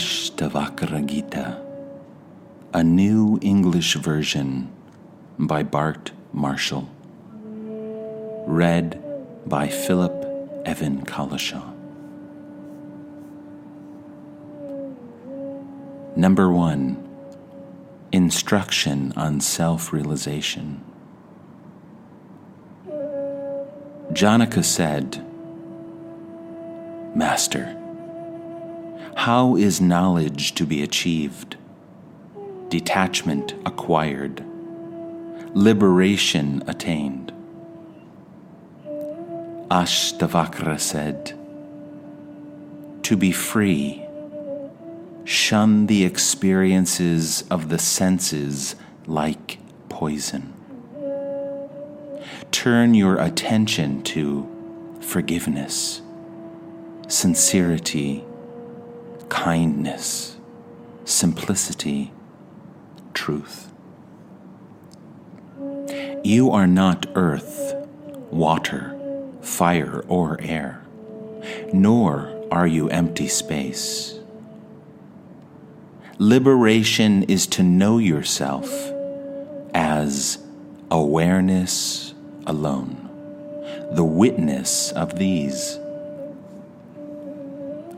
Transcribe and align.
Ashtavakra 0.00 1.04
Gita, 1.04 1.60
a 2.72 2.82
new 2.82 3.38
English 3.42 3.96
version 3.96 4.72
by 5.38 5.62
Bart 5.62 6.12
Marshall. 6.32 6.88
Read 8.46 8.98
by 9.44 9.68
Philip 9.68 10.14
Evan 10.64 11.04
Collishaw. 11.04 11.76
Number 16.16 16.50
one 16.50 16.96
Instruction 18.10 19.12
on 19.16 19.38
Self 19.42 19.92
Realization. 19.92 20.82
Janaka 24.14 24.62
said, 24.62 25.22
Master, 27.14 27.79
how 29.24 29.54
is 29.54 29.82
knowledge 29.82 30.54
to 30.54 30.64
be 30.64 30.82
achieved? 30.82 31.54
Detachment 32.70 33.52
acquired, 33.66 34.42
liberation 35.52 36.64
attained. 36.66 37.30
Ashtavakra 39.70 40.80
said, 40.80 41.38
To 43.02 43.14
be 43.14 43.30
free, 43.30 44.06
shun 45.24 45.86
the 45.86 46.02
experiences 46.04 47.44
of 47.50 47.68
the 47.68 47.78
senses 47.78 48.74
like 49.06 49.58
poison. 49.90 50.54
Turn 52.52 52.94
your 52.94 53.18
attention 53.18 54.02
to 54.04 54.48
forgiveness, 55.02 56.00
sincerity, 57.06 58.24
kindness, 59.44 60.36
simplicity, 61.06 62.12
truth. 63.14 63.72
You 66.22 66.50
are 66.50 66.66
not 66.66 67.06
earth, 67.14 67.74
water, 68.30 68.94
fire, 69.40 70.04
or 70.08 70.36
air, 70.42 70.82
nor 71.72 72.46
are 72.50 72.66
you 72.66 72.90
empty 72.90 73.28
space. 73.28 74.18
Liberation 76.18 77.22
is 77.22 77.46
to 77.46 77.62
know 77.62 77.96
yourself 77.96 78.70
as 79.72 80.36
awareness 80.90 82.12
alone, 82.46 83.08
the 83.90 84.04
witness 84.04 84.92
of 84.92 85.18
these. 85.18 85.78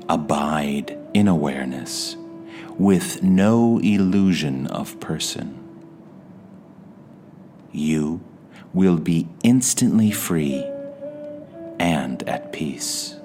Abide 0.08 1.01
in 1.14 1.28
awareness 1.28 2.16
with 2.78 3.22
no 3.22 3.78
illusion 3.78 4.66
of 4.68 4.98
person. 5.00 5.58
You 7.70 8.20
will 8.72 8.98
be 8.98 9.28
instantly 9.42 10.10
free 10.10 10.64
and 11.78 12.22
at 12.28 12.52
peace. 12.52 13.16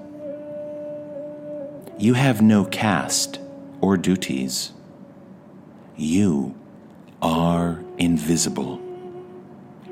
You 1.98 2.14
have 2.14 2.42
no 2.42 2.66
caste 2.66 3.40
or 3.82 3.98
duties. 3.98 4.72
You 5.96 6.56
are 7.22 7.84
invisible, 7.98 8.82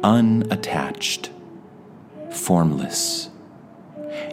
unattached, 0.04 1.32
formless. 2.30 3.30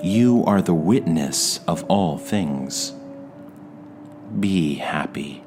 You 0.03 0.45
are 0.47 0.61
the 0.61 0.75
witness 0.75 1.61
of 1.67 1.84
all 1.84 2.19
things. 2.19 2.93
Be 4.41 4.76
happy. 4.76 5.44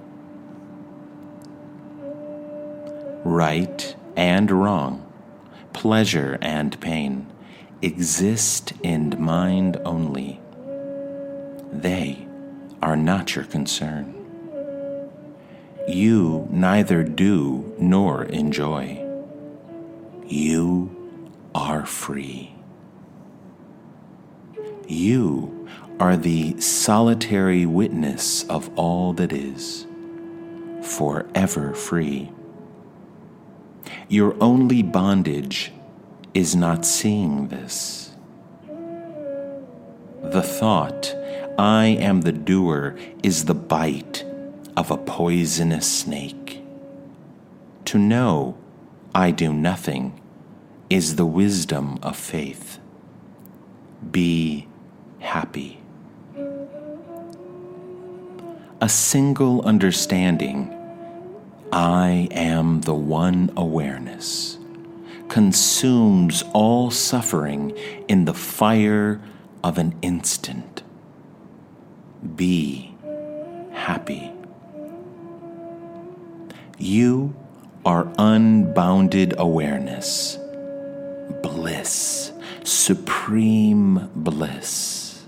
Right 3.23 3.95
and 4.15 4.51
wrong, 4.51 5.11
pleasure 5.73 6.37
and 6.41 6.79
pain 6.79 7.31
exist 7.81 8.73
in 8.83 9.15
mind 9.19 9.77
only. 9.85 10.39
They 11.71 12.27
are 12.81 12.95
not 12.95 13.35
your 13.35 13.45
concern. 13.45 14.13
You 15.87 16.47
neither 16.49 17.03
do 17.03 17.75
nor 17.77 18.23
enjoy. 18.23 19.03
You 20.25 20.89
are 21.53 21.85
free. 21.85 22.55
You 24.87 25.54
are 25.99 26.17
the 26.17 26.59
solitary 26.59 27.65
witness 27.65 28.43
of 28.49 28.69
all 28.77 29.13
that 29.13 29.31
is, 29.31 29.87
forever 30.81 31.73
free. 31.73 32.31
Your 34.09 34.35
only 34.41 34.83
bondage 34.83 35.71
is 36.33 36.55
not 36.55 36.85
seeing 36.85 37.47
this. 37.47 38.11
The 40.21 40.43
thought, 40.43 41.15
I 41.57 41.85
am 41.85 42.21
the 42.21 42.31
doer, 42.31 42.97
is 43.23 43.45
the 43.45 43.55
bite 43.55 44.25
of 44.75 44.91
a 44.91 44.97
poisonous 44.97 45.89
snake. 45.89 46.61
To 47.85 47.97
know 47.97 48.57
I 49.13 49.31
do 49.31 49.53
nothing 49.53 50.19
is 50.89 51.15
the 51.15 51.25
wisdom 51.25 51.99
of 52.03 52.17
faith. 52.17 52.79
Be 54.11 54.67
happy. 55.19 55.84
A 58.85 58.89
single 58.89 59.63
understanding. 59.63 60.71
I 61.73 62.27
am 62.29 62.81
the 62.81 62.93
one 62.93 63.49
awareness. 63.57 64.59
Consumes 65.27 66.43
all 66.53 66.91
suffering 66.91 67.71
in 68.07 68.25
the 68.25 68.33
fire 68.35 69.19
of 69.63 69.79
an 69.79 69.95
instant. 70.03 70.83
Be 72.35 72.95
happy. 73.71 74.31
You 76.77 77.35
are 77.87 78.13
unbounded 78.19 79.33
awareness, 79.39 80.37
bliss, 81.41 82.31
supreme 82.63 84.11
bliss 84.13 85.25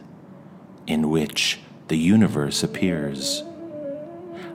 in 0.86 1.10
which 1.10 1.60
the 1.88 1.98
universe 1.98 2.64
appears, 2.64 3.44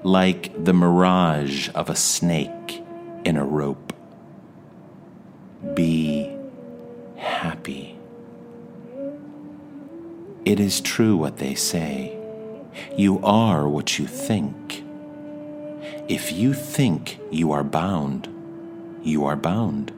like 0.02 0.64
the 0.64 0.72
mirage 0.72 1.68
of 1.74 1.88
a 1.88 1.96
snake 1.96 2.82
in 3.24 3.36
a 3.36 3.44
rope. 3.44 3.92
Be 5.74 6.36
happy. 7.16 7.96
It 10.44 10.58
is 10.58 10.80
true 10.80 11.16
what 11.16 11.38
they 11.38 11.54
say. 11.54 12.16
You 12.96 13.20
are 13.22 13.68
what 13.68 13.98
you 13.98 14.06
think. 14.06 14.82
If 16.08 16.32
you 16.32 16.52
think 16.52 17.20
you 17.30 17.52
are 17.52 17.62
bound, 17.62 18.28
you 19.04 19.24
are 19.24 19.36
bound. 19.36 19.92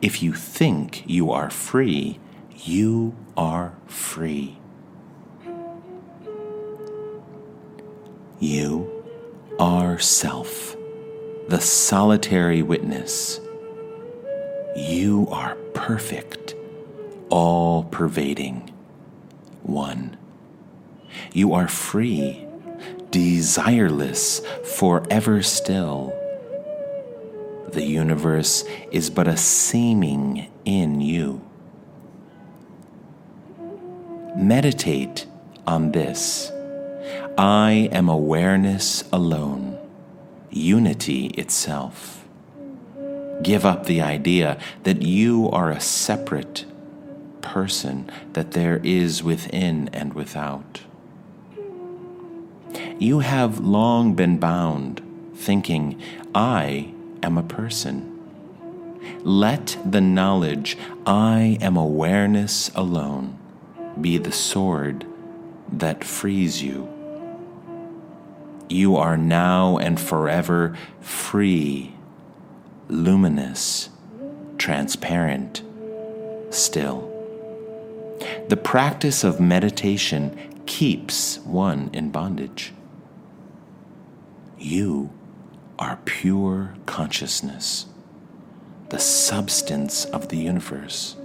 If 0.00 0.22
you 0.22 0.32
think 0.32 1.04
you 1.06 1.30
are 1.30 1.50
free, 1.50 2.18
you 2.56 3.14
are 3.36 3.74
free. 3.86 4.56
You 8.40 8.93
are 9.58 9.98
self, 9.98 10.76
the 11.48 11.60
solitary 11.60 12.62
witness. 12.62 13.40
You 14.76 15.28
are 15.30 15.54
perfect, 15.74 16.54
all 17.28 17.84
pervading, 17.84 18.72
one. 19.62 20.16
You 21.32 21.54
are 21.54 21.68
free, 21.68 22.46
desireless, 23.10 24.44
forever 24.66 25.42
still. 25.42 26.12
The 27.72 27.84
universe 27.84 28.64
is 28.90 29.10
but 29.10 29.28
a 29.28 29.36
seeming 29.36 30.50
in 30.64 31.00
you. 31.00 31.40
Meditate 34.36 35.26
on 35.66 35.92
this 35.92 36.50
I 37.36 37.88
am 37.90 38.08
awareness 38.08 39.02
alone, 39.12 39.76
unity 40.50 41.26
itself. 41.28 42.24
Give 43.42 43.66
up 43.66 43.86
the 43.86 44.00
idea 44.00 44.56
that 44.84 45.02
you 45.02 45.50
are 45.50 45.72
a 45.72 45.80
separate 45.80 46.64
person 47.40 48.08
that 48.34 48.52
there 48.52 48.80
is 48.84 49.24
within 49.24 49.90
and 49.92 50.14
without. 50.14 50.82
You 53.00 53.18
have 53.18 53.58
long 53.58 54.14
been 54.14 54.38
bound, 54.38 55.02
thinking, 55.34 56.00
I 56.36 56.92
am 57.20 57.36
a 57.36 57.42
person. 57.42 58.12
Let 59.24 59.76
the 59.84 60.00
knowledge 60.00 60.78
I 61.04 61.58
am 61.60 61.76
awareness 61.76 62.70
alone 62.76 63.36
be 64.00 64.18
the 64.18 64.30
sword 64.30 65.04
that 65.72 66.04
frees 66.04 66.62
you 66.62 66.93
You 68.68 68.96
are 68.96 69.16
now 69.16 69.78
and 69.78 70.00
forever 70.00 70.76
free, 71.00 71.94
luminous, 72.88 73.90
transparent, 74.58 75.62
still. 76.50 77.10
The 78.48 78.56
practice 78.56 79.24
of 79.24 79.40
meditation 79.40 80.62
keeps 80.66 81.38
one 81.40 81.90
in 81.92 82.10
bondage. 82.10 82.72
You 84.58 85.10
are 85.78 85.98
pure 86.04 86.74
consciousness, 86.86 87.86
the 88.88 88.98
substance 88.98 90.04
of 90.06 90.28
the 90.28 90.38
universe. 90.38 91.16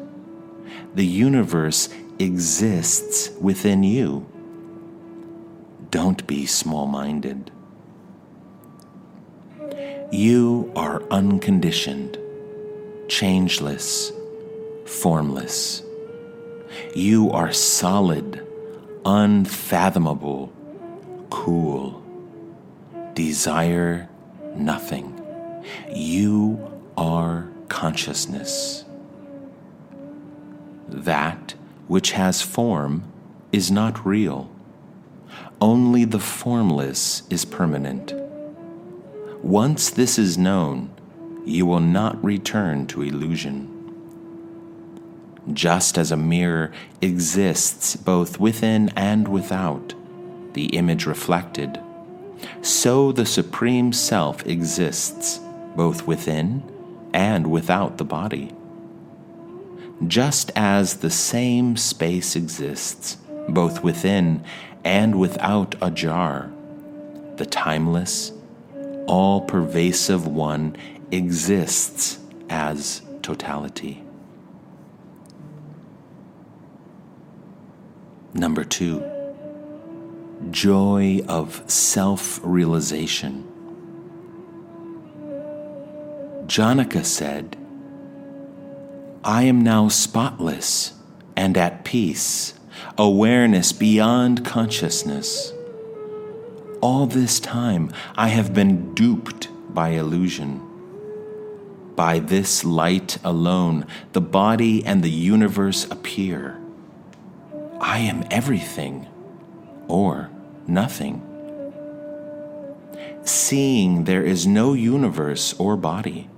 The 0.95 1.05
universe 1.05 1.89
exists 2.17 3.29
within 3.39 3.83
you. 3.83 4.27
Don't 5.91 6.25
be 6.27 6.45
small 6.45 6.85
minded. 6.85 7.51
You 10.11 10.71
are 10.75 11.03
unconditioned, 11.09 12.17
changeless, 13.07 14.11
formless. 14.85 15.83
You 16.95 17.31
are 17.31 17.51
solid, 17.51 18.45
unfathomable, 19.05 20.53
cool. 21.29 22.03
Desire 23.13 24.09
nothing. 24.55 25.19
You 25.91 26.81
are 26.97 27.47
consciousness. 27.67 28.85
That 30.87 31.55
which 31.87 32.11
has 32.11 32.41
form 32.41 33.03
is 33.51 33.71
not 33.71 34.05
real. 34.05 34.49
Only 35.61 36.05
the 36.05 36.19
formless 36.19 37.23
is 37.29 37.43
permanent. 37.43 38.13
Once 39.43 39.89
this 39.89 40.17
is 40.17 40.37
known, 40.37 40.89
you 41.45 41.65
will 41.65 41.81
not 41.81 42.23
return 42.23 42.87
to 42.87 43.01
illusion. 43.01 43.67
Just 45.51 45.97
as 45.97 46.13
a 46.13 46.17
mirror 46.17 46.71
exists 47.01 47.97
both 47.97 48.39
within 48.39 48.89
and 48.95 49.27
without, 49.27 49.93
the 50.53 50.67
image 50.67 51.05
reflected, 51.05 51.77
so 52.61 53.11
the 53.11 53.25
Supreme 53.25 53.91
Self 53.91 54.45
exists 54.45 55.41
both 55.75 56.07
within 56.07 56.63
and 57.13 57.47
without 57.47 57.97
the 57.97 58.05
body. 58.05 58.53
Just 60.07 60.51
as 60.55 60.97
the 60.97 61.09
same 61.09 61.75
space 61.75 62.37
exists 62.37 63.17
both 63.49 63.83
within 63.83 64.43
and 64.83 65.19
without 65.19 65.75
a 65.81 65.91
jar, 65.91 66.51
the 67.35 67.45
timeless, 67.45 68.31
all 69.07 69.41
pervasive 69.41 70.27
one 70.27 70.75
exists 71.11 72.19
as 72.49 73.01
totality. 73.21 74.03
Number 78.33 78.63
two, 78.63 79.03
joy 80.51 81.21
of 81.27 81.63
self 81.69 82.39
realization. 82.43 83.45
Janaka 86.45 87.03
said, 87.03 87.57
I 89.23 89.43
am 89.43 89.61
now 89.61 89.87
spotless 89.87 90.93
and 91.35 91.57
at 91.57 91.83
peace, 91.85 92.53
awareness 92.99 93.71
beyond 93.71 94.43
consciousness. 94.43 95.53
All 96.81 97.05
this 97.05 97.39
time 97.39 97.93
I 98.17 98.27
have 98.27 98.53
been 98.53 98.93
duped 98.93 99.47
by 99.73 99.91
illusion. 99.91 100.61
By 101.95 102.19
this 102.19 102.65
light 102.65 103.17
alone, 103.23 103.85
the 104.11 104.19
body 104.19 104.85
and 104.85 105.01
the 105.01 105.09
universe 105.09 105.89
appear. 105.89 106.59
I 107.79 107.99
am 107.99 108.25
everything 108.29 109.07
or 109.87 110.29
nothing. 110.67 111.23
Seeing 113.23 114.03
there 114.03 114.23
is 114.23 114.45
no 114.45 114.73
universe 114.73 115.53
or 115.53 115.77
body, 115.77 116.29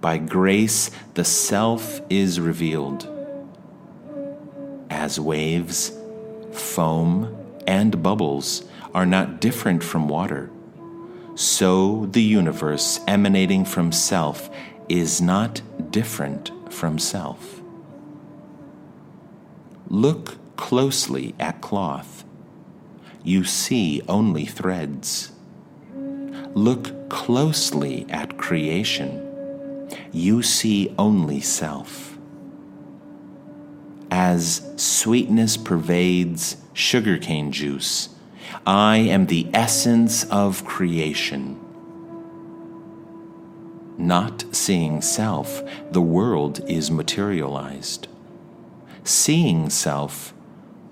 by 0.00 0.16
grace 0.16 0.90
the 1.12 1.24
self 1.24 2.00
is 2.08 2.40
revealed. 2.40 3.06
As 4.88 5.20
waves, 5.20 5.97
foam, 6.52 7.36
and 7.66 8.02
bubbles 8.02 8.64
are 8.94 9.06
not 9.06 9.40
different 9.40 9.84
from 9.84 10.08
water, 10.08 10.50
so 11.34 12.06
the 12.12 12.22
universe 12.22 13.00
emanating 13.06 13.64
from 13.64 13.92
self 13.92 14.50
is 14.88 15.20
not 15.20 15.60
different 15.90 16.50
from 16.72 16.98
self. 16.98 17.60
Look 19.88 20.36
closely 20.56 21.34
at 21.38 21.60
cloth, 21.60 22.24
you 23.22 23.44
see 23.44 24.02
only 24.08 24.46
threads. 24.46 25.32
Look 26.54 27.08
closely 27.10 28.06
at 28.08 28.38
creation, 28.38 29.88
you 30.12 30.42
see 30.42 30.94
only 30.98 31.40
self. 31.40 32.07
As 34.10 34.62
sweetness 34.76 35.56
pervades 35.56 36.56
sugarcane 36.72 37.52
juice, 37.52 38.08
I 38.66 38.98
am 38.98 39.26
the 39.26 39.48
essence 39.52 40.24
of 40.24 40.64
creation. 40.64 41.60
Not 43.98 44.44
seeing 44.52 45.02
self, 45.02 45.62
the 45.90 46.00
world 46.00 46.60
is 46.68 46.90
materialized. 46.90 48.08
Seeing 49.04 49.68
self, 49.68 50.32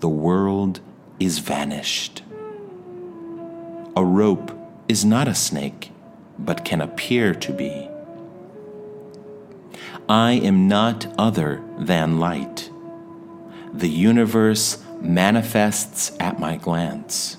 the 0.01 0.09
world 0.09 0.81
is 1.19 1.39
vanished. 1.39 2.23
A 3.97 4.05
rope 4.05 4.53
is 4.89 5.05
not 5.05 5.29
a 5.29 5.35
snake, 5.35 5.91
but 6.39 6.65
can 6.65 6.81
appear 6.81 7.35
to 7.35 7.53
be. 7.53 7.89
I 10.09 10.33
am 10.33 10.69
not 10.69 11.07
other 11.19 11.63
than 11.79 12.21
light. 12.21 12.71
The 13.77 13.91
universe 13.91 14.83
manifests 15.03 16.17
at 16.19 16.41
my 16.41 16.57
glance. 16.57 17.37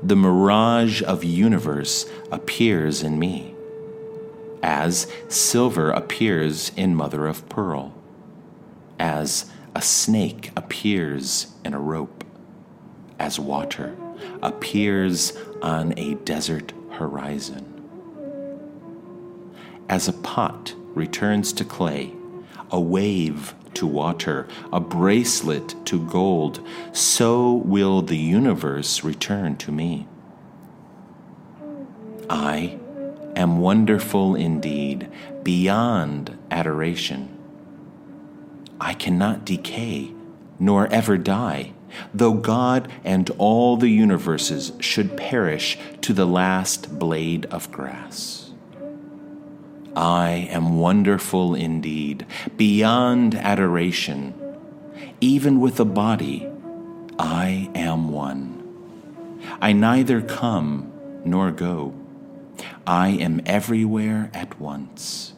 The 0.00 0.14
mirage 0.14 1.02
of 1.02 1.24
universe 1.24 2.06
appears 2.30 3.02
in 3.02 3.18
me, 3.18 3.52
as 4.62 5.08
silver 5.26 5.90
appears 5.90 6.70
in 6.76 6.94
mother 6.94 7.26
of 7.26 7.48
pearl, 7.48 7.92
as 9.00 9.50
a 9.74 9.82
snake 9.82 10.52
appears 10.54 11.48
in 11.64 11.74
a 11.74 11.80
rope, 11.80 12.22
as 13.18 13.40
water 13.40 13.96
appears 14.40 15.36
on 15.62 15.98
a 15.98 16.14
desert 16.14 16.72
horizon. 16.90 17.66
As 19.88 20.06
a 20.06 20.12
pot 20.12 20.76
returns 20.94 21.52
to 21.54 21.64
clay, 21.64 22.12
a 22.70 22.80
wave 22.80 23.56
to 23.74 23.86
water, 23.86 24.46
a 24.72 24.80
bracelet 24.80 25.74
to 25.86 26.04
gold, 26.06 26.66
so 26.92 27.52
will 27.52 28.02
the 28.02 28.16
universe 28.16 29.04
return 29.04 29.56
to 29.58 29.72
me. 29.72 30.06
I 32.28 32.78
am 33.34 33.58
wonderful 33.58 34.34
indeed, 34.34 35.08
beyond 35.42 36.38
adoration. 36.50 37.36
I 38.80 38.94
cannot 38.94 39.44
decay, 39.44 40.12
nor 40.58 40.86
ever 40.88 41.18
die, 41.18 41.72
though 42.14 42.34
God 42.34 42.90
and 43.04 43.28
all 43.38 43.76
the 43.76 43.88
universes 43.88 44.72
should 44.78 45.16
perish 45.16 45.76
to 46.02 46.12
the 46.12 46.26
last 46.26 46.98
blade 46.98 47.46
of 47.46 47.70
grass. 47.72 48.39
I 49.96 50.48
am 50.50 50.78
wonderful 50.78 51.54
indeed, 51.54 52.26
beyond 52.56 53.34
adoration. 53.34 54.34
Even 55.20 55.60
with 55.60 55.80
a 55.80 55.84
body, 55.84 56.48
I 57.18 57.70
am 57.74 58.10
one. 58.10 58.56
I 59.60 59.72
neither 59.72 60.22
come 60.22 60.92
nor 61.24 61.50
go. 61.50 61.94
I 62.86 63.08
am 63.08 63.42
everywhere 63.46 64.30
at 64.32 64.58
once. 64.60 65.34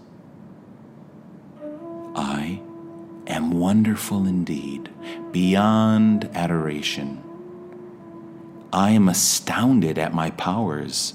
I 2.14 2.61
am 3.26 3.52
wonderful 3.52 4.26
indeed, 4.26 4.90
beyond 5.32 6.28
adoration. 6.35 7.23
I 8.73 8.90
am 8.90 9.09
astounded 9.09 9.99
at 9.99 10.14
my 10.14 10.30
powers. 10.30 11.14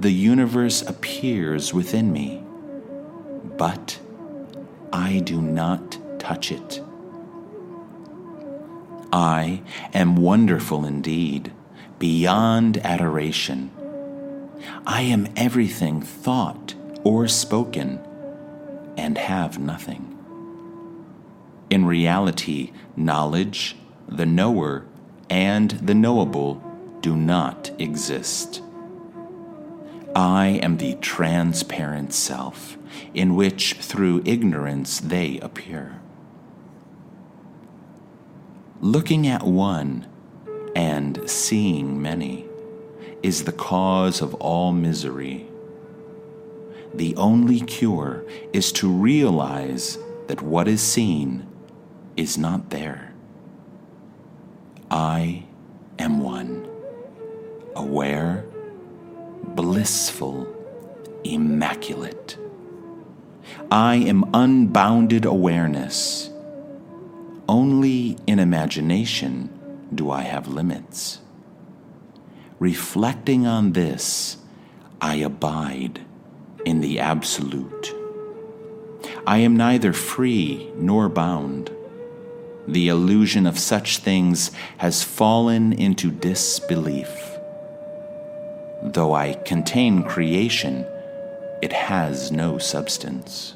The 0.00 0.10
universe 0.10 0.82
appears 0.82 1.72
within 1.72 2.12
me, 2.12 2.41
but 3.56 3.98
I 4.92 5.20
do 5.20 5.40
not 5.40 5.98
touch 6.18 6.52
it. 6.52 6.82
I 9.12 9.62
am 9.92 10.16
wonderful 10.16 10.84
indeed, 10.84 11.52
beyond 11.98 12.78
adoration. 12.78 13.70
I 14.86 15.02
am 15.02 15.28
everything 15.36 16.00
thought 16.00 16.74
or 17.04 17.28
spoken 17.28 18.00
and 18.96 19.18
have 19.18 19.58
nothing. 19.58 20.08
In 21.70 21.84
reality, 21.84 22.72
knowledge, 22.96 23.76
the 24.08 24.26
knower, 24.26 24.86
and 25.30 25.70
the 25.72 25.94
knowable 25.94 26.62
do 27.00 27.16
not 27.16 27.70
exist. 27.78 28.62
I 30.14 30.60
am 30.62 30.76
the 30.76 30.94
transparent 30.96 32.12
self, 32.12 32.76
in 33.14 33.34
which 33.34 33.74
through 33.74 34.22
ignorance 34.24 35.00
they 35.00 35.38
appear. 35.40 36.00
Looking 38.80 39.26
at 39.26 39.44
one 39.44 40.06
and 40.74 41.28
seeing 41.30 42.02
many 42.02 42.46
is 43.22 43.44
the 43.44 43.52
cause 43.52 44.20
of 44.20 44.34
all 44.34 44.72
misery. 44.72 45.46
The 46.94 47.14
only 47.16 47.60
cure 47.60 48.24
is 48.52 48.72
to 48.72 48.88
realize 48.88 49.98
that 50.26 50.42
what 50.42 50.68
is 50.68 50.82
seen 50.82 51.46
is 52.16 52.36
not 52.36 52.70
there. 52.70 53.12
I 54.90 55.44
am 55.98 56.20
one, 56.20 56.68
aware, 57.76 58.44
blissful, 59.42 60.46
immaculate. 61.24 62.36
I 63.70 63.96
am 63.96 64.30
unbounded 64.34 65.24
awareness. 65.24 66.30
Only 67.48 68.16
in 68.26 68.38
imagination 68.38 69.50
do 69.94 70.10
I 70.10 70.22
have 70.22 70.48
limits. 70.48 71.20
Reflecting 72.58 73.46
on 73.46 73.72
this, 73.72 74.36
I 75.00 75.16
abide 75.16 76.00
in 76.64 76.80
the 76.80 77.00
Absolute. 77.00 77.94
I 79.26 79.38
am 79.38 79.56
neither 79.56 79.92
free 79.92 80.70
nor 80.76 81.08
bound. 81.08 81.70
The 82.68 82.88
illusion 82.88 83.46
of 83.46 83.58
such 83.58 83.98
things 83.98 84.52
has 84.78 85.02
fallen 85.02 85.72
into 85.72 86.10
disbelief. 86.10 87.38
Though 88.82 89.14
I 89.14 89.34
contain 89.34 90.02
creation, 90.04 90.86
it 91.62 91.72
has 91.72 92.32
no 92.32 92.58
substance. 92.58 93.54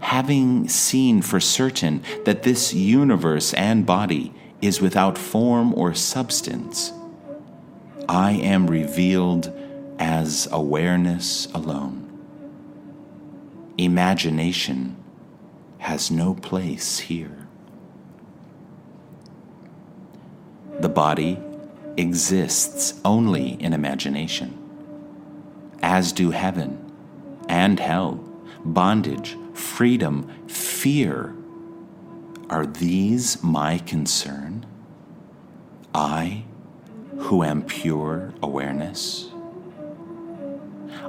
Having 0.00 0.68
seen 0.68 1.22
for 1.22 1.40
certain 1.40 2.02
that 2.26 2.42
this 2.42 2.74
universe 2.74 3.54
and 3.54 3.86
body 3.86 4.34
is 4.60 4.80
without 4.80 5.16
form 5.16 5.72
or 5.74 5.94
substance, 5.94 6.92
I 8.08 8.32
am 8.32 8.68
revealed 8.68 9.50
as 9.98 10.46
awareness 10.52 11.46
alone. 11.54 12.00
Imagination 13.78 14.96
has 15.78 16.10
no 16.10 16.34
place 16.34 16.98
here. 16.98 17.48
The 20.80 20.88
body 20.88 21.38
exists 21.96 23.00
only 23.04 23.52
in 23.54 23.72
imagination, 23.72 24.61
as 25.82 26.12
do 26.12 26.30
heaven 26.30 26.78
and 27.48 27.80
hell, 27.80 28.14
bondage, 28.64 29.36
freedom, 29.54 30.28
fear. 30.48 31.34
Are 32.48 32.66
these 32.66 33.42
my 33.42 33.78
concern? 33.78 34.66
I, 35.94 36.44
who 37.18 37.42
am 37.42 37.62
pure 37.62 38.32
awareness? 38.42 39.30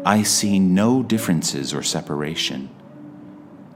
I 0.06 0.24
see 0.24 0.60
no 0.60 1.02
differences 1.02 1.74
or 1.74 1.84
separation. 1.84 2.70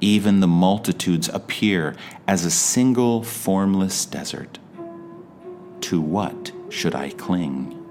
Even 0.02 0.42
the 0.42 0.48
multitudes 0.48 1.30
appear 1.30 1.96
as 2.28 2.44
a 2.44 2.52
single 2.52 3.24
formless 3.24 4.06
desert. 4.06 4.60
To 5.82 6.02
what 6.02 6.52
should 6.70 6.94
I 6.94 7.12
cling? 7.12 7.87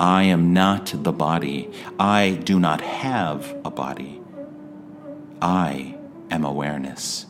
I 0.00 0.22
am 0.22 0.54
not 0.54 0.94
the 0.94 1.12
body. 1.12 1.68
I 1.98 2.40
do 2.42 2.58
not 2.58 2.80
have 2.80 3.54
a 3.66 3.70
body. 3.70 4.22
I 5.42 5.94
am 6.30 6.42
awareness, 6.42 7.26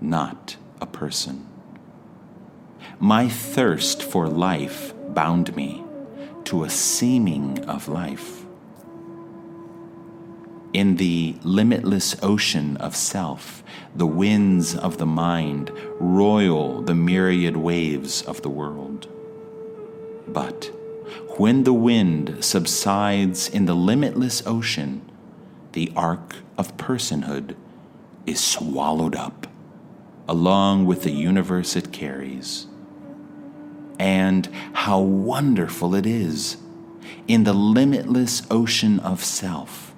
not 0.00 0.56
a 0.80 0.86
person. 0.86 1.46
My 2.98 3.28
thirst 3.28 4.02
for 4.02 4.26
life 4.26 4.94
bound 5.10 5.54
me 5.54 5.84
to 6.44 6.64
a 6.64 6.70
seeming 6.70 7.62
of 7.66 7.88
life. 7.88 8.46
In 10.72 10.96
the 10.96 11.36
limitless 11.42 12.16
ocean 12.22 12.78
of 12.78 12.96
self, 12.96 13.62
the 13.94 14.06
winds 14.06 14.74
of 14.74 14.96
the 14.96 15.04
mind 15.04 15.70
roil 16.00 16.80
the 16.80 16.94
myriad 16.94 17.58
waves 17.58 18.22
of 18.22 18.40
the 18.40 18.48
world. 18.48 19.08
But 20.26 20.70
when 21.36 21.64
the 21.64 21.72
wind 21.72 22.44
subsides 22.44 23.48
in 23.48 23.66
the 23.66 23.74
limitless 23.74 24.42
ocean, 24.46 25.02
the 25.72 25.92
ark 25.96 26.36
of 26.56 26.76
personhood 26.76 27.54
is 28.26 28.40
swallowed 28.40 29.16
up, 29.16 29.46
along 30.28 30.86
with 30.86 31.02
the 31.02 31.12
universe 31.12 31.76
it 31.76 31.92
carries. 31.92 32.66
And 33.98 34.46
how 34.72 35.00
wonderful 35.00 35.94
it 35.94 36.06
is 36.06 36.56
in 37.26 37.44
the 37.44 37.52
limitless 37.52 38.42
ocean 38.50 39.00
of 39.00 39.24
self 39.24 39.88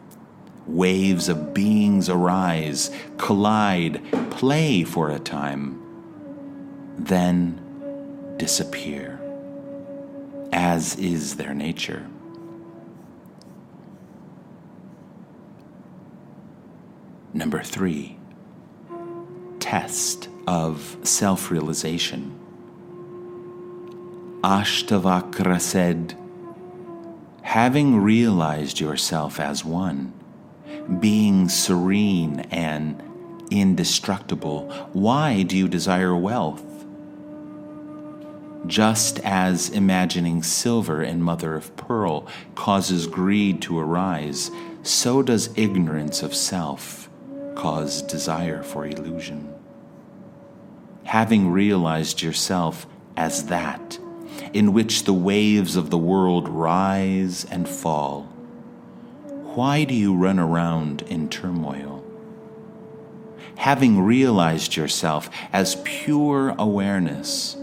Waves 0.71 1.29
of 1.29 1.53
beings 1.53 2.09
arise, 2.09 2.93
collide, 3.19 4.01
play 4.31 4.85
for 4.85 5.11
a 5.11 5.19
time, 5.19 5.83
then 6.97 7.59
disappear, 8.37 9.10
as 10.53 10.97
is 10.97 11.37
their 11.37 11.55
nature. 11.55 12.07
Number 17.33 17.63
three, 17.63 18.19
test 19.61 20.29
of 20.47 20.97
self 21.05 21.51
realization. 21.51 22.37
Ashtavakra 24.43 25.61
said, 25.61 26.17
Having 27.43 28.01
realized 28.01 28.81
yourself 28.81 29.39
as 29.39 29.65
one, 29.65 30.13
being 30.99 31.49
serene 31.49 32.41
and 32.51 33.03
indestructible, 33.51 34.71
why 34.93 35.43
do 35.43 35.57
you 35.57 35.69
desire 35.69 36.17
wealth? 36.17 36.65
Just 38.67 39.19
as 39.21 39.71
imagining 39.71 40.43
silver 40.43 41.03
and 41.03 41.25
mother 41.25 41.55
of 41.55 41.75
pearl 41.77 42.27
causes 42.55 43.07
greed 43.07 43.63
to 43.63 43.79
arise, 43.79 44.51
so 44.83 45.23
does 45.23 45.57
ignorance 45.57 46.23
of 46.23 46.35
self 46.35 47.09
cause 47.55 48.03
desire 48.03 48.63
for 48.63 48.87
illusion. 48.87 49.53
Having 51.05 51.51
realized 51.51 52.23
yourself 52.23 52.87
as 53.17 53.47
that, 53.47 53.99
in 54.53 54.73
which 54.73 55.05
the 55.05 55.15
waves 55.15 55.77
of 55.77 55.91
the 55.91 55.99
world 55.99 56.49
rise 56.49 57.45
and 57.47 57.69
fall, 57.69 58.23
why 59.55 59.85
do 59.85 59.95
you 59.95 60.15
run 60.15 60.39
around 60.39 61.03
in 61.03 61.29
turmoil? 61.29 62.05
Having 63.57 64.01
realized 64.01 64.77
yourself 64.77 65.29
as 65.53 65.77
pure 65.85 66.55
awareness, 66.57 67.57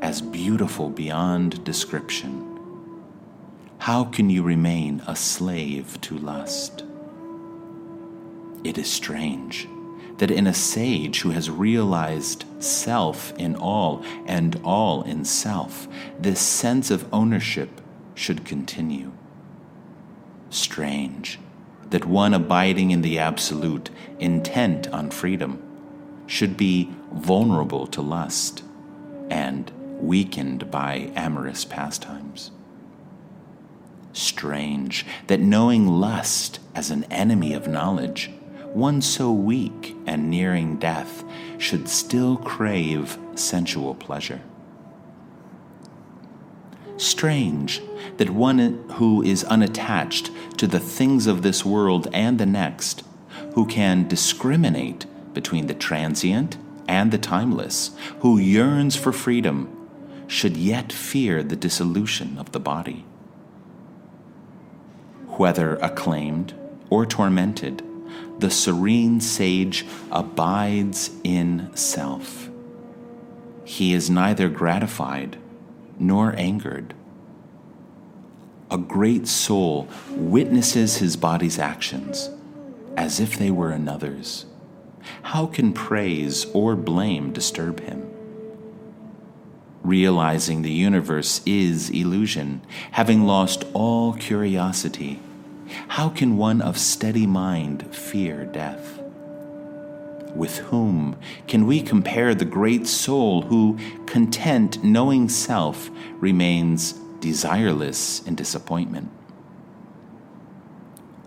as 0.00 0.20
beautiful 0.20 0.90
beyond 0.90 1.64
description, 1.64 2.52
how 3.78 4.04
can 4.04 4.30
you 4.30 4.42
remain 4.42 5.02
a 5.06 5.14
slave 5.16 6.00
to 6.02 6.18
lust? 6.18 6.84
It 8.64 8.78
is 8.78 8.90
strange 8.90 9.68
that 10.18 10.30
in 10.30 10.46
a 10.46 10.54
sage 10.54 11.20
who 11.20 11.30
has 11.30 11.50
realized 11.50 12.44
self 12.58 13.32
in 13.38 13.54
all 13.54 14.04
and 14.26 14.60
all 14.64 15.02
in 15.02 15.24
self, 15.24 15.86
this 16.18 16.40
sense 16.40 16.90
of 16.90 17.06
ownership 17.12 17.80
should 18.14 18.44
continue 18.44 19.12
strange 20.50 21.38
that 21.90 22.04
one 22.04 22.34
abiding 22.34 22.90
in 22.90 23.02
the 23.02 23.18
Absolute, 23.18 23.90
intent 24.18 24.88
on 24.88 25.10
freedom, 25.10 25.62
should 26.26 26.56
be 26.56 26.90
vulnerable 27.12 27.86
to 27.86 28.02
lust 28.02 28.64
and 29.30 29.70
weakened 30.00 30.70
by 30.70 31.10
amorous 31.14 31.64
pastimes. 31.64 32.50
Strange 34.12 35.04
that 35.26 35.40
knowing 35.40 35.86
lust 35.86 36.58
as 36.74 36.90
an 36.90 37.04
enemy 37.04 37.52
of 37.52 37.68
knowledge, 37.68 38.30
one 38.72 39.00
so 39.02 39.32
weak 39.32 39.96
and 40.06 40.30
nearing 40.30 40.76
death 40.76 41.24
should 41.58 41.88
still 41.88 42.36
crave 42.36 43.18
sensual 43.34 43.94
pleasure. 43.94 44.40
Strange 46.96 47.82
that 48.16 48.30
one 48.30 48.88
who 48.92 49.22
is 49.22 49.44
unattached 49.44 50.30
to 50.56 50.66
the 50.66 50.80
things 50.80 51.26
of 51.26 51.42
this 51.42 51.64
world 51.64 52.08
and 52.12 52.38
the 52.38 52.46
next, 52.46 53.02
who 53.54 53.66
can 53.66 54.08
discriminate 54.08 55.04
between 55.34 55.66
the 55.66 55.74
transient 55.74 56.56
and 56.88 57.10
the 57.10 57.18
timeless, 57.18 57.90
who 58.20 58.38
yearns 58.38 58.96
for 58.96 59.12
freedom, 59.12 59.75
should 60.26 60.56
yet 60.56 60.92
fear 60.92 61.42
the 61.42 61.56
dissolution 61.56 62.38
of 62.38 62.52
the 62.52 62.60
body. 62.60 63.04
Whether 65.26 65.76
acclaimed 65.76 66.54
or 66.90 67.06
tormented, 67.06 67.82
the 68.38 68.50
serene 68.50 69.20
sage 69.20 69.86
abides 70.10 71.10
in 71.24 71.70
self. 71.74 72.48
He 73.64 73.92
is 73.92 74.08
neither 74.10 74.48
gratified 74.48 75.38
nor 75.98 76.34
angered. 76.36 76.94
A 78.70 78.78
great 78.78 79.26
soul 79.26 79.88
witnesses 80.10 80.98
his 80.98 81.16
body's 81.16 81.58
actions 81.58 82.30
as 82.96 83.20
if 83.20 83.38
they 83.38 83.50
were 83.50 83.70
another's. 83.70 84.46
How 85.22 85.46
can 85.46 85.72
praise 85.72 86.46
or 86.52 86.74
blame 86.74 87.32
disturb 87.32 87.80
him? 87.80 88.10
Realizing 89.86 90.62
the 90.62 90.72
universe 90.72 91.40
is 91.46 91.90
illusion, 91.90 92.60
having 92.90 93.24
lost 93.24 93.62
all 93.72 94.14
curiosity, 94.14 95.20
how 95.86 96.08
can 96.08 96.36
one 96.36 96.60
of 96.60 96.76
steady 96.76 97.24
mind 97.24 97.94
fear 97.94 98.46
death? 98.46 99.00
With 100.34 100.58
whom 100.58 101.14
can 101.46 101.68
we 101.68 101.80
compare 101.80 102.34
the 102.34 102.44
great 102.44 102.88
soul 102.88 103.42
who, 103.42 103.78
content 104.06 104.82
knowing 104.82 105.28
self, 105.28 105.88
remains 106.14 106.94
desireless 107.20 108.26
in 108.26 108.34
disappointment? 108.34 109.08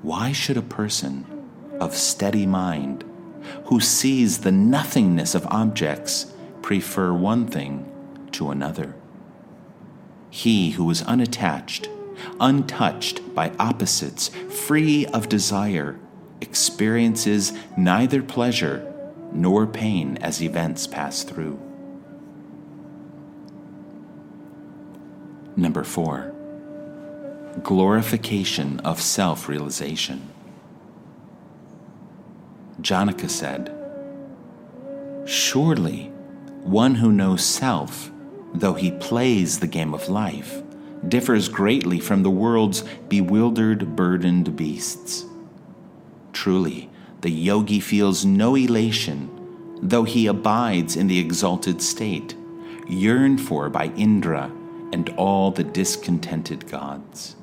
Why 0.02 0.34
should 0.34 0.58
a 0.58 0.62
person 0.62 1.26
of 1.80 1.96
steady 1.96 2.46
mind, 2.46 3.06
who 3.68 3.80
sees 3.80 4.40
the 4.40 4.52
nothingness 4.52 5.34
of 5.34 5.48
objects, 5.48 6.34
prefer 6.62 7.14
one 7.14 7.48
thing 7.48 7.89
to 8.34 8.52
another? 8.52 8.96
He 10.30 10.72
who 10.72 10.90
is 10.90 11.02
unattached, 11.04 11.90
untouched 12.40 13.34
by 13.34 13.52
opposites, 13.60 14.30
free 14.30 15.06
of 15.08 15.30
desire, 15.30 16.00
experiences 16.42 17.54
neither 17.78 18.22
pleasure 18.22 18.86
nor 19.32 19.68
pain 19.68 20.18
as 20.22 20.42
events 20.42 20.88
pass 20.88 21.24
through. 21.24 21.60
Number 25.56 25.84
four, 25.84 26.34
glorification 27.64 28.80
of 28.82 29.02
self 29.02 29.50
realization. 29.50 30.30
Janaka 32.82 33.28
said, 33.28 33.76
Surely 35.26 36.12
one 36.64 36.96
who 36.96 37.12
knows 37.12 37.44
self, 37.44 38.10
though 38.54 38.74
he 38.74 38.92
plays 38.92 39.60
the 39.60 39.68
game 39.68 39.94
of 39.94 40.10
life, 40.10 40.62
differs 41.08 41.48
greatly 41.48 42.00
from 42.00 42.24
the 42.24 42.30
world's 42.30 42.84
bewildered, 43.08 43.96
burdened 43.96 44.56
beasts. 44.56 45.26
Truly, 46.34 46.90
the 47.22 47.30
yogi 47.30 47.80
feels 47.80 48.26
no 48.26 48.56
elation, 48.56 49.30
though 49.82 50.04
he 50.04 50.28
abides 50.28 50.96
in 50.96 51.08
the 51.08 51.20
exalted 51.20 51.82
state, 51.82 52.36
yearned 52.88 53.42
for 53.42 53.70
by 53.70 53.88
Indra 53.96 54.52
and 54.92 55.10
all 55.18 55.52
the 55.52 55.64
discontented 55.64 56.68
gods. 56.68 57.36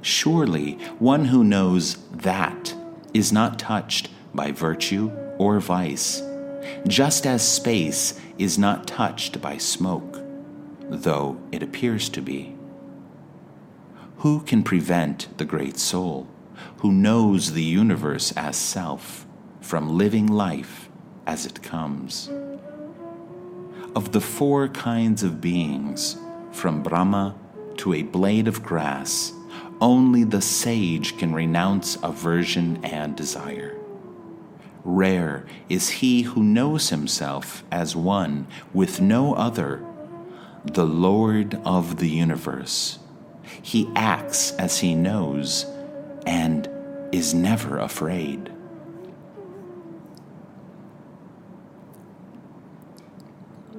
Surely, 0.00 0.72
one 0.98 1.26
who 1.26 1.44
knows 1.44 1.96
that 2.10 2.74
is 3.14 3.32
not 3.32 3.58
touched 3.58 4.08
by 4.34 4.50
virtue 4.50 5.10
or 5.38 5.60
vice, 5.60 6.22
just 6.86 7.26
as 7.26 7.46
space 7.46 8.20
is 8.38 8.58
not 8.58 8.86
touched 8.86 9.40
by 9.40 9.56
smoke, 9.58 10.20
though 10.88 11.38
it 11.50 11.62
appears 11.62 12.08
to 12.10 12.20
be. 12.20 12.56
Who 14.18 14.40
can 14.40 14.62
prevent 14.62 15.36
the 15.38 15.44
great 15.44 15.78
soul, 15.78 16.28
who 16.78 16.92
knows 16.92 17.52
the 17.52 17.62
universe 17.62 18.32
as 18.36 18.56
self, 18.56 19.26
from 19.60 19.96
living 19.98 20.26
life 20.26 20.88
as 21.26 21.46
it 21.46 21.62
comes? 21.62 22.30
Of 23.96 24.12
the 24.12 24.20
four 24.20 24.68
kinds 24.68 25.22
of 25.22 25.40
beings, 25.40 26.16
from 26.52 26.82
Brahma 26.82 27.34
to 27.78 27.94
a 27.94 28.02
blade 28.02 28.48
of 28.48 28.62
grass, 28.62 29.32
only 29.80 30.22
the 30.22 30.40
sage 30.40 31.18
can 31.18 31.34
renounce 31.34 31.96
aversion 32.02 32.78
and 32.84 33.16
desire. 33.16 33.81
Rare 34.84 35.46
is 35.68 35.88
he 35.88 36.22
who 36.22 36.42
knows 36.42 36.88
himself 36.88 37.62
as 37.70 37.94
one 37.94 38.48
with 38.74 39.00
no 39.00 39.34
other, 39.34 39.84
the 40.64 40.86
Lord 40.86 41.54
of 41.64 41.98
the 41.98 42.08
universe. 42.08 42.98
He 43.62 43.90
acts 43.94 44.52
as 44.52 44.80
he 44.80 44.94
knows 44.94 45.66
and 46.26 46.68
is 47.12 47.32
never 47.32 47.78
afraid. 47.78 48.50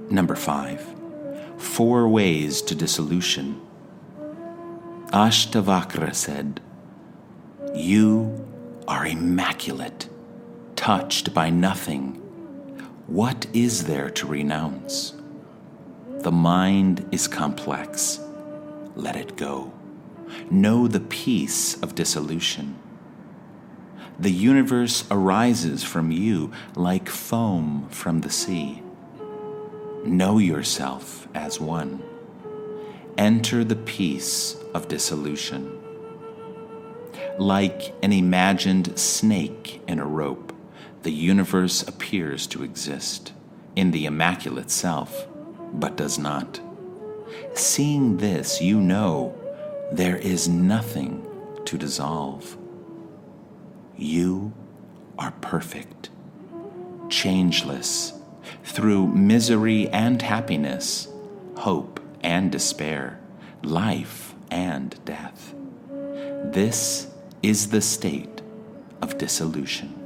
Number 0.10 0.36
five, 0.36 0.86
four 1.58 2.08
ways 2.08 2.62
to 2.64 2.76
dissolution. 2.76 3.60
Ashtavakra 5.08 6.14
said, 6.14 6.62
You 7.74 8.48
are 8.88 9.06
immaculate 9.06 10.08
touched 10.84 11.34
by 11.34 11.50
nothing, 11.50 12.12
what 13.08 13.48
is 13.54 13.86
there 13.86 14.10
to 14.10 14.28
renounce? 14.28 15.14
The 16.20 16.32
mind 16.34 17.08
is 17.10 17.26
complex. 17.26 18.20
Let 18.94 19.16
it 19.16 19.38
go. 19.38 19.72
Know 20.52 20.90
the 20.90 21.00
peace 21.00 21.82
of 21.82 21.96
dissolution. 21.96 22.76
The 24.20 24.30
universe 24.30 25.06
arises 25.10 25.86
from 25.86 26.12
you 26.12 26.52
like 26.76 27.08
foam 27.08 27.88
from 27.90 28.20
the 28.20 28.30
sea. 28.30 28.84
Know 30.04 30.38
yourself 30.38 31.30
as 31.34 31.62
one. 31.62 32.04
Enter 33.18 33.64
the 33.64 33.78
peace 33.78 34.58
of 34.74 34.90
dissolution. 34.90 35.80
Like 37.40 37.94
an 38.04 38.12
imagined 38.12 39.00
snake 39.00 39.82
in 39.88 40.00
a 40.00 40.06
rope, 40.06 40.53
the 41.04 41.12
universe 41.12 41.84
appears 41.84 42.48
to 42.48 42.64
exist 42.64 43.34
in 43.76 43.92
the 43.92 44.06
Immaculate 44.06 44.72
Self, 44.72 45.28
but 45.74 45.98
does 45.98 46.18
not. 46.18 46.60
Seeing 47.54 48.18
this, 48.18 48.62
you 48.62 48.80
know 48.80 49.36
there 49.92 50.18
is 50.18 50.48
nothing 50.48 51.26
to 51.66 51.78
dissolve. 51.78 52.58
You 53.98 54.54
are 55.20 55.32
perfect, 55.42 56.10
changeless, 57.10 58.14
through 58.64 59.08
misery 59.08 59.90
and 59.90 60.22
happiness, 60.22 61.10
hope 61.58 62.00
and 62.22 62.52
despair, 62.52 63.20
life 63.62 64.34
and 64.50 64.96
death. 65.06 65.54
This 66.44 67.08
is 67.42 67.70
the 67.70 67.82
state 67.82 68.42
of 69.02 69.18
dissolution. 69.18 70.03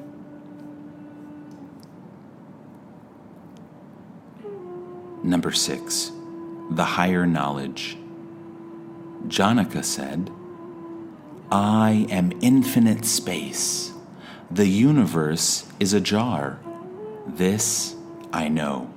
Number 5.28 5.52
six, 5.52 6.14
the 6.72 6.86
higher 6.86 7.26
knowledge. 7.26 7.98
Janaka 9.28 9.84
said, 9.84 10.32
I 11.52 12.08
am 12.10 12.32
infinite 12.42 13.04
space. 13.04 13.92
The 14.50 14.68
universe 14.68 15.66
is 15.82 15.92
a 15.92 16.00
jar. 16.00 16.62
This 17.28 17.94
I 18.32 18.48
know. 18.48 18.90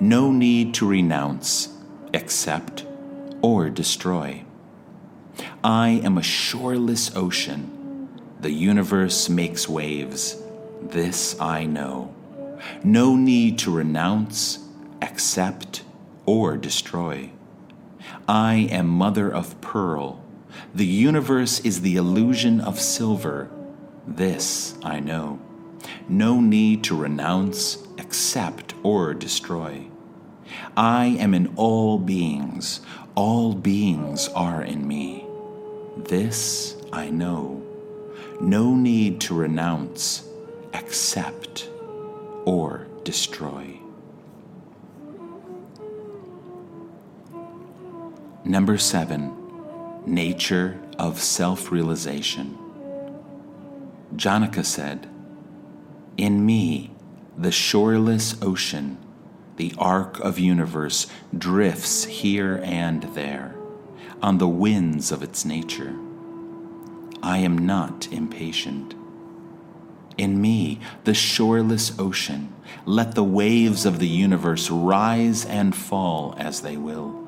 No 0.00 0.32
need 0.32 0.74
to 0.74 0.88
renounce, 0.88 1.68
accept, 2.12 2.84
or 3.40 3.70
destroy. 3.70 4.42
I 5.62 6.00
am 6.02 6.18
a 6.18 6.22
shoreless 6.24 7.14
ocean. 7.14 8.10
The 8.40 8.50
universe 8.50 9.28
makes 9.28 9.68
waves. 9.68 10.36
This 10.82 11.40
I 11.40 11.64
know. 11.64 12.12
No 12.82 13.14
need 13.14 13.60
to 13.60 13.70
renounce, 13.70 14.63
accept, 15.04 15.84
or 16.26 16.56
destroy. 16.56 17.30
I 18.26 18.68
am 18.70 18.88
mother 18.88 19.30
of 19.30 19.60
pearl. 19.60 20.24
The 20.74 20.86
universe 20.86 21.60
is 21.60 21.82
the 21.82 21.96
illusion 21.96 22.60
of 22.60 22.80
silver. 22.80 23.50
This 24.06 24.76
I 24.82 25.00
know. 25.00 25.38
No 26.08 26.40
need 26.40 26.82
to 26.84 26.96
renounce, 26.96 27.78
accept, 27.98 28.74
or 28.82 29.14
destroy. 29.14 29.86
I 30.76 31.06
am 31.18 31.34
in 31.34 31.52
all 31.56 31.98
beings, 31.98 32.80
all 33.14 33.54
beings 33.54 34.28
are 34.28 34.62
in 34.62 34.86
me. 34.88 35.26
This 35.96 36.76
I 36.92 37.10
know. 37.10 37.62
No 38.40 38.74
need 38.74 39.20
to 39.22 39.34
renounce, 39.34 40.28
accept, 40.72 41.68
or 42.44 42.86
destroy. 43.04 43.83
Number 48.46 48.76
seven, 48.76 49.34
nature 50.04 50.78
of 50.98 51.18
self 51.18 51.72
realization. 51.72 52.58
Janaka 54.14 54.64
said, 54.64 55.08
In 56.18 56.44
me, 56.44 56.90
the 57.38 57.50
shoreless 57.50 58.36
ocean, 58.42 58.98
the 59.56 59.74
arc 59.78 60.20
of 60.20 60.38
universe 60.38 61.06
drifts 61.36 62.04
here 62.04 62.60
and 62.62 63.04
there 63.14 63.56
on 64.22 64.36
the 64.36 64.48
winds 64.48 65.10
of 65.10 65.22
its 65.22 65.46
nature. 65.46 65.96
I 67.22 67.38
am 67.38 67.56
not 67.56 68.12
impatient. 68.12 68.94
In 70.18 70.38
me, 70.42 70.80
the 71.04 71.14
shoreless 71.14 71.98
ocean, 71.98 72.54
let 72.84 73.14
the 73.14 73.24
waves 73.24 73.86
of 73.86 74.00
the 74.00 74.08
universe 74.08 74.70
rise 74.70 75.46
and 75.46 75.74
fall 75.74 76.34
as 76.36 76.60
they 76.60 76.76
will. 76.76 77.23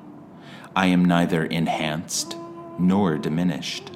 I 0.77 0.87
am 0.87 1.07
neither 1.07 1.47
enhanced 1.47 2.37
nor 2.79 3.17
diminished. 3.17 3.91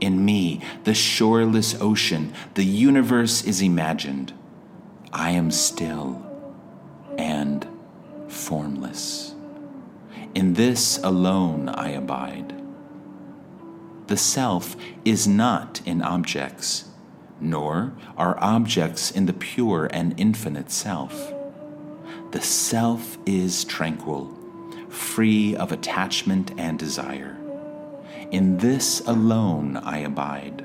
In 0.00 0.24
me, 0.24 0.60
the 0.84 0.94
shoreless 0.94 1.74
ocean, 1.80 2.32
the 2.54 2.64
universe 2.64 3.42
is 3.42 3.60
imagined. 3.60 4.32
I 5.12 5.32
am 5.32 5.50
still 5.50 6.24
and 7.18 7.66
formless. 8.28 9.34
In 10.36 10.54
this 10.54 10.98
alone 11.02 11.68
I 11.68 11.90
abide. 11.90 12.54
The 14.06 14.16
self 14.16 14.76
is 15.04 15.26
not 15.26 15.80
in 15.84 16.00
objects, 16.00 16.84
nor 17.40 17.92
are 18.16 18.38
objects 18.40 19.10
in 19.10 19.26
the 19.26 19.32
pure 19.32 19.88
and 19.92 20.14
infinite 20.16 20.70
self. 20.70 21.32
The 22.30 22.40
self 22.40 23.18
is 23.26 23.64
tranquil, 23.64 24.38
free 24.92 25.56
of 25.56 25.72
attachment 25.72 26.52
and 26.58 26.78
desire. 26.78 27.36
In 28.30 28.58
this 28.58 29.00
alone 29.06 29.76
I 29.78 29.98
abide. 29.98 30.64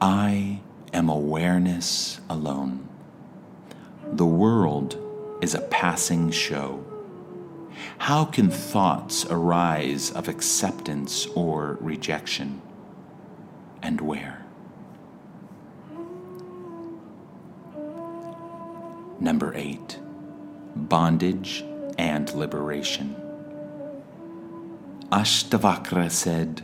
I 0.00 0.60
am 0.92 1.08
awareness 1.08 2.20
alone. 2.28 2.88
The 4.12 4.26
world 4.26 4.98
is 5.40 5.54
a 5.54 5.60
passing 5.60 6.30
show. 6.30 6.84
How 7.98 8.24
can 8.24 8.50
thoughts 8.50 9.24
arise 9.26 10.10
of 10.10 10.28
acceptance 10.28 11.26
or 11.34 11.78
rejection? 11.80 12.60
And 13.82 14.00
where? 14.00 14.44
Number 19.20 19.52
eight, 19.54 19.98
bondage 20.74 21.64
and 21.98 22.32
liberation. 22.32 23.16
Ashtavakra 25.10 26.10
said, 26.10 26.62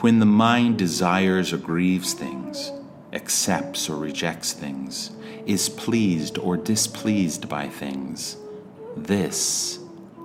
When 0.00 0.20
the 0.20 0.26
mind 0.26 0.78
desires 0.78 1.52
or 1.52 1.58
grieves 1.58 2.14
things, 2.14 2.72
accepts 3.12 3.90
or 3.90 3.96
rejects 3.96 4.52
things, 4.52 5.10
is 5.44 5.68
pleased 5.68 6.38
or 6.38 6.56
displeased 6.56 7.48
by 7.48 7.68
things, 7.68 8.36
this 8.96 9.80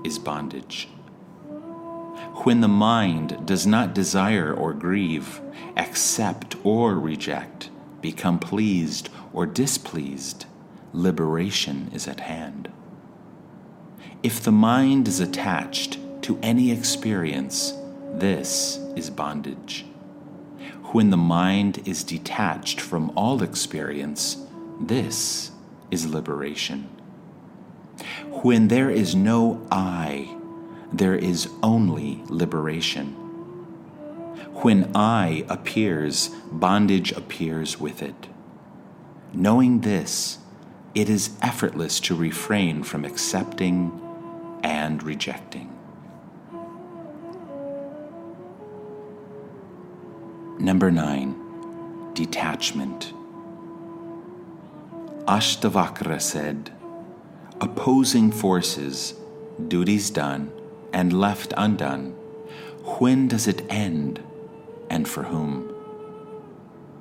is 0.06 0.20
bondage. 0.20 0.90
When 2.44 2.62
the 2.62 2.68
mind 2.68 3.46
does 3.46 3.66
not 3.66 3.96
desire 3.96 4.54
or 4.54 4.74
grieve, 4.74 5.42
accept 5.76 6.56
or 6.64 6.96
reject, 6.96 7.70
become 8.00 8.38
pleased 8.38 9.10
or 9.34 9.46
displeased, 9.46 10.46
liberation 10.94 11.90
is 11.94 12.08
at 12.08 12.20
hand. 12.20 12.72
If 14.24 14.42
the 14.42 14.52
mind 14.52 15.08
is 15.08 15.20
attached 15.20 16.00
to 16.24 16.40
any 16.42 16.72
experience, 16.72 17.74
this 18.14 18.80
is 18.96 19.12
bondage. 19.12 19.86
When 20.92 21.12
the 21.12 21.18
mind 21.18 21.88
is 21.88 22.04
detached 22.04 22.82
from 22.82 23.12
all 23.16 23.44
experience, 23.44 24.38
this 24.82 25.52
is 25.92 26.08
liberation. 26.08 26.90
When 28.42 28.70
there 28.70 28.90
is 28.90 29.14
no 29.14 29.66
I, 29.72 30.36
there 30.92 31.16
is 31.16 31.50
only 31.62 32.24
liberation. 32.28 33.14
When 34.64 34.92
I 34.96 35.46
appears, 35.48 36.30
bondage 36.52 37.12
appears 37.12 37.80
with 37.80 38.02
it. 38.02 38.28
Knowing 39.32 39.82
this, 39.82 40.40
it 40.96 41.08
is 41.08 41.38
effortless 41.44 42.00
to 42.00 42.16
refrain 42.16 42.82
from 42.82 43.06
accepting 43.06 44.02
and 44.68 45.02
rejecting. 45.02 45.74
Number 50.60 50.92
nine, 50.92 52.12
detachment. 52.14 53.14
Ashtavakra 55.26 56.22
said, 56.22 56.72
Opposing 57.62 58.30
forces, 58.30 59.14
duties 59.70 60.10
done 60.10 60.52
and 60.92 61.18
left 61.18 61.54
undone, 61.56 62.12
when 63.00 63.30
does 63.30 63.48
it 63.48 63.64
end 63.70 64.22
and 64.90 65.08
for 65.08 65.24
whom? 65.24 65.74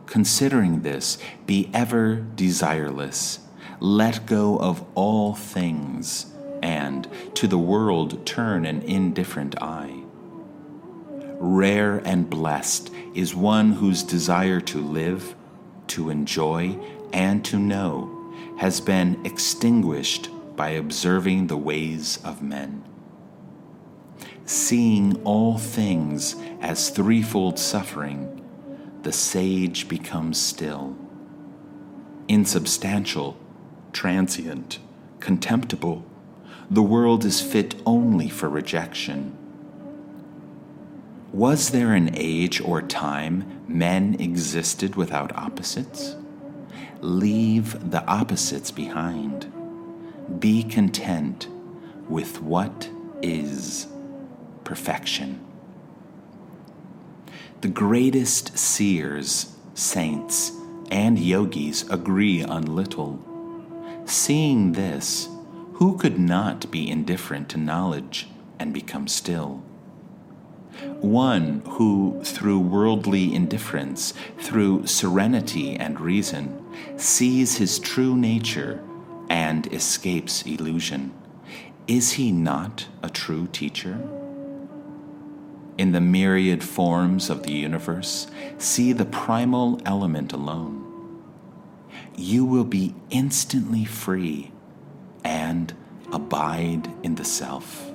Considering 0.07 0.83
this, 0.83 1.19
be 1.47 1.69
ever 1.75 2.25
desireless, 2.37 3.41
let 3.81 4.25
go 4.25 4.57
of 4.57 4.85
all 4.95 5.35
things, 5.35 6.27
and 6.67 7.09
to 7.33 7.47
the 7.47 7.57
world 7.57 8.27
turn 8.27 8.67
an 8.67 8.83
indifferent 8.83 9.55
eye. 9.63 10.03
Rare 11.39 11.99
and 11.99 12.29
blessed 12.29 12.91
is 13.15 13.37
one 13.37 13.71
whose 13.75 14.03
desire 14.03 14.61
to 14.63 14.81
live, 14.81 15.37
to 15.87 16.11
enjoy, 16.11 16.77
and 17.13 17.45
to 17.45 17.57
know 17.57 18.13
has 18.59 18.81
been 18.81 19.25
extinguished 19.25 20.29
by 20.57 20.71
observing 20.71 21.47
the 21.47 21.57
ways 21.57 22.19
of 22.25 22.43
men. 22.43 22.83
Seeing 24.45 25.23
all 25.23 25.59
things 25.59 26.35
as 26.61 26.91
threefold 26.91 27.61
suffering, 27.61 28.43
the 29.03 29.13
sage 29.13 29.89
becomes 29.89 30.37
still. 30.37 30.97
Insubstantial, 32.27 33.37
transient, 33.93 34.81
contemptible, 35.21 36.05
the 36.71 36.83
world 36.83 37.25
is 37.25 37.41
fit 37.41 37.75
only 37.87 38.29
for 38.29 38.49
rejection. 38.49 39.37
Was 41.33 41.71
there 41.71 41.95
an 41.95 42.11
age 42.15 42.61
or 42.61 42.83
time 42.83 43.63
men 43.69 44.17
existed 44.19 44.97
without 44.97 45.37
opposites? 45.37 46.17
Leave 47.01 47.91
the 47.91 48.05
opposites 48.07 48.71
behind. 48.71 49.53
Be 50.41 50.63
content 50.63 51.49
with 52.09 52.41
what 52.41 52.91
is 53.23 53.87
perfection. 54.65 55.45
The 57.61 57.69
greatest 57.69 58.59
seers, 58.59 59.55
saints, 59.75 60.53
and 60.91 61.19
yogis 61.19 61.89
agree 61.91 62.43
on 62.43 62.75
little. 62.75 63.21
Seeing 64.05 64.73
this, 64.73 65.29
who 65.77 65.95
could 65.99 66.19
not 66.19 66.71
be 66.71 66.91
indifferent 66.91 67.51
to 67.51 67.59
knowledge 67.59 68.29
and 68.59 68.73
become 68.73 69.07
still? 69.07 69.63
One 71.01 71.61
who, 71.67 72.19
through 72.25 72.61
worldly 72.61 73.35
indifference, 73.35 74.15
through 74.39 74.87
serenity 74.87 75.77
and 75.77 76.01
reason, 76.01 76.65
sees 76.97 77.59
his 77.59 77.79
true 77.79 78.17
nature 78.17 78.83
and 79.29 79.71
escapes 79.71 80.41
illusion. 80.47 81.13
Is 81.87 82.13
he 82.13 82.33
not 82.33 82.87
a 83.03 83.11
true 83.11 83.47
teacher? 83.47 84.01
In 85.77 85.93
the 85.93 86.01
myriad 86.01 86.65
forms 86.65 87.29
of 87.29 87.43
the 87.43 87.53
universe, 87.53 88.29
see 88.57 88.95
the 88.95 89.05
primal 89.05 89.79
element 89.85 90.33
alone. 90.33 91.23
You 92.17 92.47
will 92.47 92.65
be 92.65 92.95
instantly 93.11 93.85
free 93.85 94.53
and 95.27 95.75
abide 96.13 96.89
in 97.03 97.17
the 97.17 97.25
self. 97.25 97.93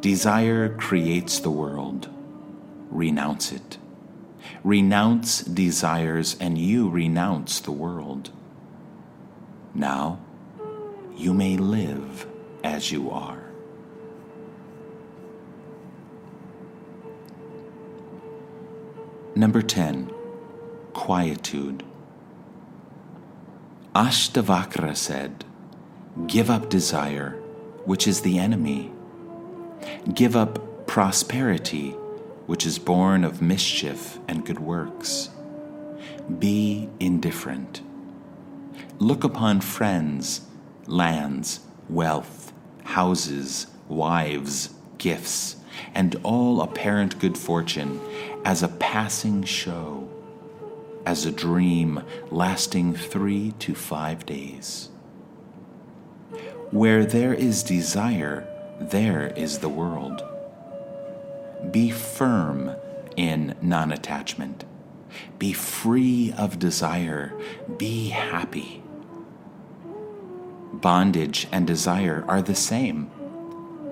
Desire 0.00 0.74
creates 0.76 1.40
the 1.40 1.50
world. 1.50 2.08
Renounce 2.90 3.52
it. 3.52 3.76
Renounce 4.64 5.42
desires, 5.42 6.36
and 6.40 6.56
you 6.56 6.88
renounce 6.88 7.60
the 7.60 7.70
world. 7.70 8.30
Now, 9.74 10.20
you 11.14 11.34
may 11.34 11.58
live 11.58 12.26
as 12.64 12.90
you 12.90 13.10
are. 13.10 13.44
Number 19.36 19.60
10. 19.60 20.10
Quietude. 20.94 21.89
Ashtavakra 23.94 24.96
said, 24.96 25.44
Give 26.28 26.48
up 26.48 26.68
desire, 26.68 27.30
which 27.84 28.06
is 28.06 28.20
the 28.20 28.38
enemy. 28.38 28.92
Give 30.14 30.36
up 30.36 30.86
prosperity, 30.86 31.90
which 32.46 32.64
is 32.64 32.78
born 32.78 33.24
of 33.24 33.42
mischief 33.42 34.20
and 34.28 34.46
good 34.46 34.60
works. 34.60 35.30
Be 36.38 36.88
indifferent. 37.00 37.80
Look 39.00 39.24
upon 39.24 39.60
friends, 39.60 40.42
lands, 40.86 41.60
wealth, 41.88 42.52
houses, 42.84 43.66
wives, 43.88 44.70
gifts, 44.98 45.56
and 45.96 46.14
all 46.22 46.62
apparent 46.62 47.18
good 47.18 47.36
fortune 47.36 48.00
as 48.44 48.62
a 48.62 48.68
passing 48.68 49.42
show, 49.42 49.99
as 51.06 51.24
a 51.24 51.32
dream 51.32 52.02
lasting 52.30 52.94
three 52.94 53.52
to 53.58 53.74
five 53.74 54.26
days. 54.26 54.90
Where 56.70 57.04
there 57.04 57.34
is 57.34 57.62
desire, 57.62 58.46
there 58.80 59.32
is 59.36 59.58
the 59.58 59.68
world. 59.68 60.22
Be 61.70 61.90
firm 61.90 62.76
in 63.16 63.56
non 63.60 63.92
attachment. 63.92 64.64
Be 65.38 65.52
free 65.52 66.32
of 66.38 66.58
desire. 66.58 67.34
Be 67.76 68.08
happy. 68.10 68.82
Bondage 70.72 71.48
and 71.50 71.66
desire 71.66 72.24
are 72.28 72.40
the 72.40 72.54
same. 72.54 73.10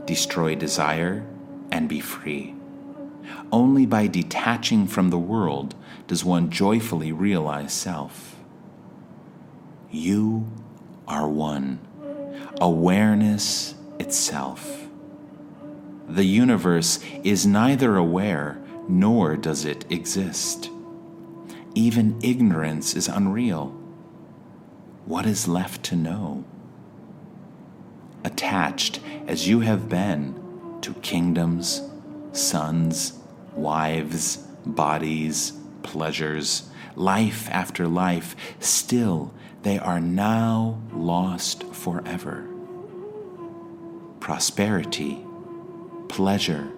Destroy 0.06 0.54
desire 0.54 1.26
and 1.70 1.88
be 1.88 2.00
free. 2.00 2.54
Only 3.52 3.84
by 3.84 4.06
detaching 4.06 4.86
from 4.86 5.10
the 5.10 5.18
world 5.18 5.74
does 6.08 6.24
one 6.24 6.50
joyfully 6.50 7.12
realize 7.12 7.72
self. 7.72 8.34
You 9.90 10.48
are 11.06 11.28
one, 11.28 11.78
awareness 12.60 13.74
itself. 14.00 14.88
The 16.08 16.24
universe 16.24 16.98
is 17.22 17.46
neither 17.46 17.96
aware 17.96 18.58
nor 18.88 19.36
does 19.36 19.66
it 19.66 19.84
exist. 19.92 20.70
Even 21.74 22.18
ignorance 22.22 22.96
is 22.96 23.06
unreal. 23.06 23.66
What 25.04 25.26
is 25.26 25.46
left 25.46 25.82
to 25.84 25.96
know? 25.96 26.44
Attached 28.24 29.00
as 29.26 29.46
you 29.46 29.60
have 29.60 29.90
been 29.90 30.34
to 30.80 30.94
kingdoms, 30.94 31.82
sons, 32.32 33.12
wives, 33.54 34.38
bodies, 34.64 35.57
pleasures, 35.88 36.68
life 36.96 37.48
after 37.50 37.88
life, 37.88 38.36
still 38.60 39.32
they 39.62 39.78
are 39.78 40.00
now 40.00 40.78
lost 40.92 41.64
forever. 41.72 42.46
Prosperity, 44.20 45.24
pleasure, 46.10 46.70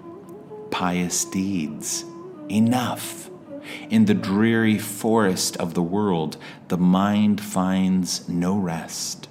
pious 0.71 1.25
deeds, 1.25 2.05
enough. 2.49 3.29
In 3.91 4.05
the 4.05 4.15
dreary 4.15 4.79
forest 4.79 5.57
of 5.57 5.75
the 5.75 5.83
world, 5.83 6.37
the 6.69 6.79
mind 6.79 7.41
finds 7.41 8.29
no 8.29 8.57
rest. 8.57 9.29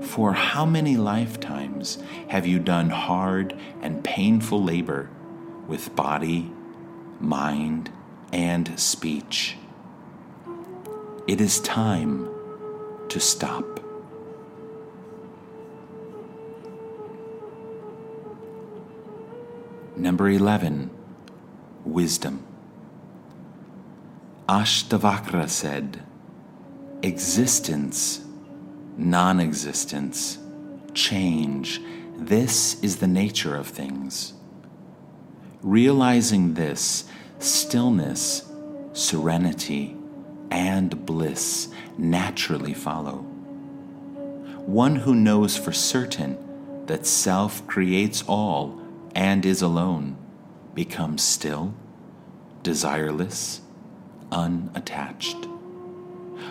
For 0.00 0.32
how 0.32 0.64
many 0.64 0.96
lifetimes 0.96 1.98
have 2.28 2.46
you 2.46 2.58
done 2.58 2.88
hard 2.88 3.54
and 3.82 4.02
painful 4.02 4.64
labor 4.64 5.10
with 5.68 5.94
body, 5.94 6.50
mind, 7.20 7.90
and 8.32 8.78
speech? 8.78 9.56
It 11.26 11.40
is 11.40 11.60
time 11.60 12.28
to 13.08 13.20
stop. 13.20 13.64
Number 19.96 20.30
11, 20.30 20.90
wisdom. 21.84 22.44
Ashtavakra 24.48 25.48
said, 25.48 26.02
Existence 27.02 28.24
non 29.00 29.40
existence, 29.40 30.38
change. 30.92 31.80
This 32.16 32.80
is 32.82 32.96
the 32.96 33.06
nature 33.06 33.56
of 33.56 33.66
things. 33.66 34.34
Realizing 35.62 36.54
this, 36.54 37.04
stillness, 37.40 38.50
serenity, 38.92 39.96
and 40.50 41.06
bliss 41.06 41.68
naturally 41.96 42.74
follow. 42.74 43.18
One 44.66 44.96
who 44.96 45.14
knows 45.14 45.56
for 45.56 45.72
certain 45.72 46.38
that 46.86 47.06
self 47.06 47.66
creates 47.66 48.22
all 48.26 48.80
and 49.14 49.44
is 49.44 49.62
alone 49.62 50.16
becomes 50.74 51.22
still, 51.22 51.74
desireless, 52.62 53.60
unattached. 54.30 55.46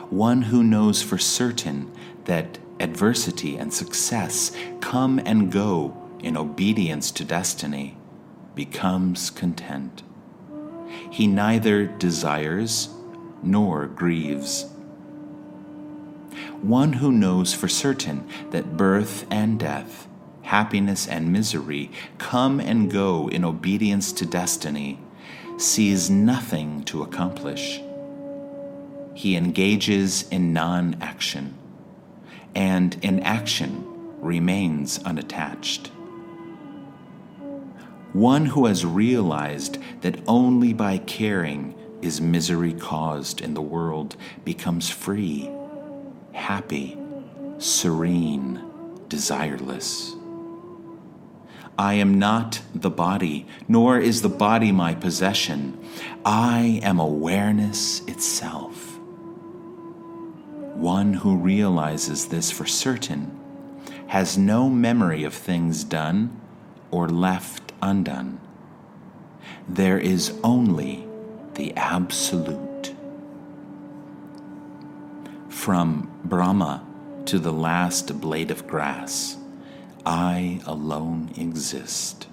One 0.09 0.41
who 0.43 0.63
knows 0.63 1.01
for 1.01 1.17
certain 1.17 1.91
that 2.25 2.57
adversity 2.79 3.57
and 3.57 3.73
success 3.73 4.51
come 4.81 5.19
and 5.25 5.51
go 5.51 5.95
in 6.19 6.35
obedience 6.35 7.11
to 7.11 7.23
destiny, 7.23 7.97
becomes 8.55 9.29
content. 9.29 10.03
He 11.09 11.27
neither 11.27 11.85
desires 11.85 12.89
nor 13.41 13.87
grieves. 13.87 14.65
One 16.61 16.93
who 16.93 17.11
knows 17.11 17.53
for 17.53 17.67
certain 17.67 18.27
that 18.51 18.75
birth 18.75 19.25
and 19.31 19.59
death, 19.59 20.07
happiness 20.43 21.07
and 21.07 21.31
misery 21.31 21.91
come 22.17 22.59
and 22.59 22.91
go 22.91 23.29
in 23.29 23.45
obedience 23.45 24.11
to 24.13 24.25
destiny, 24.25 24.99
sees 25.57 26.09
nothing 26.09 26.83
to 26.85 27.01
accomplish. 27.01 27.81
He 29.13 29.35
engages 29.35 30.27
in 30.29 30.53
non 30.53 30.95
action 31.01 31.55
and 32.55 32.97
in 33.01 33.19
action 33.21 33.83
remains 34.19 34.99
unattached. 35.03 35.91
One 38.13 38.47
who 38.47 38.65
has 38.65 38.85
realized 38.85 39.77
that 40.01 40.19
only 40.27 40.73
by 40.73 40.97
caring 40.97 41.75
is 42.01 42.19
misery 42.19 42.73
caused 42.73 43.39
in 43.39 43.53
the 43.53 43.61
world 43.61 44.15
becomes 44.43 44.89
free, 44.89 45.51
happy, 46.33 46.97
serene, 47.59 48.63
desireless. 49.09 50.15
I 51.77 51.93
am 51.93 52.17
not 52.17 52.61
the 52.73 52.89
body, 52.89 53.45
nor 53.67 53.99
is 53.99 54.21
the 54.21 54.29
body 54.29 54.71
my 54.71 54.95
possession. 54.95 55.77
I 56.25 56.81
am 56.83 56.99
awareness 56.99 58.01
itself. 58.05 58.97
One 60.75 61.13
who 61.13 61.35
realizes 61.35 62.27
this 62.27 62.49
for 62.49 62.65
certain 62.65 63.37
has 64.07 64.37
no 64.37 64.67
memory 64.67 65.23
of 65.23 65.33
things 65.33 65.83
done 65.83 66.41
or 66.91 67.07
left 67.07 67.68
undone. 67.81 68.39
There 69.67 69.99
is 69.99 70.33
only 70.43 71.07
the 71.53 71.75
Absolute. 71.75 72.93
From 75.49 76.11
Brahma 76.23 76.85
to 77.25 77.37
the 77.37 77.53
last 77.53 78.19
blade 78.21 78.49
of 78.49 78.67
grass, 78.67 79.37
I 80.05 80.61
alone 80.65 81.31
exist. 81.37 82.27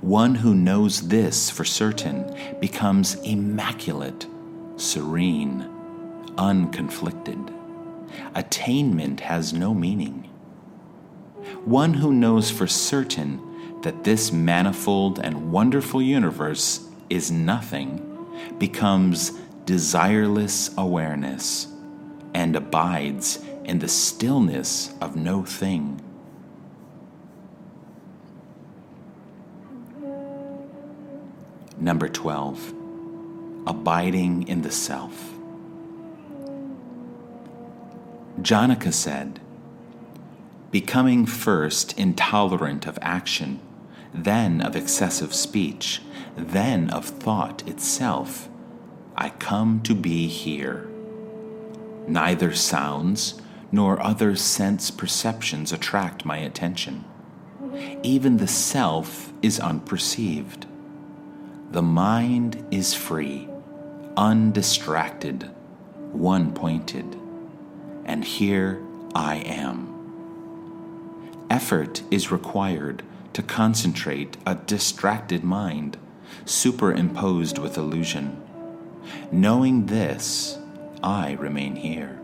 One 0.00 0.36
who 0.36 0.54
knows 0.54 1.08
this 1.08 1.50
for 1.50 1.64
certain 1.64 2.36
becomes 2.60 3.14
immaculate, 3.22 4.26
serene, 4.76 5.68
unconflicted. 6.36 7.52
Attainment 8.34 9.20
has 9.20 9.52
no 9.52 9.74
meaning. 9.74 10.28
One 11.64 11.94
who 11.94 12.12
knows 12.12 12.50
for 12.50 12.66
certain 12.66 13.40
that 13.82 14.04
this 14.04 14.32
manifold 14.32 15.18
and 15.18 15.52
wonderful 15.52 16.00
universe 16.00 16.88
is 17.10 17.30
nothing 17.30 18.08
becomes 18.58 19.32
desireless 19.64 20.76
awareness 20.76 21.66
and 22.34 22.56
abides 22.56 23.38
in 23.64 23.78
the 23.78 23.88
stillness 23.88 24.94
of 25.00 25.16
no 25.16 25.44
thing. 25.44 26.00
Number 31.78 32.08
12, 32.08 32.74
abiding 33.66 34.46
in 34.46 34.62
the 34.62 34.70
self. 34.70 35.32
Janaka 38.40 38.92
said, 38.92 39.40
Becoming 40.70 41.26
first 41.26 41.98
intolerant 41.98 42.86
of 42.86 42.98
action, 43.02 43.60
then 44.14 44.60
of 44.60 44.76
excessive 44.76 45.34
speech, 45.34 46.02
then 46.36 46.90
of 46.90 47.04
thought 47.06 47.66
itself, 47.66 48.48
I 49.16 49.30
come 49.30 49.80
to 49.82 49.94
be 49.94 50.26
here. 50.26 50.88
Neither 52.06 52.54
sounds 52.54 53.40
nor 53.70 54.02
other 54.02 54.36
sense 54.36 54.90
perceptions 54.90 55.72
attract 55.72 56.24
my 56.24 56.38
attention. 56.38 57.04
Even 58.02 58.36
the 58.36 58.48
self 58.48 59.32
is 59.40 59.58
unperceived. 59.58 60.66
The 61.70 61.82
mind 61.82 62.66
is 62.70 62.92
free, 62.92 63.48
undistracted, 64.16 65.50
one 66.12 66.52
pointed. 66.52 67.16
And 68.04 68.24
here 68.24 68.82
I 69.14 69.36
am. 69.36 69.88
Effort 71.48 72.02
is 72.10 72.30
required 72.30 73.02
to 73.34 73.42
concentrate 73.42 74.36
a 74.46 74.54
distracted 74.54 75.42
mind, 75.44 75.96
superimposed 76.44 77.58
with 77.58 77.76
illusion. 77.76 78.40
Knowing 79.30 79.86
this, 79.86 80.58
I 81.02 81.32
remain 81.32 81.76
here. 81.76 82.20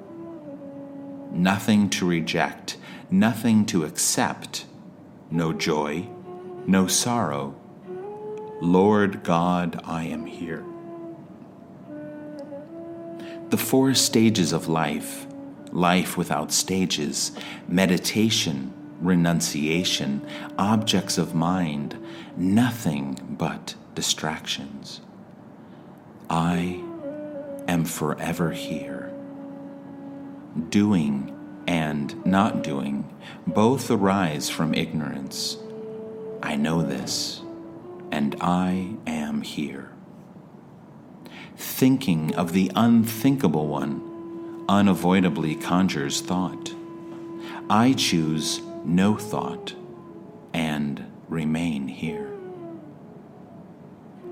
Nothing 1.31 1.91
to 1.91 2.07
reject, 2.07 2.77
nothing 3.11 3.67
to 3.67 3.85
accept, 3.85 4.67
no 5.31 5.53
joy, 5.53 6.09
no 6.67 6.87
sorrow. 6.87 7.55
Lord 8.61 9.23
God, 9.23 9.81
I 9.85 10.05
am 10.05 10.27
here. 10.27 10.65
The 13.51 13.57
four 13.57 13.95
stages 13.95 14.53
of 14.53 14.69
life 14.69 15.27
life 15.73 16.17
without 16.17 16.53
stages, 16.53 17.33
meditation, 17.67 18.73
renunciation, 19.01 20.27
objects 20.59 21.19
of 21.19 21.35
mind, 21.35 21.97
nothing 22.37 23.37
but 23.39 23.75
distractions. 23.95 25.01
I 26.31 26.83
am 27.67 27.85
forever 27.85 28.51
here. 28.51 29.13
Doing 30.69 31.35
and 31.67 32.25
not 32.25 32.63
doing 32.63 33.09
both 33.47 33.91
arise 33.91 34.49
from 34.49 34.75
ignorance. 34.75 35.59
I 36.43 36.57
know 36.57 36.83
this, 36.83 37.43
and 38.11 38.37
I 38.41 38.95
am 39.07 39.43
here. 39.43 39.93
Thinking 41.57 42.35
of 42.35 42.53
the 42.53 42.71
unthinkable 42.75 43.67
one 43.67 44.65
unavoidably 44.69 45.55
conjures 45.57 46.21
thought. 46.21 46.75
I 47.71 47.93
choose 47.95 48.61
no 48.89 49.17
thought 49.17 49.75
and 50.55 51.05
remain 51.29 51.87
here. 51.89 52.33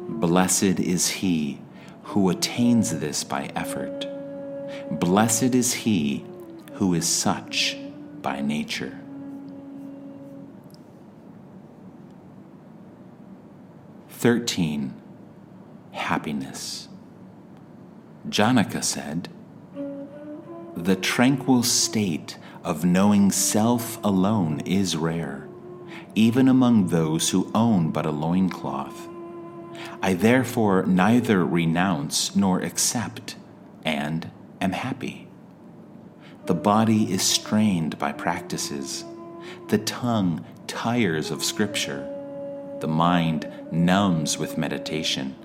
Blessed 0.08 0.80
is 0.80 1.08
he 1.08 1.60
who 2.04 2.30
attains 2.30 2.98
this 2.98 3.22
by 3.22 3.50
effort. 3.54 4.06
Blessed 4.90 5.54
is 5.54 5.74
he 5.74 6.24
who 6.74 6.94
is 6.94 7.06
such 7.06 7.76
by 8.22 8.40
nature. 8.40 8.98
Thirteen, 14.08 14.94
happiness. 15.92 16.88
Janaka 18.28 18.82
said, 18.82 19.28
The 20.74 20.96
tranquil 20.96 21.62
state 21.62 22.38
of 22.66 22.84
knowing 22.84 23.30
self 23.30 23.96
alone 24.02 24.58
is 24.66 24.96
rare, 24.96 25.46
even 26.16 26.48
among 26.48 26.88
those 26.88 27.30
who 27.30 27.48
own 27.54 27.92
but 27.92 28.04
a 28.04 28.10
loincloth. 28.10 29.06
I 30.02 30.14
therefore 30.14 30.84
neither 30.84 31.46
renounce 31.46 32.34
nor 32.34 32.60
accept, 32.60 33.36
and 33.84 34.28
am 34.60 34.72
happy. 34.72 35.28
The 36.46 36.54
body 36.54 37.12
is 37.12 37.22
strained 37.22 38.00
by 38.00 38.10
practices, 38.10 39.04
the 39.68 39.78
tongue 39.78 40.44
tires 40.66 41.30
of 41.30 41.44
scripture, 41.44 42.08
the 42.80 42.88
mind 42.88 43.46
numbs 43.70 44.38
with 44.38 44.58
meditation. 44.58 45.36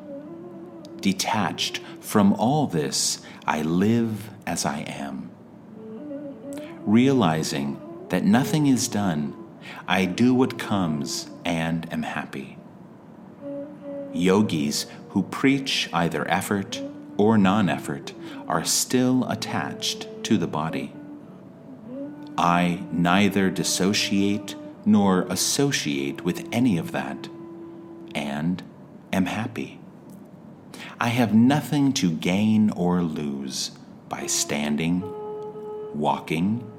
Detached 1.02 1.82
from 2.00 2.34
all 2.34 2.66
this, 2.66 3.22
I 3.46 3.62
live 3.62 4.32
as 4.48 4.66
I 4.66 4.80
am. 4.80 5.31
Realizing 6.86 7.80
that 8.10 8.24
nothing 8.24 8.68
is 8.68 8.88
done, 8.88 9.36
I 9.88 10.06
do 10.06 10.34
what 10.34 10.58
comes 10.58 11.30
and 11.46 11.92
am 11.94 12.04
happy. 12.04 12.58
Yogis 14.14 14.88
who 15.10 15.24
preach 15.24 15.90
either 15.94 16.28
effort 16.30 16.82
or 17.18 17.38
non 17.38 17.70
effort 17.70 18.14
are 18.48 18.64
still 18.64 19.30
attached 19.30 20.08
to 20.24 20.38
the 20.38 20.48
body. 20.48 20.94
I 22.38 22.84
neither 22.92 23.50
dissociate 23.50 24.56
nor 24.86 25.24
associate 25.24 26.24
with 26.24 26.48
any 26.52 26.78
of 26.78 26.92
that, 26.92 27.30
and 28.16 28.64
am 29.14 29.26
happy. 29.26 29.80
I 31.00 31.10
have 31.10 31.34
nothing 31.34 31.94
to 31.94 32.12
gain 32.12 32.72
or 32.72 33.02
lose 33.02 33.72
by 34.10 34.26
standing, 34.26 35.04
walking, 35.94 36.71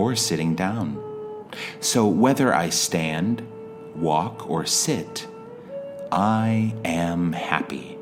or 0.00 0.16
sitting 0.16 0.54
down. 0.54 0.98
So 1.78 2.06
whether 2.06 2.54
I 2.54 2.70
stand, 2.70 3.46
walk, 3.94 4.48
or 4.48 4.64
sit, 4.64 5.28
I 6.10 6.74
am 6.84 7.34
happy. 7.34 7.98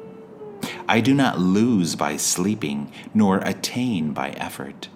I 0.88 1.00
do 1.00 1.12
not 1.12 1.40
lose 1.40 1.96
by 1.96 2.16
sleeping, 2.16 2.92
nor 3.12 3.38
attain 3.38 4.12
by 4.12 4.30
effort. 4.30 4.88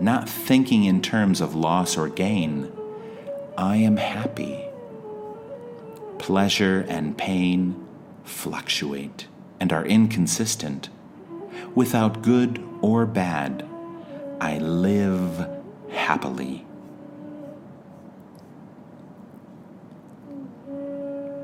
Not 0.00 0.28
thinking 0.28 0.84
in 0.84 1.00
terms 1.00 1.40
of 1.40 1.54
loss 1.54 1.96
or 1.96 2.08
gain, 2.08 2.72
I 3.56 3.76
am 3.76 3.96
happy. 3.96 4.64
Pleasure 6.18 6.84
and 6.88 7.16
pain 7.16 7.86
fluctuate 8.24 9.28
and 9.60 9.72
are 9.72 9.86
inconsistent. 9.86 10.88
Without 11.76 12.22
good 12.22 12.62
or 12.82 13.06
bad, 13.06 13.64
I 14.40 14.58
live 14.58 15.55
happily. 15.90 16.66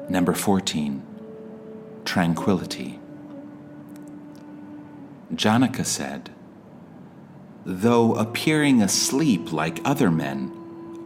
Number 0.08 0.34
14, 0.34 1.02
tranquility. 2.04 2.98
Janaka 5.34 5.84
said, 5.84 6.30
Though 7.64 8.14
appearing 8.16 8.82
asleep 8.82 9.52
like 9.52 9.80
other 9.84 10.10
men, 10.10 10.48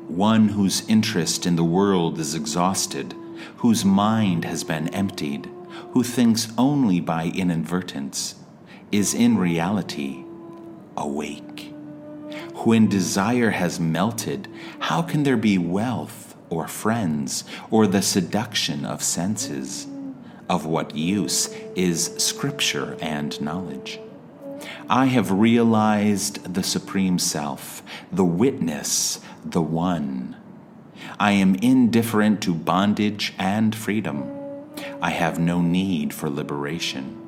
one 0.09 0.49
whose 0.49 0.89
interest 0.89 1.47
in 1.47 1.57
the 1.57 1.65
world 1.65 2.19
is 2.19 2.35
exhausted, 2.35 3.15
whose 3.59 3.85
mind 3.85 4.45
has 4.45 4.65
been 4.65 4.89
emptied, 4.89 5.51
who 5.93 6.03
thinks 6.03 6.49
only 6.57 7.01
by 7.01 7.27
inadvertence, 7.27 8.37
is 8.91 9.15
in 9.15 9.37
reality 9.37 10.25
awake. 10.97 11.76
When 12.65 12.89
desire 12.89 13.51
has 13.51 13.79
melted, 13.79 14.49
how 14.81 15.03
can 15.03 15.23
there 15.23 15.37
be 15.37 15.59
wealth? 15.59 16.27
or 16.51 16.69
friends, 16.69 17.45
or 17.71 17.87
the 17.87 18.03
seduction 18.03 18.85
of 18.85 19.03
senses. 19.03 19.87
Of 20.49 20.65
what 20.65 20.95
use 20.95 21.53
is 21.75 22.15
Scripture 22.19 22.97
and 23.01 23.41
knowledge? 23.41 23.99
I 24.89 25.07
have 25.07 25.33
realized 25.33 26.55
the 26.55 26.63
Supreme 26.63 27.19
Self, 27.19 27.83
the 28.13 28.25
witness, 28.25 29.21
the 29.45 29.63
One. 29.63 30.37
I 31.19 31.33
am 31.33 31.57
indifferent 31.57 32.41
to 32.43 32.55
bondage 32.55 33.35
and 33.39 33.75
freedom. 33.75 34.33
I 35.03 35.11
have 35.11 35.39
no 35.39 35.61
need 35.61 36.15
for 36.15 36.31
liberation. 36.31 37.26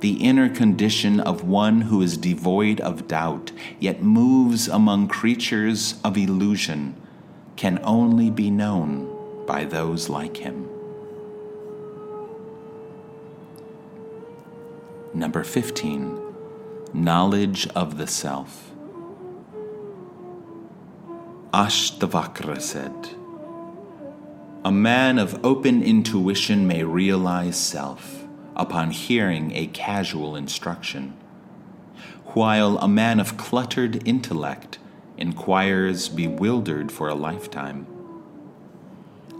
The 0.00 0.22
inner 0.22 0.48
condition 0.48 1.20
of 1.20 1.44
one 1.44 1.82
who 1.82 2.02
is 2.02 2.16
devoid 2.16 2.80
of 2.80 3.08
doubt, 3.08 3.52
yet 3.78 4.02
moves 4.02 4.68
among 4.68 5.08
creatures 5.08 6.00
of 6.04 6.16
illusion 6.16 6.94
can 7.56 7.80
only 7.84 8.30
be 8.30 8.50
known 8.50 9.10
by 9.46 9.64
those 9.64 10.08
like 10.08 10.38
him. 10.38 10.68
Number 15.14 15.44
15, 15.44 16.20
knowledge 16.92 17.68
of 17.68 17.98
the 17.98 18.06
self. 18.06 18.72
Ashtavakra 21.52 22.60
said, 22.60 23.10
A 24.64 24.72
man 24.72 25.20
of 25.20 25.44
open 25.44 25.84
intuition 25.84 26.66
may 26.66 26.82
realize 26.82 27.56
self 27.56 28.23
upon 28.56 28.90
hearing 28.90 29.52
a 29.52 29.66
casual 29.68 30.36
instruction, 30.36 31.16
while 32.26 32.78
a 32.78 32.88
man 32.88 33.20
of 33.20 33.36
cluttered 33.36 34.06
intellect 34.06 34.78
inquires 35.16 36.08
bewildered 36.08 36.90
for 36.90 37.08
a 37.08 37.14
lifetime. 37.14 37.86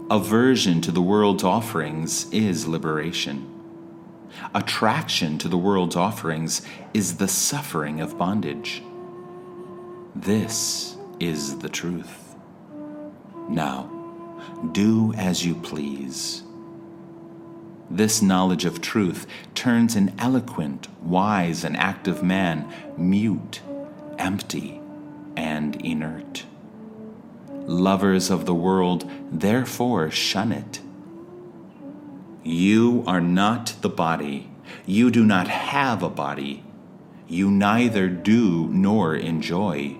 Aversion 0.09 0.81
to 0.81 0.91
the 0.91 1.01
world's 1.01 1.43
offerings 1.43 2.31
is 2.31 2.67
liberation. 2.67 3.51
Attraction 4.53 5.37
to 5.39 5.47
the 5.47 5.57
world's 5.57 5.95
offerings 5.95 6.61
is 6.93 7.17
the 7.17 7.27
suffering 7.27 8.01
of 8.01 8.17
bondage. 8.17 8.83
This 10.13 10.95
is 11.19 11.57
the 11.59 11.69
truth. 11.69 12.35
Now, 13.49 13.91
do 14.71 15.13
as 15.13 15.45
you 15.45 15.55
please. 15.55 16.44
This 17.89 18.21
knowledge 18.21 18.65
of 18.65 18.81
truth 18.81 19.27
turns 19.53 19.95
an 19.95 20.13
eloquent, 20.17 20.87
wise, 21.03 21.63
and 21.63 21.77
active 21.77 22.23
man 22.23 22.71
mute, 22.97 23.61
empty, 24.17 24.81
and 25.37 25.75
inert. 25.85 26.45
Lovers 27.51 28.29
of 28.29 28.45
the 28.45 28.55
world 28.55 29.09
therefore 29.31 30.09
shun 30.11 30.51
it. 30.51 30.81
You 32.43 33.03
are 33.07 33.21
not 33.21 33.75
the 33.81 33.89
body. 33.89 34.49
You 34.85 35.11
do 35.11 35.23
not 35.25 35.47
have 35.47 36.03
a 36.03 36.09
body. 36.09 36.63
You 37.27 37.49
neither 37.49 38.07
do 38.07 38.67
nor 38.67 39.15
enjoy. 39.15 39.97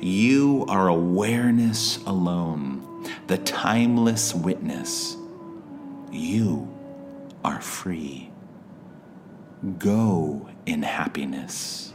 You 0.00 0.64
are 0.68 0.88
awareness 0.88 1.98
alone, 2.06 3.06
the 3.26 3.38
timeless 3.38 4.34
witness. 4.34 5.16
You 6.10 6.73
are 7.44 7.60
free. 7.60 8.30
Go 9.78 10.48
in 10.66 10.82
happiness. 10.82 11.92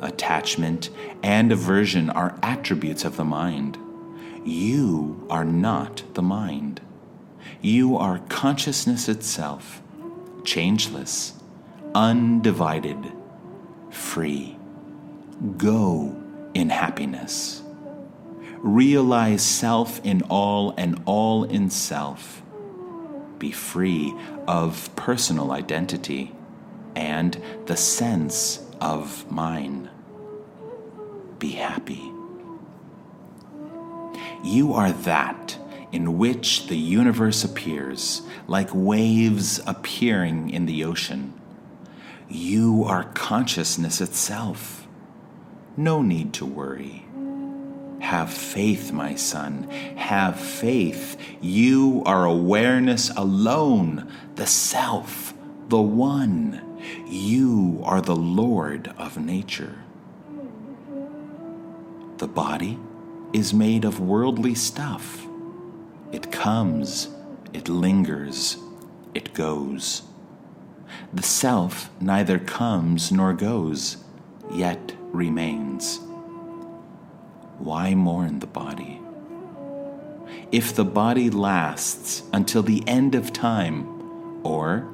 Attachment 0.00 0.88
and 1.22 1.52
aversion 1.52 2.08
are 2.08 2.38
attributes 2.42 3.04
of 3.04 3.16
the 3.16 3.24
mind. 3.24 3.76
You 4.44 5.26
are 5.28 5.44
not 5.44 6.02
the 6.14 6.22
mind. 6.22 6.80
You 7.60 7.98
are 7.98 8.20
consciousness 8.30 9.08
itself, 9.08 9.82
changeless, 10.44 11.34
undivided, 11.94 13.12
free. 13.90 14.56
Go 15.58 16.16
in 16.54 16.70
happiness. 16.70 17.62
Realize 18.58 19.42
self 19.42 20.00
in 20.04 20.22
all 20.22 20.74
and 20.76 21.02
all 21.04 21.44
in 21.44 21.68
self 21.68 22.39
be 23.40 23.50
free 23.50 24.14
of 24.46 24.94
personal 24.94 25.50
identity 25.50 26.32
and 26.94 27.42
the 27.66 27.76
sense 27.76 28.60
of 28.80 29.28
mine. 29.32 29.90
Be 31.40 31.52
happy. 31.52 32.12
You 34.44 34.74
are 34.74 34.92
that 34.92 35.58
in 35.90 36.18
which 36.18 36.68
the 36.68 36.76
universe 36.76 37.42
appears, 37.42 38.22
like 38.46 38.68
waves 38.72 39.58
appearing 39.66 40.50
in 40.50 40.66
the 40.66 40.84
ocean. 40.84 41.32
You 42.28 42.84
are 42.84 43.04
consciousness 43.04 44.00
itself. 44.00 44.86
No 45.76 46.02
need 46.02 46.32
to 46.34 46.44
worry. 46.46 47.06
Have 48.10 48.32
faith, 48.32 48.90
my 48.90 49.14
son. 49.14 49.70
Have 49.94 50.40
faith. 50.40 51.16
You 51.40 52.02
are 52.04 52.24
awareness 52.24 53.08
alone, 53.10 54.10
the 54.34 54.48
self, 54.48 55.32
the 55.68 55.80
one. 55.80 56.60
You 57.06 57.80
are 57.84 58.00
the 58.00 58.16
Lord 58.16 58.92
of 58.98 59.16
nature. 59.16 59.84
The 62.16 62.26
body 62.26 62.80
is 63.32 63.54
made 63.54 63.84
of 63.84 64.00
worldly 64.00 64.56
stuff. 64.56 65.24
It 66.10 66.32
comes, 66.32 67.10
it 67.52 67.68
lingers, 67.68 68.56
it 69.14 69.34
goes. 69.34 70.02
The 71.12 71.22
self 71.22 71.90
neither 72.00 72.40
comes 72.40 73.12
nor 73.12 73.34
goes, 73.34 73.98
yet 74.50 74.96
remains 75.12 76.00
why 77.60 77.94
mourn 77.94 78.40
the 78.40 78.46
body? 78.46 79.00
If 80.50 80.74
the 80.74 80.84
body 80.84 81.30
lasts 81.30 82.24
until 82.32 82.62
the 82.62 82.82
end 82.88 83.14
of 83.14 83.32
time, 83.32 84.00
or 84.42 84.88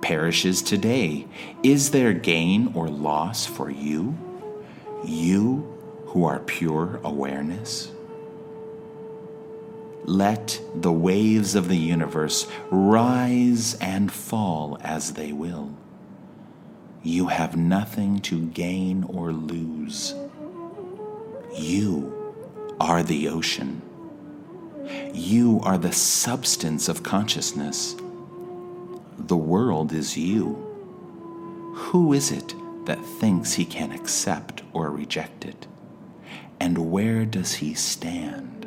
perishes 0.00 0.62
today, 0.62 1.26
is 1.62 1.90
there 1.90 2.12
gain 2.12 2.72
or 2.74 2.88
loss 2.88 3.46
for 3.46 3.70
you? 3.70 4.16
You 5.04 5.76
who 6.06 6.24
are 6.24 6.40
pure 6.40 7.00
awareness? 7.04 7.90
Let 10.04 10.60
the 10.74 10.92
waves 10.92 11.54
of 11.54 11.68
the 11.68 11.76
universe 11.76 12.46
rise 12.70 13.74
and 13.74 14.10
fall 14.10 14.78
as 14.80 15.12
they 15.12 15.32
will. 15.32 15.76
You 17.02 17.28
have 17.28 17.56
nothing 17.56 18.20
to 18.20 18.46
gain 18.46 19.04
or 19.04 19.32
lose. 19.32 20.14
You 21.54 22.74
are 22.80 23.02
the 23.02 23.28
ocean. 23.28 23.82
You 25.12 25.60
are 25.62 25.78
the 25.78 25.92
substance 25.92 26.88
of 26.88 27.02
consciousness. 27.02 27.96
The 29.18 29.36
world 29.36 29.92
is 29.92 30.16
you. 30.16 30.64
Who 31.74 32.12
is 32.12 32.30
it 32.30 32.54
that 32.86 33.04
thinks 33.04 33.54
he 33.54 33.64
can 33.64 33.92
accept 33.92 34.62
or 34.72 34.90
reject 34.90 35.44
it? 35.44 35.66
And 36.60 36.90
where 36.90 37.24
does 37.24 37.54
he 37.54 37.74
stand? 37.74 38.64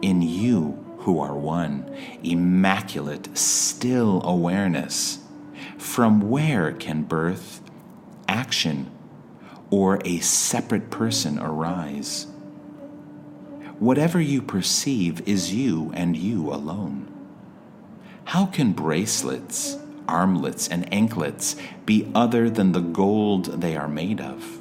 In 0.00 0.22
you, 0.22 0.84
who 0.98 1.20
are 1.20 1.36
one, 1.36 1.90
immaculate, 2.22 3.36
still 3.36 4.22
awareness, 4.24 5.18
from 5.78 6.28
where 6.30 6.72
can 6.72 7.02
birth, 7.02 7.60
action, 8.26 8.90
or 9.70 10.00
a 10.04 10.18
separate 10.20 10.90
person 10.90 11.38
arise. 11.38 12.26
Whatever 13.78 14.20
you 14.20 14.42
perceive 14.42 15.26
is 15.28 15.52
you 15.52 15.92
and 15.94 16.16
you 16.16 16.52
alone. 16.52 17.12
How 18.24 18.46
can 18.46 18.72
bracelets, 18.72 19.78
armlets, 20.06 20.68
and 20.68 20.92
anklets 20.92 21.56
be 21.86 22.10
other 22.14 22.50
than 22.50 22.72
the 22.72 22.80
gold 22.80 23.60
they 23.60 23.76
are 23.76 23.88
made 23.88 24.20
of? 24.20 24.60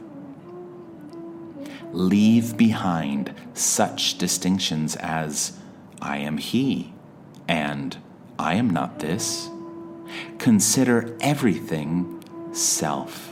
Leave 1.91 2.57
behind 2.57 3.33
such 3.53 4.17
distinctions 4.17 4.95
as 4.97 5.57
I 6.01 6.17
am 6.17 6.37
he 6.37 6.93
and 7.47 7.97
I 8.37 8.55
am 8.55 8.69
not 8.69 8.99
this. 8.99 9.49
Consider 10.37 11.17
everything 11.21 12.23
self 12.53 13.26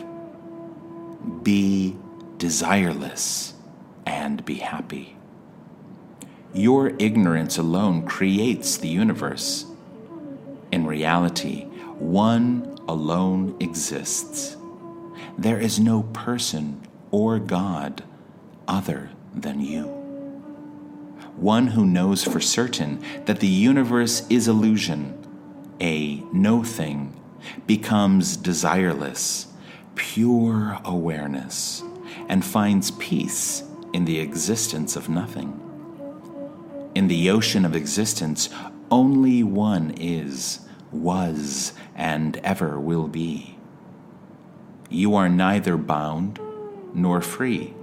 be 1.25 1.95
desireless, 2.37 3.53
and 4.05 4.43
be 4.45 4.55
happy. 4.55 5.17
Your 6.53 6.93
ignorance 6.99 7.57
alone 7.57 8.05
creates 8.05 8.77
the 8.77 8.87
universe. 8.87 9.65
In 10.71 10.85
reality, 10.85 11.63
one 11.97 12.77
alone 12.87 13.55
exists. 13.59 14.57
There 15.37 15.59
is 15.59 15.79
no 15.79 16.03
person 16.03 16.81
or 17.11 17.39
God 17.39 18.03
other 18.67 19.09
than 19.33 19.59
you. 19.59 19.85
One 21.35 21.67
who 21.67 21.85
knows 21.85 22.23
for 22.23 22.39
certain 22.39 23.03
that 23.25 23.39
the 23.39 23.47
universe 23.47 24.25
is 24.29 24.47
illusion, 24.47 25.17
a 25.81 26.17
no 26.31 26.63
thing, 26.63 27.19
becomes 27.67 28.37
desireless 28.37 29.47
pure 29.95 30.77
awareness 30.85 31.83
and 32.27 32.45
finds 32.45 32.91
peace 32.91 33.63
in 33.93 34.05
the 34.05 34.19
existence 34.19 34.95
of 34.95 35.09
nothing. 35.09 35.61
In 36.93 37.07
the 37.07 37.29
ocean 37.29 37.65
of 37.65 37.75
existence, 37.75 38.49
only 38.91 39.43
one 39.43 39.91
is, 39.97 40.59
was, 40.91 41.73
and 41.95 42.37
ever 42.37 42.79
will 42.79 43.07
be. 43.07 43.57
You 44.89 45.15
are 45.15 45.29
neither 45.29 45.77
bound 45.77 46.39
nor 46.93 47.21
free. 47.21 47.73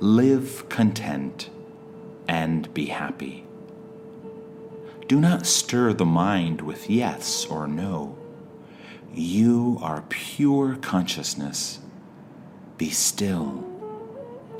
Live 0.00 0.68
content 0.68 1.48
and 2.28 2.72
be 2.74 2.86
happy. 2.86 3.46
Do 5.06 5.20
not 5.20 5.46
stir 5.46 5.92
the 5.92 6.04
mind 6.04 6.60
with 6.60 6.90
yes 6.90 7.46
or 7.46 7.66
no 7.66 8.18
you 9.16 9.78
are 9.80 10.02
pure 10.10 10.76
consciousness. 10.76 11.80
Be 12.76 12.90
still 12.90 13.64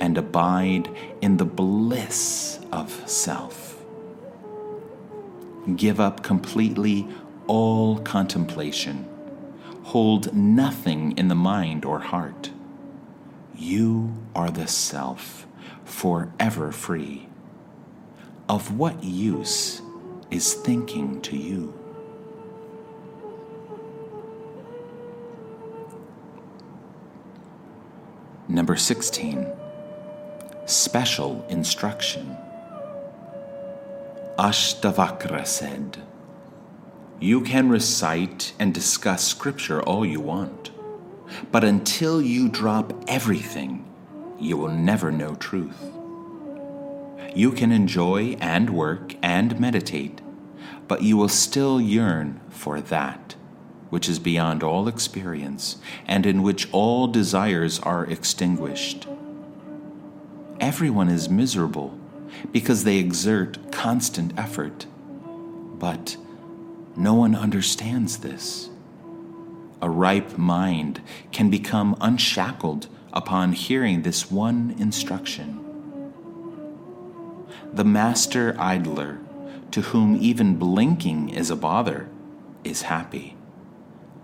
and 0.01 0.17
abide 0.17 0.89
in 1.21 1.37
the 1.37 1.45
bliss 1.45 2.59
of 2.71 3.07
self. 3.07 3.83
Give 5.75 5.99
up 5.99 6.23
completely 6.23 7.07
all 7.45 7.99
contemplation. 7.99 9.07
Hold 9.83 10.33
nothing 10.33 11.15
in 11.17 11.27
the 11.27 11.35
mind 11.35 11.85
or 11.85 11.99
heart. 11.99 12.51
You 13.55 14.13
are 14.33 14.49
the 14.49 14.67
self, 14.67 15.45
forever 15.85 16.71
free. 16.71 17.29
Of 18.49 18.77
what 18.77 19.03
use 19.03 19.81
is 20.31 20.53
thinking 20.53 21.21
to 21.21 21.37
you? 21.37 21.86
Number 28.49 28.77
16. 28.77 29.45
Special 30.65 31.45
instruction. 31.49 32.37
Ashtavakra 34.39 35.45
said, 35.45 35.97
You 37.19 37.41
can 37.41 37.67
recite 37.67 38.53
and 38.57 38.73
discuss 38.73 39.27
scripture 39.27 39.81
all 39.81 40.05
you 40.05 40.21
want, 40.21 40.71
but 41.51 41.65
until 41.65 42.21
you 42.21 42.47
drop 42.47 42.93
everything, 43.09 43.85
you 44.39 44.55
will 44.55 44.71
never 44.71 45.11
know 45.11 45.35
truth. 45.35 45.83
You 47.35 47.51
can 47.51 47.73
enjoy 47.73 48.37
and 48.39 48.69
work 48.69 49.15
and 49.21 49.59
meditate, 49.59 50.21
but 50.87 51.01
you 51.01 51.17
will 51.17 51.27
still 51.27 51.81
yearn 51.81 52.39
for 52.49 52.79
that 52.79 53.35
which 53.89 54.09
is 54.09 54.19
beyond 54.19 54.63
all 54.63 54.87
experience 54.87 55.77
and 56.05 56.25
in 56.25 56.43
which 56.43 56.67
all 56.71 57.07
desires 57.07 57.79
are 57.79 58.05
extinguished. 58.05 59.07
Everyone 60.59 61.09
is 61.09 61.29
miserable 61.29 61.97
because 62.51 62.83
they 62.83 62.97
exert 62.97 63.71
constant 63.71 64.37
effort. 64.37 64.85
But 65.79 66.17
no 66.95 67.13
one 67.13 67.35
understands 67.35 68.17
this. 68.17 68.69
A 69.81 69.89
ripe 69.89 70.37
mind 70.37 71.01
can 71.31 71.49
become 71.49 71.95
unshackled 72.01 72.87
upon 73.13 73.53
hearing 73.53 74.01
this 74.01 74.31
one 74.31 74.75
instruction. 74.79 75.63
The 77.71 77.85
master 77.85 78.55
idler, 78.57 79.19
to 79.71 79.81
whom 79.81 80.17
even 80.19 80.55
blinking 80.55 81.29
is 81.29 81.51
a 81.51 81.55
bother, 81.55 82.09
is 82.63 82.83
happy, 82.83 83.36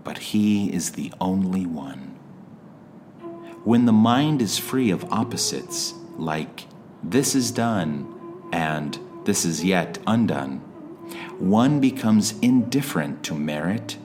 but 0.04 0.18
he 0.18 0.72
is 0.72 0.92
the 0.92 1.12
only 1.20 1.66
one. 1.66 2.14
When 3.64 3.86
the 3.86 3.92
mind 3.92 4.42
is 4.42 4.58
free 4.58 4.90
of 4.90 5.10
opposites, 5.10 5.94
like 6.16 6.66
this 7.02 7.34
is 7.34 7.50
done, 7.50 8.14
and 8.52 8.98
this 9.24 9.44
is 9.44 9.64
yet 9.64 9.98
undone, 10.06 10.58
one 11.38 11.80
becomes 11.80 12.38
indifferent 12.40 13.24
to 13.24 13.34
merit, 13.34 13.96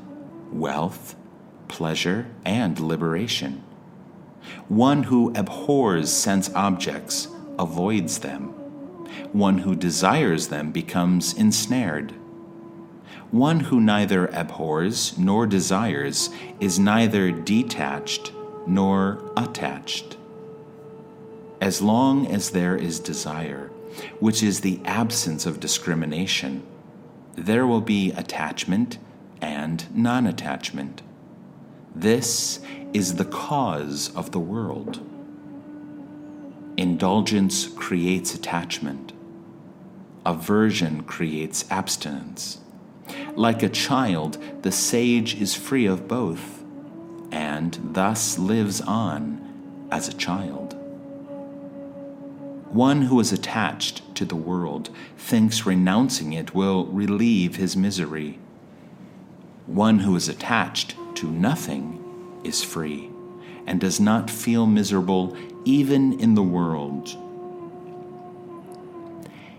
wealth, 0.51 1.15
pleasure, 1.67 2.27
and 2.45 2.79
liberation. 2.79 3.63
One 4.67 5.03
who 5.03 5.33
abhors 5.35 6.11
sense 6.11 6.49
objects 6.55 7.27
avoids 7.59 8.19
them. 8.19 8.47
One 9.33 9.59
who 9.59 9.75
desires 9.75 10.47
them 10.47 10.71
becomes 10.71 11.33
ensnared. 11.33 12.13
One 13.31 13.59
who 13.61 13.79
neither 13.79 14.27
abhors 14.27 15.17
nor 15.17 15.45
desires 15.45 16.29
is 16.59 16.79
neither 16.79 17.31
detached 17.31 18.31
nor 18.65 19.31
attached 19.37 20.17
as 21.61 21.81
long 21.81 22.27
as 22.27 22.51
there 22.51 22.75
is 22.75 22.99
desire, 22.99 23.67
which 24.19 24.41
is 24.41 24.61
the 24.61 24.79
absence 24.85 25.45
of 25.45 25.59
discrimination, 25.59 26.63
there 27.35 27.67
will 27.67 27.81
be 27.81 28.11
attachment 28.11 28.97
and 29.41 29.85
non 29.95 30.25
attachment. 30.25 31.01
This 31.93 32.59
is 32.93 33.15
the 33.15 33.25
cause 33.25 34.15
of 34.15 34.31
the 34.31 34.39
world. 34.39 35.01
Indulgence 36.77 37.67
creates 37.67 38.33
attachment. 38.33 39.11
Aversion 40.25 41.03
creates 41.03 41.69
abstinence. 41.69 42.59
Like 43.35 43.63
a 43.63 43.69
child, 43.69 44.37
the 44.61 44.71
sage 44.71 45.39
is 45.39 45.55
free 45.55 45.85
of 45.85 46.07
both, 46.07 46.63
and 47.31 47.77
thus 47.93 48.37
lives 48.37 48.81
on 48.81 49.87
as 49.91 50.07
a 50.07 50.13
child. 50.13 50.75
One 52.71 53.03
who 53.03 53.19
is 53.19 53.31
attached 53.31 54.15
to 54.15 54.25
the 54.25 54.35
world 54.35 54.89
thinks 55.17 55.65
renouncing 55.65 56.33
it 56.33 56.53
will 56.53 56.85
relieve 56.85 57.55
his 57.55 57.75
misery. 57.75 58.37
One 59.65 59.99
who 59.99 60.15
is 60.15 60.29
attached 60.29 60.95
to 61.15 61.31
nothing 61.31 62.41
is 62.43 62.63
free 62.63 63.09
and 63.65 63.79
does 63.79 63.99
not 63.99 64.29
feel 64.29 64.67
miserable 64.67 65.35
even 65.65 66.19
in 66.19 66.35
the 66.35 66.43
world. 66.43 67.15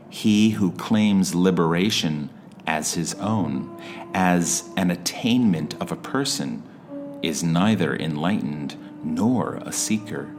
He 0.08 0.50
who 0.50 0.72
claims 0.72 1.34
liberation 1.34 2.30
as 2.66 2.94
his 2.94 3.14
own, 3.14 3.80
as 4.14 4.68
an 4.76 4.90
attainment 4.90 5.74
of 5.80 5.90
a 5.90 5.96
person, 5.96 6.62
is 7.22 7.42
neither 7.42 7.96
enlightened 7.96 8.76
nor 9.02 9.56
a 9.56 9.72
seeker 9.72 10.34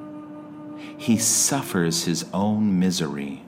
he 1.01 1.17
suffers 1.17 2.03
his 2.03 2.25
own 2.31 2.79
misery. 2.79 3.41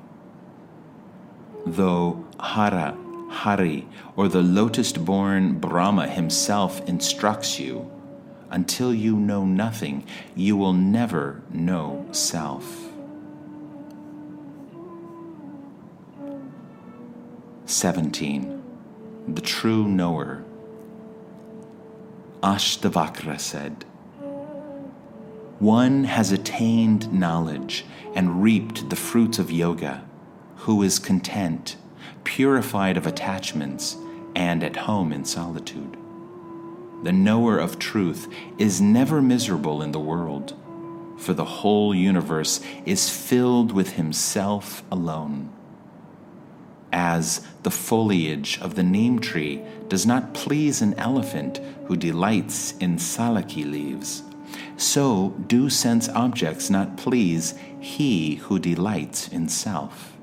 Though 1.67 2.25
Hara, 2.39 2.97
Hari, 3.29 3.87
or 4.15 4.27
the 4.27 4.41
lotus 4.41 4.91
born 4.91 5.59
Brahma 5.59 6.07
himself 6.07 6.81
instructs 6.87 7.59
you, 7.59 7.91
until 8.49 8.91
you 8.91 9.15
know 9.15 9.45
nothing, 9.45 10.03
you 10.35 10.57
will 10.57 10.73
never 10.73 11.43
know 11.51 12.07
self. 12.11 12.89
Seventeen, 17.65 18.62
the 19.27 19.41
true 19.41 19.87
knower. 19.87 20.43
Ashtavakra 22.41 23.39
said, 23.39 23.85
one 25.63 26.03
has 26.03 26.33
attained 26.33 27.13
knowledge 27.13 27.85
and 28.13 28.43
reaped 28.43 28.89
the 28.89 28.97
fruits 28.97 29.39
of 29.39 29.49
yoga, 29.49 30.03
who 30.57 30.83
is 30.83 30.99
content, 30.99 31.77
purified 32.25 32.97
of 32.97 33.07
attachments, 33.07 33.95
and 34.35 34.61
at 34.61 34.75
home 34.75 35.13
in 35.13 35.23
solitude. 35.23 35.95
The 37.03 37.13
knower 37.13 37.57
of 37.59 37.79
truth 37.79 38.27
is 38.57 38.81
never 38.81 39.21
miserable 39.21 39.81
in 39.81 39.93
the 39.93 39.99
world, 40.01 40.53
for 41.17 41.33
the 41.33 41.45
whole 41.45 41.95
universe 41.95 42.59
is 42.85 43.09
filled 43.09 43.71
with 43.71 43.93
himself 43.93 44.83
alone. 44.91 45.49
As 46.93 47.45
the 47.63 47.71
foliage 47.71 48.59
of 48.61 48.75
the 48.75 48.83
neem 48.83 49.19
tree 49.19 49.61
does 49.89 50.05
not 50.05 50.33
please 50.33 50.81
an 50.81 50.93
elephant 50.93 51.59
who 51.87 51.97
delights 51.97 52.75
in 52.77 52.95
salaki 52.97 53.69
leaves 53.69 54.23
so 54.77 55.29
do 55.47 55.69
sense 55.69 56.09
objects 56.09 56.69
not 56.69 56.97
please 56.97 57.55
he 57.79 58.35
who 58.35 58.59
delights 58.59 59.27
in 59.27 59.47
self. 59.47 60.13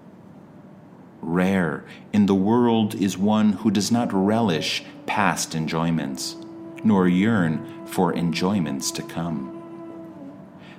Rare 1.21 1.85
in 2.13 2.27
the 2.27 2.35
world 2.35 2.95
is 2.95 3.17
one 3.19 3.53
who 3.53 3.71
does 3.71 3.91
not 3.91 4.13
relish 4.13 4.85
past 5.07 5.55
enjoyments, 5.55 6.37
nor 6.83 7.09
yearn 7.09 7.87
for 7.87 8.15
enjoyments 8.15 8.91
to 8.93 9.03
come. 9.03 9.57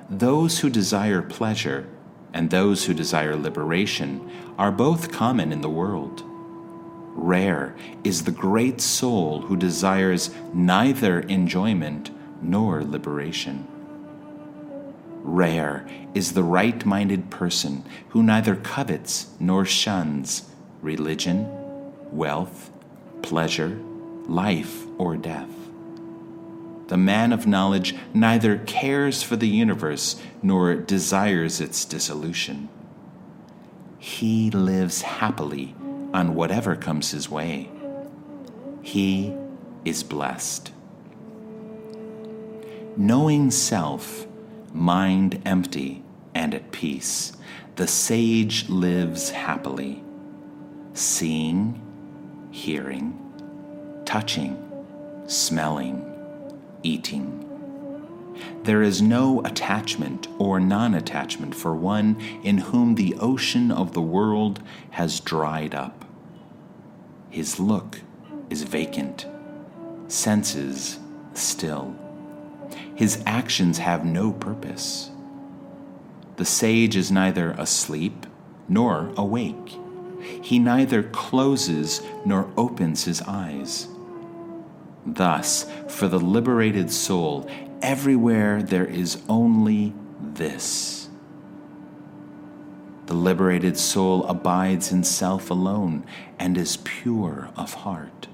Those 0.09 0.59
who 0.59 0.69
desire 0.69 1.21
pleasure 1.21 1.87
and 2.33 2.49
those 2.49 2.85
who 2.85 2.93
desire 2.93 3.35
liberation 3.35 4.29
are 4.57 4.71
both 4.71 5.11
common 5.11 5.51
in 5.51 5.61
the 5.61 5.69
world. 5.69 6.23
Rare 7.13 7.75
is 8.03 8.23
the 8.23 8.31
great 8.31 8.79
soul 8.79 9.41
who 9.41 9.57
desires 9.57 10.31
neither 10.53 11.19
enjoyment 11.21 12.09
nor 12.41 12.83
liberation. 12.83 13.67
Rare 15.23 15.85
is 16.13 16.33
the 16.33 16.43
right 16.43 16.85
minded 16.85 17.29
person 17.29 17.85
who 18.09 18.23
neither 18.23 18.55
covets 18.55 19.27
nor 19.39 19.65
shuns 19.65 20.49
religion, 20.81 21.47
wealth, 22.11 22.71
pleasure, 23.21 23.79
life, 24.25 24.85
or 24.97 25.15
death. 25.15 25.60
The 26.91 26.97
man 26.97 27.31
of 27.31 27.47
knowledge 27.47 27.95
neither 28.13 28.57
cares 28.57 29.23
for 29.23 29.37
the 29.37 29.47
universe 29.47 30.21
nor 30.43 30.75
desires 30.75 31.61
its 31.61 31.85
dissolution. 31.85 32.67
He 33.97 34.51
lives 34.51 35.01
happily 35.01 35.73
on 36.13 36.35
whatever 36.35 36.75
comes 36.75 37.11
his 37.11 37.29
way. 37.29 37.69
He 38.81 39.33
is 39.85 40.03
blessed. 40.03 40.73
Knowing 42.97 43.51
self 43.51 44.27
mind 44.73 45.41
empty 45.45 46.03
and 46.35 46.53
at 46.53 46.73
peace, 46.73 47.31
the 47.77 47.87
sage 47.87 48.67
lives 48.67 49.29
happily, 49.29 50.03
seeing, 50.93 51.81
hearing, 52.51 53.17
touching, 54.03 54.57
smelling, 55.27 56.10
eating. 56.83 57.47
There 58.63 58.81
is 58.81 59.01
no 59.01 59.41
attachment 59.41 60.27
or 60.37 60.59
non 60.59 60.93
attachment 60.93 61.55
for 61.55 61.75
one 61.75 62.19
in 62.43 62.59
whom 62.59 62.95
the 62.95 63.15
ocean 63.19 63.71
of 63.71 63.93
the 63.93 64.01
world 64.01 64.61
has 64.91 65.19
dried 65.19 65.73
up. 65.73 66.05
His 67.29 67.59
look 67.59 68.01
is 68.49 68.63
vacant, 68.63 69.25
senses 70.07 70.99
still. 71.33 71.95
His 72.95 73.23
actions 73.25 73.79
have 73.79 74.05
no 74.05 74.31
purpose. 74.31 75.11
The 76.35 76.45
sage 76.45 76.95
is 76.95 77.11
neither 77.11 77.51
asleep 77.51 78.25
nor 78.67 79.11
awake. 79.17 79.77
He 80.41 80.59
neither 80.59 81.03
closes 81.03 82.01
nor 82.25 82.51
opens 82.57 83.05
his 83.05 83.21
eyes. 83.23 83.87
Thus, 85.05 85.65
for 85.87 86.07
the 86.07 86.19
liberated 86.19 86.91
soul, 86.91 87.49
everywhere 87.81 88.61
there 88.61 88.85
is 88.85 89.21
only 89.27 89.93
this. 90.19 91.09
The 93.07 93.13
liberated 93.15 93.77
soul 93.77 94.25
abides 94.25 94.91
in 94.91 95.03
self 95.03 95.49
alone 95.49 96.05
and 96.39 96.57
is 96.57 96.77
pure 96.77 97.49
of 97.57 97.73
heart. 97.73 98.27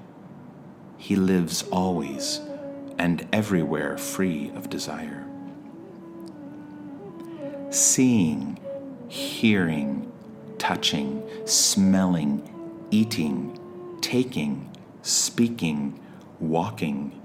He 0.98 1.16
lives 1.16 1.64
always 1.72 2.40
and 2.98 3.26
everywhere 3.32 3.96
free 3.96 4.50
of 4.54 4.68
desire. 4.68 5.24
Seeing, 7.70 8.58
hearing, 9.08 10.12
touching, 10.58 11.22
smelling, 11.44 12.86
eating, 12.90 13.58
taking, 14.00 14.70
speaking, 15.02 15.97
walking, 16.40 17.20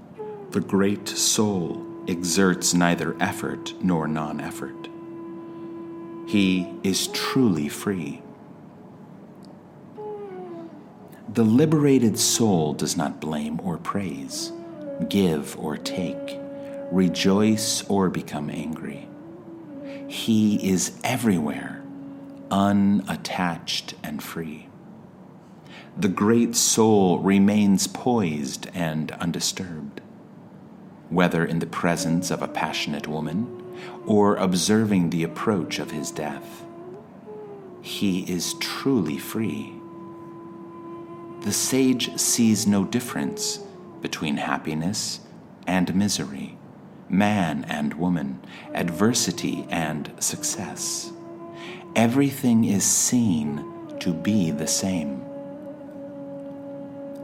the 0.50 0.60
great 0.60 1.08
soul 1.08 1.84
exerts 2.06 2.74
neither 2.74 3.16
effort 3.20 3.74
nor 3.82 4.06
non 4.06 4.40
effort. 4.40 4.88
He 6.26 6.72
is 6.82 7.08
truly 7.08 7.68
free. 7.68 8.22
The 11.32 11.44
liberated 11.44 12.18
soul 12.18 12.74
does 12.74 12.96
not 12.96 13.20
blame 13.20 13.60
or 13.64 13.78
praise, 13.78 14.52
give 15.08 15.58
or 15.58 15.76
take, 15.76 16.38
rejoice 16.92 17.82
or 17.88 18.08
become 18.08 18.50
angry. 18.50 19.08
He 20.06 20.70
is 20.70 20.98
everywhere, 21.02 21.82
unattached 22.50 23.94
and 24.02 24.22
free. 24.22 24.63
The 25.96 26.08
great 26.08 26.56
soul 26.56 27.18
remains 27.20 27.86
poised 27.86 28.68
and 28.74 29.12
undisturbed 29.12 30.00
whether 31.14 31.44
in 31.44 31.60
the 31.60 31.66
presence 31.66 32.30
of 32.30 32.42
a 32.42 32.48
passionate 32.48 33.06
woman 33.06 33.62
or 34.04 34.36
observing 34.36 35.10
the 35.10 35.22
approach 35.22 35.78
of 35.78 35.90
his 35.90 36.10
death. 36.10 36.64
He 37.82 38.22
is 38.30 38.54
truly 38.54 39.18
free. 39.18 39.72
The 41.42 41.52
sage 41.52 42.18
sees 42.18 42.66
no 42.66 42.84
difference 42.84 43.60
between 44.00 44.38
happiness 44.38 45.20
and 45.66 45.94
misery, 45.94 46.56
man 47.08 47.64
and 47.68 47.94
woman, 47.94 48.40
adversity 48.72 49.66
and 49.70 50.10
success. 50.18 51.12
Everything 51.94 52.64
is 52.64 52.84
seen 52.84 53.64
to 54.00 54.12
be 54.12 54.50
the 54.50 54.66
same. 54.66 55.22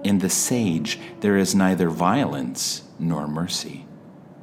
In 0.02 0.20
the 0.20 0.30
sage, 0.30 0.98
there 1.20 1.36
is 1.36 1.54
neither 1.54 1.90
violence 1.90 2.82
nor 2.98 3.28
mercy, 3.28 3.86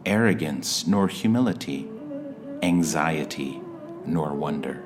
arrogance 0.06 0.86
nor 0.86 1.08
humility, 1.08 1.90
anxiety 2.62 3.62
nor 4.06 4.34
wonder. 4.34 4.84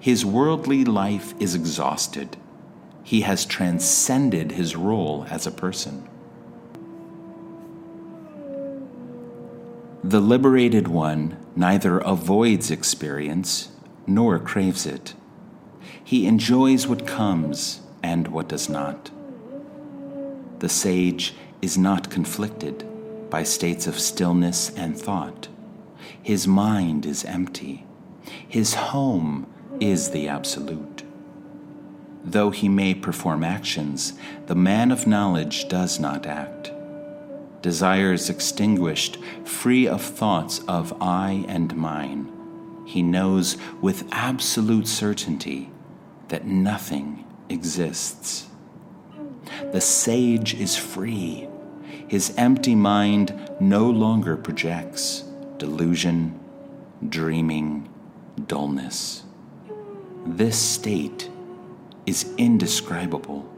His 0.00 0.24
worldly 0.24 0.84
life 0.84 1.34
is 1.38 1.54
exhausted. 1.54 2.36
He 3.04 3.20
has 3.20 3.44
transcended 3.44 4.52
his 4.52 4.74
role 4.74 5.26
as 5.30 5.46
a 5.46 5.52
person. 5.52 6.08
The 10.02 10.20
liberated 10.20 10.88
one 10.88 11.36
neither 11.54 11.98
avoids 11.98 12.70
experience 12.70 13.70
nor 14.06 14.38
craves 14.38 14.86
it. 14.86 15.14
He 16.02 16.26
enjoys 16.26 16.86
what 16.86 17.06
comes 17.06 17.80
and 18.02 18.28
what 18.28 18.48
does 18.48 18.68
not. 18.68 19.10
The 20.58 20.68
sage 20.68 21.34
is 21.60 21.76
not 21.76 22.10
conflicted 22.10 22.84
by 23.30 23.42
states 23.42 23.86
of 23.86 23.98
stillness 23.98 24.70
and 24.76 24.98
thought. 24.98 25.48
His 26.22 26.46
mind 26.46 27.04
is 27.04 27.24
empty. 27.24 27.84
His 28.48 28.74
home 28.74 29.46
is 29.80 30.10
the 30.10 30.28
Absolute. 30.28 31.02
Though 32.24 32.50
he 32.50 32.68
may 32.68 32.94
perform 32.94 33.44
actions, 33.44 34.14
the 34.46 34.54
man 34.54 34.90
of 34.90 35.06
knowledge 35.06 35.68
does 35.68 36.00
not 36.00 36.26
act. 36.26 36.72
Desires 37.62 38.30
extinguished, 38.30 39.18
free 39.44 39.86
of 39.86 40.02
thoughts 40.02 40.60
of 40.66 40.96
I 41.00 41.44
and 41.48 41.76
mine, 41.76 42.32
he 42.86 43.02
knows 43.02 43.56
with 43.80 44.08
absolute 44.12 44.86
certainty 44.86 45.70
that 46.28 46.46
nothing 46.46 47.24
exists. 47.48 48.48
The 49.72 49.80
sage 49.80 50.54
is 50.54 50.76
free. 50.76 51.48
His 52.08 52.34
empty 52.36 52.74
mind 52.74 53.34
no 53.60 53.90
longer 53.90 54.36
projects 54.36 55.24
delusion, 55.58 56.38
dreaming, 57.08 57.88
dullness. 58.46 59.24
This 60.26 60.58
state 60.58 61.30
is 62.04 62.32
indescribable. 62.36 63.48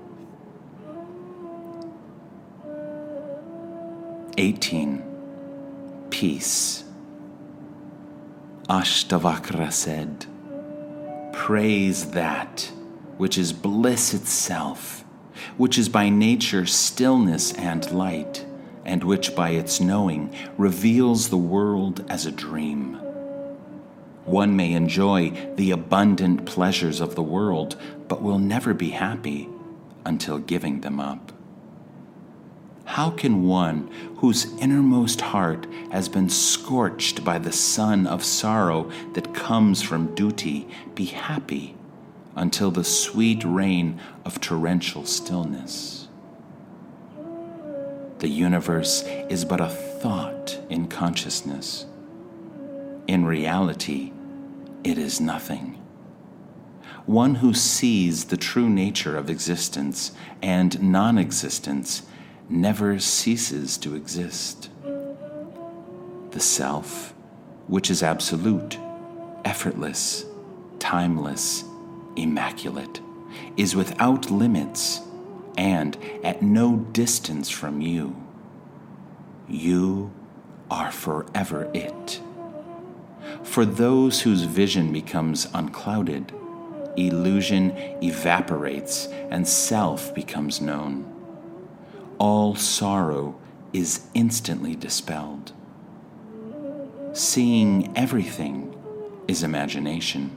18. 4.38 5.02
Peace. 6.10 6.84
Ashtavakra 8.68 9.72
said, 9.72 10.26
Praise 11.32 12.10
that 12.12 12.70
which 13.16 13.36
is 13.36 13.52
bliss 13.52 14.14
itself 14.14 14.97
which 15.58 15.76
is 15.76 15.88
by 15.88 16.08
nature 16.08 16.64
stillness 16.64 17.52
and 17.54 17.90
light, 17.90 18.46
and 18.84 19.04
which 19.04 19.36
by 19.36 19.50
its 19.50 19.80
knowing 19.80 20.34
reveals 20.56 21.28
the 21.28 21.36
world 21.36 22.02
as 22.08 22.24
a 22.24 22.32
dream. 22.32 22.94
One 24.24 24.56
may 24.56 24.72
enjoy 24.72 25.32
the 25.56 25.72
abundant 25.72 26.46
pleasures 26.46 27.00
of 27.00 27.14
the 27.14 27.22
world, 27.22 27.76
but 28.06 28.22
will 28.22 28.38
never 28.38 28.72
be 28.72 28.90
happy 28.90 29.48
until 30.06 30.38
giving 30.38 30.80
them 30.80 31.00
up. 31.00 31.32
How 32.84 33.10
can 33.10 33.46
one 33.46 33.90
whose 34.16 34.52
innermost 34.58 35.20
heart 35.20 35.66
has 35.90 36.08
been 36.08 36.30
scorched 36.30 37.24
by 37.24 37.38
the 37.38 37.52
sun 37.52 38.06
of 38.06 38.24
sorrow 38.24 38.90
that 39.14 39.34
comes 39.34 39.82
from 39.82 40.14
duty 40.14 40.68
be 40.94 41.06
happy 41.06 41.77
until 42.38 42.70
the 42.70 42.84
sweet 42.84 43.42
rain 43.44 44.00
of 44.24 44.40
torrential 44.40 45.04
stillness. 45.04 46.08
The 48.20 48.28
universe 48.28 49.02
is 49.28 49.44
but 49.44 49.60
a 49.60 49.68
thought 49.68 50.58
in 50.70 50.88
consciousness. 50.88 51.86
In 53.06 53.24
reality, 53.24 54.12
it 54.84 54.98
is 54.98 55.20
nothing. 55.20 55.82
One 57.06 57.36
who 57.36 57.54
sees 57.54 58.26
the 58.26 58.36
true 58.36 58.68
nature 58.68 59.16
of 59.16 59.30
existence 59.30 60.12
and 60.42 60.80
non 60.80 61.18
existence 61.18 62.02
never 62.48 62.98
ceases 62.98 63.78
to 63.78 63.94
exist. 63.94 64.70
The 66.30 66.40
self, 66.40 67.14
which 67.66 67.90
is 67.90 68.02
absolute, 68.02 68.78
effortless, 69.44 70.24
timeless, 70.78 71.64
immaculate, 72.22 73.00
is 73.56 73.76
without 73.76 74.30
limits 74.30 75.00
and 75.56 75.96
at 76.22 76.42
no 76.42 76.76
distance 76.76 77.50
from 77.50 77.80
you. 77.80 78.16
You 79.48 80.12
are 80.70 80.92
forever 80.92 81.70
it. 81.74 82.20
For 83.42 83.64
those 83.64 84.20
whose 84.20 84.42
vision 84.42 84.92
becomes 84.92 85.46
unclouded, 85.52 86.32
illusion 86.96 87.70
evaporates 88.02 89.06
and 89.30 89.46
self 89.46 90.14
becomes 90.14 90.60
known. 90.60 91.12
All 92.18 92.54
sorrow 92.54 93.38
is 93.72 94.06
instantly 94.14 94.74
dispelled. 94.74 95.52
Seeing 97.12 97.92
everything 97.96 98.74
is 99.26 99.42
imagination 99.42 100.36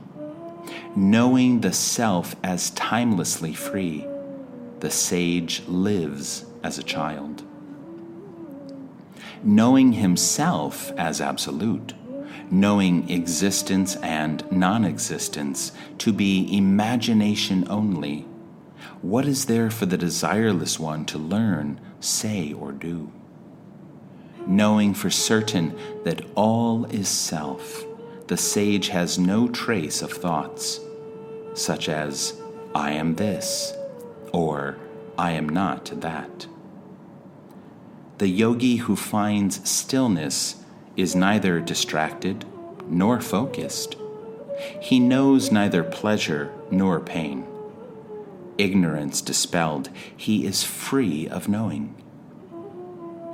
knowing 0.96 1.60
the 1.60 1.72
self 1.72 2.36
as 2.42 2.70
timelessly 2.70 3.54
free, 3.54 4.06
the 4.80 4.90
sage 4.90 5.62
lives 5.66 6.44
as 6.62 6.78
a 6.78 6.82
child. 6.82 7.42
knowing 9.44 9.92
himself 9.94 10.92
as 10.96 11.20
absolute, 11.20 11.94
knowing 12.50 13.08
existence 13.10 13.96
and 13.96 14.50
non 14.52 14.84
existence 14.84 15.72
to 15.98 16.12
be 16.12 16.56
imagination 16.56 17.66
only, 17.68 18.22
what 19.00 19.26
is 19.26 19.46
there 19.46 19.70
for 19.70 19.86
the 19.86 19.98
desireless 19.98 20.78
one 20.78 21.04
to 21.06 21.18
learn, 21.18 21.80
say, 22.00 22.52
or 22.52 22.72
do? 22.72 23.10
Knowing 24.46 24.94
for 24.94 25.10
certain 25.10 25.76
that 26.04 26.24
all 26.34 26.84
is 26.86 27.08
self, 27.08 27.84
the 28.28 28.36
sage 28.36 28.88
has 28.88 29.18
no 29.18 29.48
trace 29.48 30.02
of 30.02 30.12
thoughts, 30.12 30.80
such 31.54 31.88
as, 31.88 32.40
I 32.74 32.92
am 32.92 33.16
this, 33.16 33.74
or 34.32 34.78
I 35.18 35.32
am 35.32 35.48
not 35.48 36.00
that. 36.00 36.46
The 38.18 38.28
yogi 38.28 38.76
who 38.76 38.96
finds 38.96 39.68
stillness 39.68 40.56
is 40.96 41.14
neither 41.14 41.60
distracted 41.60 42.44
nor 42.88 43.20
focused. 43.20 43.96
He 44.80 45.00
knows 45.00 45.50
neither 45.50 45.82
pleasure 45.82 46.52
nor 46.70 47.00
pain. 47.00 47.46
Ignorance 48.58 49.20
dispelled, 49.20 49.88
he 50.16 50.46
is 50.46 50.62
free 50.62 51.26
of 51.28 51.48
knowing. 51.48 51.94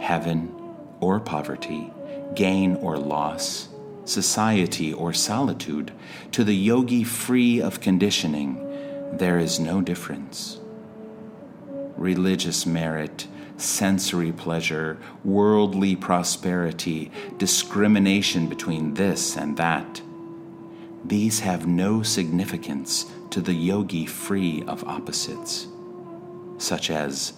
Heaven 0.00 0.54
or 1.00 1.20
poverty, 1.20 1.92
gain 2.34 2.76
or 2.76 2.96
loss, 2.96 3.67
society 4.08 4.92
or 4.92 5.12
solitude, 5.12 5.92
to 6.32 6.44
the 6.44 6.54
yogi 6.54 7.04
free 7.04 7.60
of 7.60 7.80
conditioning, 7.80 8.64
there 9.12 9.38
is 9.38 9.60
no 9.60 9.80
difference. 9.80 10.58
Religious 11.96 12.64
merit, 12.66 13.26
sensory 13.56 14.32
pleasure, 14.32 14.98
worldly 15.24 15.96
prosperity, 15.96 17.10
discrimination 17.38 18.46
between 18.48 18.94
this 18.94 19.36
and 19.36 19.56
that. 19.56 20.00
These 21.04 21.40
have 21.40 21.66
no 21.66 22.02
significance 22.02 23.06
to 23.30 23.40
the 23.40 23.54
yogi 23.54 24.06
free 24.06 24.62
of 24.66 24.84
opposites, 24.84 25.66
such 26.58 26.90
as, 26.90 27.32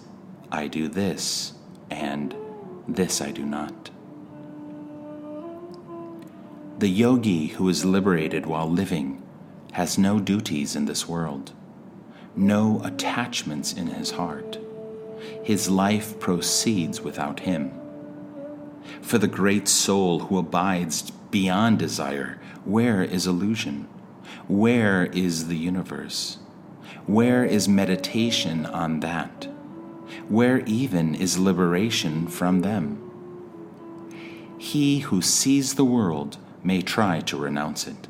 I 0.51 0.67
do 0.67 0.87
this, 0.87 1.53
and 1.89 2.35
this 2.87 3.21
I 3.21 3.31
do 3.31 3.45
not. 3.45 3.89
The 6.81 6.89
yogi 6.89 7.45
who 7.45 7.69
is 7.69 7.85
liberated 7.85 8.47
while 8.47 8.67
living 8.67 9.21
has 9.73 9.99
no 9.99 10.19
duties 10.19 10.75
in 10.75 10.85
this 10.85 11.07
world, 11.07 11.51
no 12.35 12.81
attachments 12.83 13.71
in 13.71 13.85
his 13.85 14.09
heart 14.09 14.57
his 15.43 15.69
life 15.69 16.19
proceeds 16.19 17.01
without 17.01 17.41
him. 17.41 17.71
For 18.99 19.19
the 19.19 19.27
great 19.27 19.67
soul 19.67 20.21
who 20.21 20.39
abides 20.39 21.11
beyond 21.29 21.77
desire, 21.77 22.41
where 22.65 23.03
is 23.03 23.27
illusion? 23.27 23.87
Where 24.47 25.05
is 25.05 25.49
the 25.49 25.57
universe? 25.57 26.39
Where 27.05 27.45
is 27.45 27.69
meditation 27.69 28.65
on 28.65 29.01
that? 29.01 29.47
Where 30.29 30.61
even 30.61 31.13
is 31.13 31.37
liberation 31.37 32.25
from 32.25 32.61
them? 32.61 32.97
He 34.57 35.01
who 35.01 35.21
sees 35.21 35.75
the 35.75 35.85
world 35.85 36.39
may 36.63 36.81
try 36.81 37.19
to 37.21 37.37
renounce 37.37 37.87
it. 37.87 38.07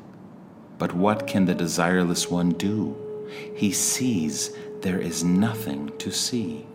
But 0.78 0.94
what 0.94 1.26
can 1.26 1.44
the 1.44 1.54
desireless 1.54 2.30
one 2.30 2.50
do? 2.50 2.96
He 3.54 3.72
sees 3.72 4.50
there 4.80 4.98
is 4.98 5.22
nothing 5.22 5.96
to 5.98 6.10
see. 6.10 6.66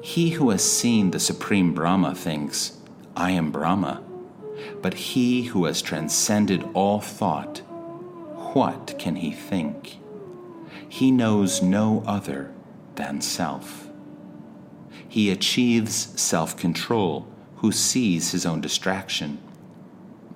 He 0.00 0.30
who 0.30 0.50
has 0.50 0.64
seen 0.64 1.10
the 1.10 1.18
Supreme 1.18 1.74
Brahma 1.74 2.14
thinks, 2.14 2.78
I 3.16 3.32
am 3.32 3.50
Brahma. 3.50 4.02
But 4.80 4.94
he 4.94 5.44
who 5.44 5.64
has 5.64 5.82
transcended 5.82 6.64
all 6.72 7.00
thought, 7.00 7.58
what 8.54 8.98
can 8.98 9.16
he 9.16 9.32
think? 9.32 9.98
He 10.88 11.10
knows 11.10 11.60
no 11.60 12.02
other 12.06 12.52
than 12.94 13.20
self. 13.20 13.88
He 15.08 15.30
achieves 15.30 16.18
self 16.20 16.56
control 16.56 17.26
who 17.56 17.72
sees 17.72 18.30
his 18.30 18.46
own 18.46 18.60
distraction. 18.60 19.38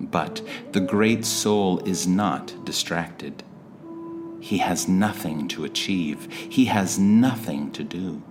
But 0.09 0.41
the 0.71 0.81
great 0.81 1.25
soul 1.25 1.79
is 1.79 2.07
not 2.07 2.65
distracted. 2.65 3.43
He 4.39 4.57
has 4.57 4.87
nothing 4.87 5.47
to 5.49 5.63
achieve, 5.63 6.31
he 6.31 6.65
has 6.65 6.97
nothing 6.97 7.71
to 7.73 7.83
do 7.83 8.23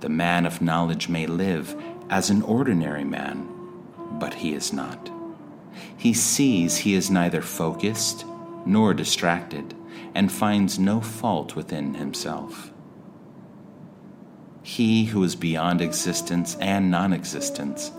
the 0.00 0.08
man 0.08 0.46
of 0.46 0.62
knowledge 0.62 1.08
may 1.08 1.26
live 1.26 1.76
as 2.08 2.30
an 2.30 2.42
ordinary 2.42 3.04
man, 3.04 3.48
but 4.12 4.34
he 4.34 4.54
is 4.54 4.72
not. 4.72 5.10
He 5.96 6.12
sees 6.14 6.78
he 6.78 6.94
is 6.94 7.10
neither 7.10 7.42
focused 7.42 8.24
nor 8.66 8.94
distracted 8.94 9.74
and 10.14 10.32
finds 10.32 10.78
no 10.78 11.00
fault 11.00 11.54
within 11.54 11.94
himself. 11.94 12.72
He 14.62 15.06
who 15.06 15.22
is 15.22 15.36
beyond 15.36 15.80
existence 15.80 16.56
and 16.60 16.90
non 16.90 17.12
existence, 17.12 17.92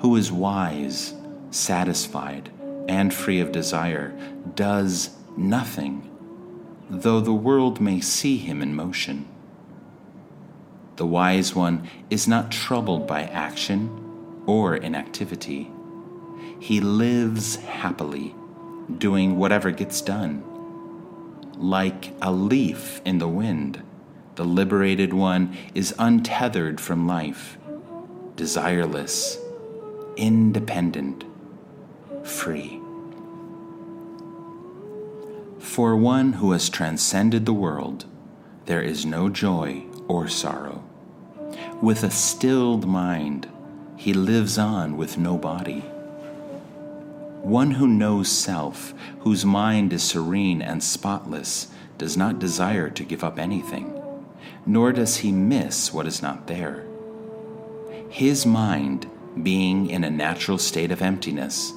who 0.00 0.16
is 0.16 0.32
wise, 0.32 1.14
satisfied, 1.50 2.50
and 2.88 3.12
free 3.12 3.40
of 3.40 3.52
desire, 3.52 4.16
does 4.54 5.10
nothing, 5.36 6.08
though 6.88 7.20
the 7.20 7.32
world 7.32 7.80
may 7.80 8.00
see 8.00 8.36
him 8.36 8.62
in 8.62 8.74
motion. 8.74 9.26
The 10.96 11.06
wise 11.06 11.54
one 11.54 11.88
is 12.10 12.28
not 12.28 12.52
troubled 12.52 13.06
by 13.06 13.22
action 13.22 14.42
or 14.46 14.76
inactivity. 14.76 15.70
He 16.58 16.80
lives 16.80 17.56
happily, 17.56 18.34
doing 18.98 19.38
whatever 19.38 19.70
gets 19.70 20.02
done. 20.02 20.44
Like 21.56 22.12
a 22.20 22.30
leaf 22.30 23.00
in 23.04 23.18
the 23.18 23.28
wind, 23.28 23.82
the 24.34 24.44
liberated 24.44 25.14
one 25.14 25.56
is 25.74 25.94
untethered 25.98 26.80
from 26.80 27.06
life, 27.06 27.56
desireless, 28.36 29.38
independent, 30.20 31.24
free. 32.22 32.78
For 35.58 35.96
one 35.96 36.34
who 36.34 36.52
has 36.52 36.68
transcended 36.68 37.46
the 37.46 37.54
world, 37.54 38.04
there 38.66 38.82
is 38.82 39.06
no 39.06 39.30
joy 39.30 39.84
or 40.08 40.28
sorrow. 40.28 40.84
With 41.80 42.04
a 42.04 42.10
stilled 42.10 42.86
mind, 42.86 43.48
he 43.96 44.12
lives 44.12 44.58
on 44.58 44.98
with 44.98 45.16
no 45.16 45.38
body. 45.38 45.80
One 47.40 47.70
who 47.72 47.88
knows 47.88 48.30
self, 48.30 48.92
whose 49.20 49.46
mind 49.46 49.90
is 49.94 50.02
serene 50.02 50.60
and 50.60 50.82
spotless, 50.82 51.68
does 51.96 52.14
not 52.18 52.38
desire 52.38 52.90
to 52.90 53.04
give 53.04 53.24
up 53.24 53.38
anything, 53.38 53.98
nor 54.66 54.92
does 54.92 55.18
he 55.18 55.32
miss 55.32 55.94
what 55.94 56.06
is 56.06 56.20
not 56.20 56.46
there. 56.46 56.84
His 58.10 58.44
mind 58.44 59.06
being 59.42 59.88
in 59.88 60.04
a 60.04 60.10
natural 60.10 60.58
state 60.58 60.90
of 60.90 61.02
emptiness, 61.02 61.72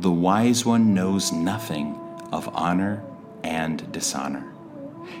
the 0.00 0.10
wise 0.10 0.64
one 0.64 0.94
knows 0.94 1.32
nothing 1.32 1.98
of 2.32 2.48
honor 2.54 3.02
and 3.42 3.90
dishonor. 3.92 4.52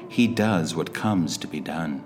He 0.08 0.26
does 0.26 0.74
what 0.74 0.94
comes 0.94 1.36
to 1.38 1.46
be 1.46 1.60
done. 1.60 2.02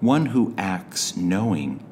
One 0.00 0.26
who 0.26 0.54
acts 0.56 1.16
knowing 1.16 1.84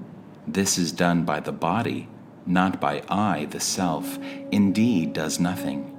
this 0.46 0.78
is 0.78 0.92
done 0.92 1.24
by 1.24 1.40
the 1.40 1.52
body, 1.52 2.08
not 2.46 2.80
by 2.80 3.02
I, 3.08 3.46
the 3.46 3.60
self, 3.60 4.18
indeed 4.52 5.12
does 5.12 5.40
nothing, 5.40 5.92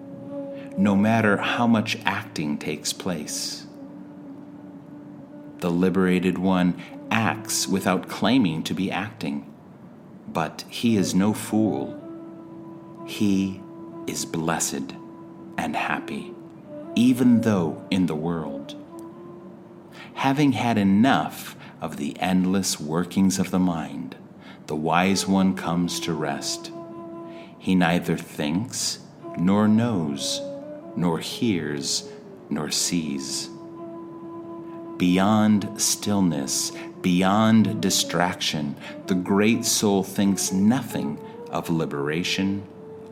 no 0.78 0.96
matter 0.96 1.38
how 1.38 1.68
much 1.68 1.98
acting 2.06 2.58
takes 2.58 2.94
place. 2.94 3.66
The 5.60 5.72
liberated 5.72 6.38
one 6.38 6.82
acts 7.12 7.68
without 7.68 8.08
claiming 8.08 8.64
to 8.64 8.74
be 8.74 8.92
acting, 8.92 9.52
but 10.38 10.64
he 10.70 10.98
is 10.98 11.16
no 11.16 11.34
fool. 11.34 12.00
He 13.08 13.60
is 14.06 14.24
blessed 14.24 14.94
and 15.58 15.76
happy, 15.76 16.32
even 16.94 17.42
though 17.42 17.84
in 17.90 18.06
the 18.06 18.16
world. 18.16 18.76
Having 20.14 20.52
had 20.52 20.78
enough 20.78 21.56
of 21.82 21.98
the 21.98 22.16
endless 22.20 22.80
workings 22.80 23.40
of 23.40 23.50
the 23.50 23.58
mind, 23.58 24.16
the 24.68 24.76
wise 24.76 25.26
one 25.26 25.56
comes 25.56 26.00
to 26.02 26.14
rest. 26.14 26.72
He 27.58 27.74
neither 27.74 28.16
thinks, 28.16 29.00
nor 29.40 29.68
knows, 29.68 30.40
nor 30.96 31.18
hears, 31.18 32.08
nor 32.48 32.70
sees. 32.70 33.50
Beyond 34.98 35.82
stillness, 35.82 36.74
beyond 37.02 37.82
distraction, 37.82 38.76
the 39.08 39.16
great 39.16 39.66
soul 39.66 40.04
thinks 40.04 40.52
nothing 40.52 41.20
of 41.50 41.70
liberation 41.70 42.64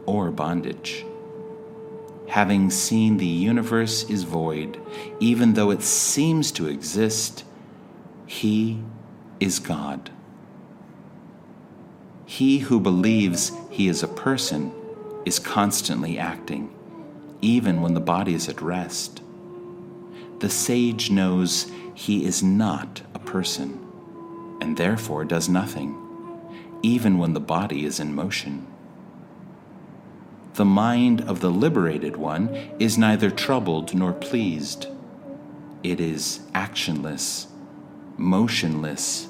or 0.05 0.31
bondage. 0.31 1.05
Having 2.27 2.71
seen 2.71 3.17
the 3.17 3.25
universe 3.25 4.09
is 4.09 4.23
void, 4.23 4.79
even 5.19 5.53
though 5.53 5.71
it 5.71 5.83
seems 5.83 6.51
to 6.53 6.67
exist, 6.67 7.43
he 8.25 8.81
is 9.39 9.59
God. 9.59 10.09
He 12.25 12.59
who 12.59 12.79
believes 12.79 13.51
he 13.69 13.87
is 13.87 14.01
a 14.01 14.07
person 14.07 14.73
is 15.25 15.39
constantly 15.39 16.17
acting, 16.17 16.73
even 17.41 17.81
when 17.81 17.93
the 17.93 17.99
body 17.99 18.33
is 18.33 18.49
at 18.49 18.61
rest. 18.61 19.21
The 20.39 20.49
sage 20.49 21.11
knows 21.11 21.71
he 21.93 22.25
is 22.25 22.41
not 22.43 23.01
person, 23.35 23.85
and 24.61 24.77
therefore 24.77 25.25
does 25.25 25.49
nothing, 25.49 25.93
even 26.81 27.17
when 27.17 27.33
the 27.33 27.39
body 27.41 27.83
is 27.83 27.99
in 27.99 28.15
motion. 28.15 28.65
The 30.53 30.63
mind 30.63 31.19
of 31.19 31.41
the 31.41 31.51
liberated 31.51 32.15
one 32.15 32.47
is 32.79 32.97
neither 32.97 33.29
troubled 33.29 33.93
nor 33.93 34.13
pleased. 34.13 34.87
It 35.83 35.99
is 35.99 36.39
actionless, 36.53 37.47
motionless, 38.15 39.27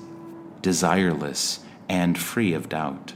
desireless, 0.62 1.62
and 1.90 2.16
free 2.16 2.54
of 2.54 2.70
doubt. 2.70 3.16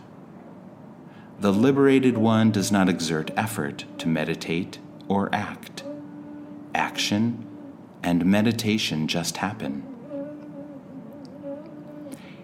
The 1.40 1.54
liberated 1.54 2.18
one 2.18 2.50
does 2.50 2.72
not 2.72 2.90
exert 2.90 3.30
effort 3.38 3.86
to 4.00 4.08
meditate 4.08 4.80
or 5.08 5.30
act. 5.32 5.84
Action 6.74 7.46
and 8.02 8.26
meditation 8.26 9.08
just 9.08 9.38
happen. 9.38 9.89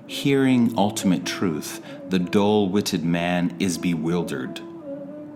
Hearing 0.08 0.74
ultimate 0.78 1.26
truth, 1.26 1.82
the 2.10 2.20
dull 2.20 2.70
witted 2.70 3.04
man 3.04 3.56
is 3.60 3.80
bewildered. 3.80 4.62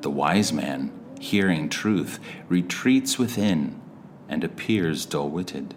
The 0.01 0.11
wise 0.11 0.53
man, 0.53 0.91
hearing 1.19 1.69
truth, 1.69 2.19
retreats 2.47 3.17
within 3.17 3.81
and 4.27 4.43
appears 4.43 5.07
dull 5.07 5.29
witted. 5.29 5.73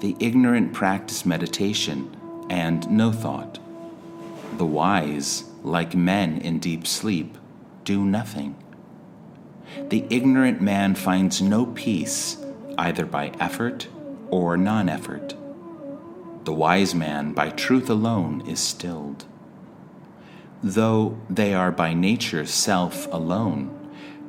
The 0.00 0.16
ignorant 0.18 0.72
practice 0.72 1.24
meditation 1.24 2.16
and 2.50 2.90
no 2.90 3.12
thought. 3.12 3.60
The 4.56 4.66
wise, 4.66 5.44
like 5.62 5.94
men 5.94 6.38
in 6.38 6.58
deep 6.58 6.84
sleep, 6.84 7.38
do 7.84 8.04
nothing. 8.04 8.56
The 9.88 10.04
ignorant 10.10 10.60
man 10.60 10.96
finds 10.96 11.40
no 11.40 11.66
peace 11.66 12.38
either 12.76 13.06
by 13.06 13.28
effort 13.38 13.86
or 14.30 14.56
non 14.56 14.88
effort. 14.88 15.34
The 16.50 16.56
wise 16.56 16.96
man 16.96 17.32
by 17.32 17.50
truth 17.50 17.88
alone 17.88 18.42
is 18.44 18.58
stilled. 18.58 19.24
Though 20.64 21.16
they 21.30 21.54
are 21.54 21.70
by 21.70 21.94
nature 21.94 22.44
self 22.44 23.06
alone, 23.12 23.70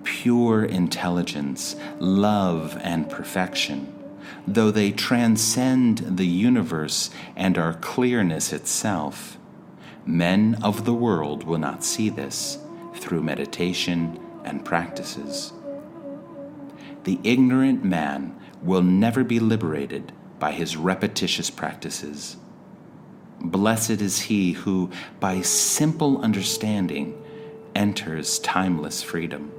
pure 0.04 0.64
intelligence, 0.64 1.76
love, 1.98 2.78
and 2.84 3.10
perfection, 3.10 3.92
though 4.46 4.70
they 4.70 4.92
transcend 4.92 6.18
the 6.20 6.28
universe 6.28 7.10
and 7.36 7.58
are 7.58 7.74
clearness 7.74 8.54
itself, 8.54 9.40
men 10.06 10.60
of 10.62 10.86
the 10.86 10.94
world 10.94 11.44
will 11.44 11.58
not 11.58 11.84
see 11.84 12.10
this 12.10 12.60
through 12.94 13.24
meditation 13.24 14.20
and 14.44 14.64
practices. 14.64 15.54
The 17.04 17.20
ignorant 17.24 17.84
man 17.84 18.40
will 18.62 18.84
never 18.84 19.24
be 19.24 19.40
liberated 19.40 20.14
by 20.42 20.52
his 20.52 20.76
repetitious 20.76 21.52
practices. 21.52 22.36
Blessed 23.40 24.02
is 24.02 24.22
he 24.22 24.54
who, 24.54 24.90
by 25.20 25.40
simple 25.42 26.20
understanding, 26.22 27.16
enters 27.76 28.40
timeless 28.40 29.04
freedom. 29.04 29.52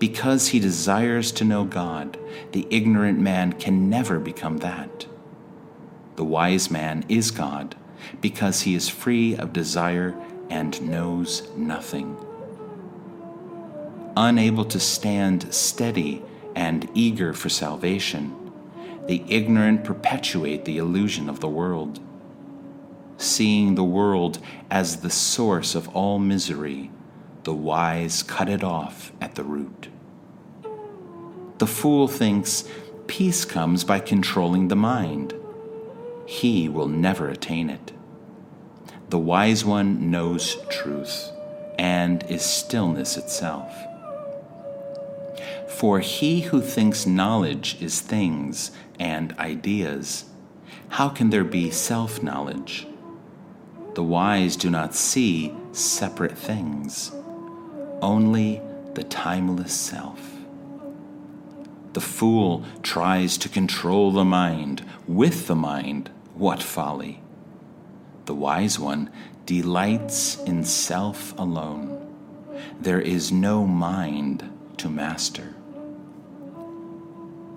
Because 0.00 0.48
he 0.48 0.58
desires 0.58 1.30
to 1.30 1.44
know 1.44 1.64
God, 1.64 2.18
the 2.50 2.66
ignorant 2.70 3.20
man 3.20 3.52
can 3.52 3.88
never 3.88 4.18
become 4.18 4.58
that. 4.58 5.06
The 6.16 6.24
wise 6.24 6.68
man 6.68 7.04
is 7.08 7.30
God 7.30 7.76
because 8.20 8.62
he 8.62 8.74
is 8.74 8.88
free 8.88 9.36
of 9.36 9.52
desire 9.52 10.12
and 10.50 10.82
knows 10.82 11.48
nothing. 11.56 12.16
Unable 14.16 14.64
to 14.64 14.80
stand 14.80 15.54
steady 15.54 16.20
and 16.56 16.90
eager 16.94 17.32
for 17.32 17.48
salvation, 17.48 18.41
the 19.06 19.24
ignorant 19.28 19.84
perpetuate 19.84 20.64
the 20.64 20.78
illusion 20.78 21.28
of 21.28 21.40
the 21.40 21.48
world. 21.48 22.00
Seeing 23.16 23.74
the 23.74 23.84
world 23.84 24.38
as 24.70 24.98
the 24.98 25.10
source 25.10 25.74
of 25.74 25.88
all 25.94 26.18
misery, 26.18 26.90
the 27.44 27.54
wise 27.54 28.22
cut 28.22 28.48
it 28.48 28.62
off 28.62 29.12
at 29.20 29.34
the 29.34 29.44
root. 29.44 29.88
The 31.58 31.66
fool 31.66 32.08
thinks 32.08 32.64
peace 33.06 33.44
comes 33.44 33.84
by 33.84 34.00
controlling 34.00 34.68
the 34.68 34.76
mind. 34.76 35.34
He 36.26 36.68
will 36.68 36.88
never 36.88 37.28
attain 37.28 37.70
it. 37.70 37.92
The 39.10 39.18
wise 39.18 39.64
one 39.64 40.10
knows 40.10 40.56
truth 40.70 41.30
and 41.78 42.24
is 42.30 42.42
stillness 42.42 43.16
itself. 43.16 43.72
For 45.76 45.98
he 46.00 46.42
who 46.42 46.60
thinks 46.60 47.06
knowledge 47.06 47.76
is 47.80 48.00
things 48.00 48.70
and 49.00 49.36
ideas, 49.38 50.26
how 50.90 51.08
can 51.08 51.30
there 51.30 51.44
be 51.44 51.70
self 51.70 52.22
knowledge? 52.22 52.86
The 53.94 54.04
wise 54.04 54.54
do 54.54 54.70
not 54.70 54.94
see 54.94 55.52
separate 55.72 56.38
things, 56.38 57.10
only 58.00 58.62
the 58.94 59.02
timeless 59.02 59.72
self. 59.72 60.36
The 61.94 62.00
fool 62.00 62.64
tries 62.82 63.36
to 63.38 63.48
control 63.48 64.12
the 64.12 64.24
mind. 64.24 64.84
With 65.08 65.46
the 65.46 65.56
mind, 65.56 66.10
what 66.34 66.62
folly! 66.62 67.22
The 68.26 68.34
wise 68.34 68.78
one 68.78 69.10
delights 69.46 70.36
in 70.44 70.64
self 70.64 71.36
alone. 71.38 71.98
There 72.80 73.00
is 73.00 73.32
no 73.32 73.66
mind 73.66 74.48
to 74.76 74.88
master. 74.88 75.51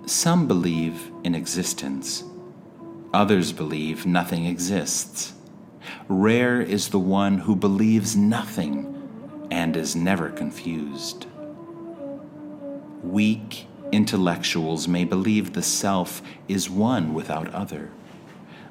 Some 0.08 0.46
believe 0.46 1.10
in 1.24 1.34
existence, 1.34 2.22
others 3.12 3.52
believe 3.52 4.06
nothing 4.06 4.46
exists. 4.46 5.32
Rare 6.06 6.60
is 6.60 6.90
the 6.90 7.00
one 7.00 7.38
who 7.38 7.56
believes 7.56 8.14
nothing 8.14 9.48
and 9.50 9.76
is 9.76 9.96
never 9.96 10.30
confused. 10.30 11.26
Weak 13.02 13.66
intellectuals 13.90 14.86
may 14.86 15.02
believe 15.02 15.52
the 15.52 15.62
self 15.62 16.22
is 16.46 16.70
one 16.70 17.12
without 17.12 17.52
other, 17.52 17.90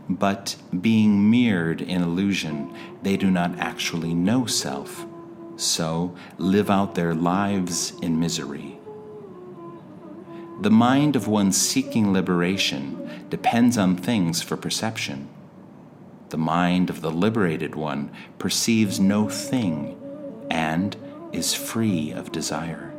but 0.08 0.56
being 0.80 1.30
mirrored 1.30 1.82
in 1.82 2.02
illusion, 2.02 2.74
they 3.04 3.18
do 3.18 3.30
not 3.30 3.60
actually 3.60 4.14
know 4.14 4.46
self, 4.46 5.06
so 5.58 6.16
live 6.38 6.70
out 6.70 6.96
their 6.96 7.14
lives 7.14 7.92
in 8.02 8.18
misery. 8.18 8.75
The 10.62 10.72
mind 10.72 11.16
of 11.16 11.28
one 11.28 11.52
seeking 11.52 12.14
liberation 12.14 13.26
depends 13.30 13.78
on 13.78 13.98
things 13.98 14.42
for 14.42 14.56
perception. 14.56 15.28
The 16.30 16.38
mind 16.38 16.90
of 16.90 17.02
the 17.02 17.12
liberated 17.12 17.76
one 17.76 18.10
perceives 18.40 19.00
no 19.00 19.30
thing 19.30 19.98
and 20.50 20.96
is 21.34 21.54
free 21.54 22.12
of 22.12 22.32
desire. 22.32 22.94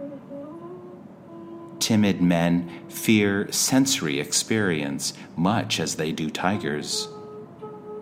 Timid 1.81 2.21
men 2.21 2.71
fear 2.89 3.51
sensory 3.51 4.21
experience 4.21 5.15
much 5.37 5.81
as 5.81 5.97
they 5.97 6.13
do 6.13 6.31
tigers. 6.31 7.09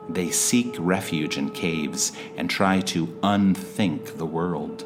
They 0.08 0.30
seek 0.30 0.74
refuge 0.78 1.38
in 1.38 1.50
caves 1.50 2.12
and 2.36 2.50
try 2.50 2.80
to 2.82 3.18
unthink 3.22 4.18
the 4.18 4.26
world. 4.26 4.84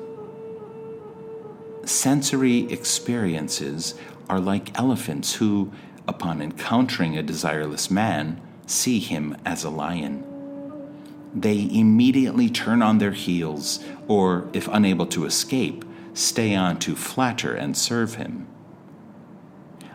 Sensory 1.84 2.70
experiences 2.70 3.94
are 4.28 4.40
like 4.40 4.78
elephants 4.78 5.34
who, 5.34 5.72
upon 6.06 6.42
encountering 6.42 7.16
a 7.16 7.22
desireless 7.22 7.90
man, 7.90 8.40
see 8.66 8.98
him 8.98 9.36
as 9.44 9.64
a 9.64 9.70
lion. 9.70 10.24
They 11.34 11.68
immediately 11.72 12.48
turn 12.48 12.82
on 12.82 12.98
their 12.98 13.12
heels, 13.12 13.84
or, 14.06 14.48
if 14.52 14.68
unable 14.68 15.06
to 15.06 15.24
escape, 15.24 15.84
stay 16.14 16.54
on 16.54 16.78
to 16.80 16.96
flatter 16.96 17.54
and 17.54 17.76
serve 17.76 18.14
him. 18.14 18.46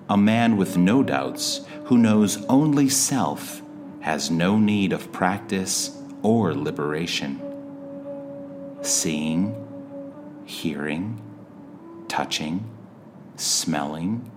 A 0.10 0.18
man 0.18 0.58
with 0.58 0.78
no 0.78 1.02
doubts, 1.04 1.62
who 1.86 1.98
knows 1.98 2.44
only 2.46 2.90
self, 2.90 3.62
has 4.02 4.30
no 4.30 4.58
need 4.58 4.94
of 4.94 5.12
practice 5.12 5.98
or 6.22 6.54
liberation. 6.54 7.42
Seeing, 8.82 9.56
hearing, 10.46 11.22
touching, 12.08 12.70
smelling, 13.44 14.32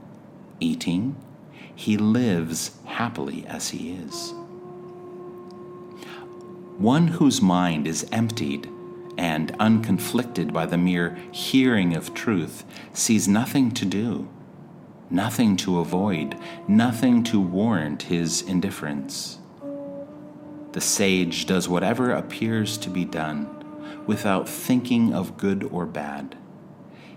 eating, 0.60 1.16
he 1.74 1.96
lives 1.96 2.72
happily 2.84 3.46
as 3.46 3.70
he 3.70 3.92
is. 3.92 4.32
One 6.78 7.08
whose 7.08 7.40
mind 7.40 7.86
is 7.86 8.06
emptied 8.12 8.68
and 9.18 9.56
unconflicted 9.58 10.52
by 10.52 10.66
the 10.66 10.76
mere 10.76 11.16
hearing 11.30 11.96
of 11.96 12.14
truth 12.14 12.64
sees 12.92 13.26
nothing 13.26 13.70
to 13.72 13.84
do, 13.84 14.28
nothing 15.08 15.56
to 15.58 15.78
avoid, 15.78 16.36
nothing 16.68 17.22
to 17.24 17.40
warrant 17.40 18.02
his 18.02 18.42
indifference. 18.42 19.38
The 20.72 20.80
sage 20.80 21.46
does 21.46 21.68
whatever 21.68 22.10
appears 22.10 22.76
to 22.78 22.90
be 22.90 23.06
done 23.06 24.04
without 24.06 24.48
thinking 24.48 25.14
of 25.14 25.38
good 25.38 25.64
or 25.64 25.86
bad. 25.86 26.36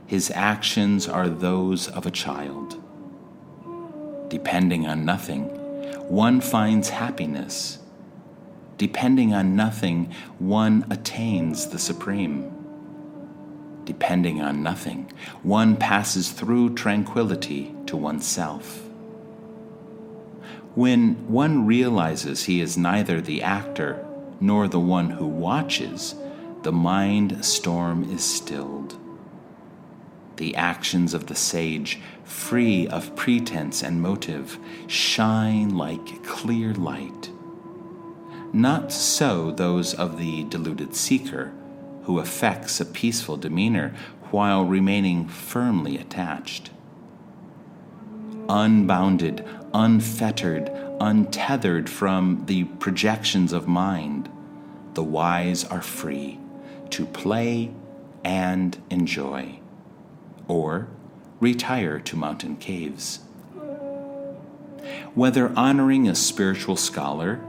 His 0.10 0.32
actions 0.34 1.08
are 1.08 1.30
those 1.30 1.88
of 1.88 2.08
a 2.08 2.10
child. 2.10 2.82
Depending 4.28 4.88
on 4.88 5.06
nothing, 5.06 5.44
one 6.10 6.42
finds 6.42 6.90
happiness. 6.90 7.78
Depending 8.80 9.36
on 9.36 9.56
nothing, 9.56 10.12
one 10.40 10.84
attains 10.90 11.68
the 11.68 11.78
supreme. 11.78 12.52
Depending 13.86 14.42
on 14.42 14.64
nothing, 14.64 15.12
one 15.44 15.76
passes 15.76 16.32
through 16.32 16.74
tranquility 16.74 17.76
to 17.86 17.96
oneself. 17.96 18.82
When 20.74 21.28
one 21.28 21.68
realizes 21.68 22.46
he 22.46 22.62
is 22.62 22.80
neither 22.80 23.22
the 23.22 23.44
actor 23.44 24.04
nor 24.40 24.68
the 24.68 24.80
one 24.80 25.12
who 25.12 25.28
watches, 25.28 26.16
the 26.64 26.72
mind 26.72 27.46
storm 27.46 28.12
is 28.12 28.24
stilled. 28.24 28.99
The 30.40 30.56
actions 30.56 31.14
of 31.14 31.26
the 31.26 31.36
sage, 31.36 32.00
free 32.24 32.88
of 32.88 33.14
pretense 33.18 33.84
and 33.84 34.02
motive, 34.02 34.58
shine 34.88 35.76
like 35.76 36.24
clear 36.24 36.74
light. 36.74 37.30
Not 38.54 38.94
so 38.94 39.52
those 39.52 39.94
of 39.94 40.18
the 40.18 40.46
deluded 40.46 40.96
seeker, 40.96 41.52
who 42.04 42.20
affects 42.20 42.80
a 42.80 42.86
peaceful 42.86 43.36
demeanor 43.36 43.94
while 44.32 44.64
remaining 44.64 45.28
firmly 45.28 45.98
attached. 45.98 46.72
Unbounded, 48.48 49.46
unfettered, 49.74 50.72
untethered 51.02 51.90
from 51.90 52.44
the 52.46 52.64
projections 52.64 53.52
of 53.52 53.68
mind, 53.68 54.30
the 54.94 55.04
wise 55.04 55.66
are 55.66 55.82
free 55.82 56.40
to 56.92 57.06
play 57.06 57.72
and 58.24 58.82
enjoy, 58.90 59.59
or 60.50 60.90
retire 61.40 62.00
to 62.02 62.18
mountain 62.18 62.58
caves. 62.58 63.20
Whether 65.14 65.54
honoring 65.56 66.10
a 66.10 66.16
spiritual 66.16 66.76
scholar, 66.76 67.40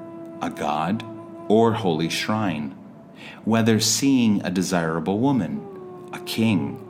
a 0.40 0.50
god, 0.50 1.04
or 1.48 1.72
holy 1.72 2.08
shrine, 2.08 2.76
whether 3.44 3.80
seeing 3.80 4.44
a 4.44 4.50
desirable 4.50 5.18
woman, 5.18 5.66
a 6.12 6.20
king, 6.20 6.86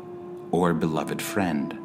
or 0.51 0.75
beloved 0.75 1.23
friend, 1.23 1.79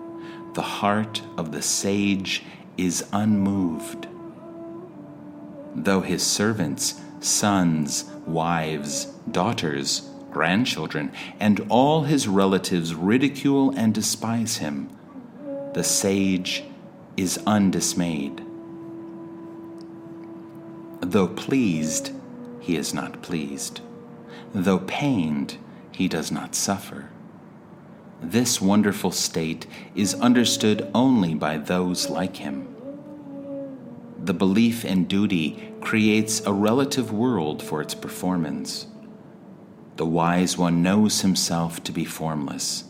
the 0.53 0.61
heart 0.61 1.21
of 1.37 1.51
the 1.51 1.61
sage 1.61 2.43
is 2.77 3.07
unmoved. 3.13 4.07
Though 5.75 6.01
his 6.01 6.23
servants, 6.23 7.01
sons, 7.19 8.05
wives, 8.25 9.05
daughters, 9.29 10.09
grandchildren, 10.35 11.09
and 11.39 11.65
all 11.69 12.03
his 12.03 12.27
relatives 12.27 12.93
ridicule 12.93 13.69
and 13.77 13.93
despise 13.93 14.57
him, 14.57 14.89
the 15.73 15.81
sage 15.81 16.61
is 17.15 17.39
undismayed. 17.47 18.43
Though 20.99 21.29
pleased, 21.29 22.11
he 22.59 22.75
is 22.75 22.93
not 22.93 23.21
pleased. 23.21 23.79
Though 24.53 24.79
pained, 24.79 25.55
he 25.93 26.09
does 26.09 26.33
not 26.33 26.53
suffer. 26.53 27.11
This 28.21 28.59
wonderful 28.59 29.11
state 29.11 29.65
is 29.95 30.15
understood 30.15 30.91
only 30.93 31.33
by 31.33 31.59
those 31.59 32.09
like 32.09 32.35
him. 32.35 32.75
The 34.21 34.33
belief 34.33 34.83
in 34.83 35.05
duty 35.05 35.71
creates 35.79 36.45
a 36.45 36.51
relative 36.51 37.13
world 37.13 37.63
for 37.63 37.81
its 37.81 37.95
performance. 37.95 38.87
The 39.97 40.05
wise 40.05 40.57
one 40.57 40.83
knows 40.83 41.21
himself 41.21 41.81
to 41.85 41.93
be 41.93 42.03
formless, 42.03 42.83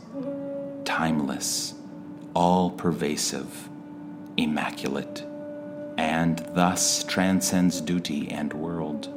timeless, 0.86 1.76
all 2.34 2.72
pervasive, 2.72 3.70
immaculate, 4.38 5.24
and 5.99 6.39
thus 6.56 7.03
transcends 7.03 7.80
duty 7.80 8.32
and 8.32 8.51
world. 8.53 9.10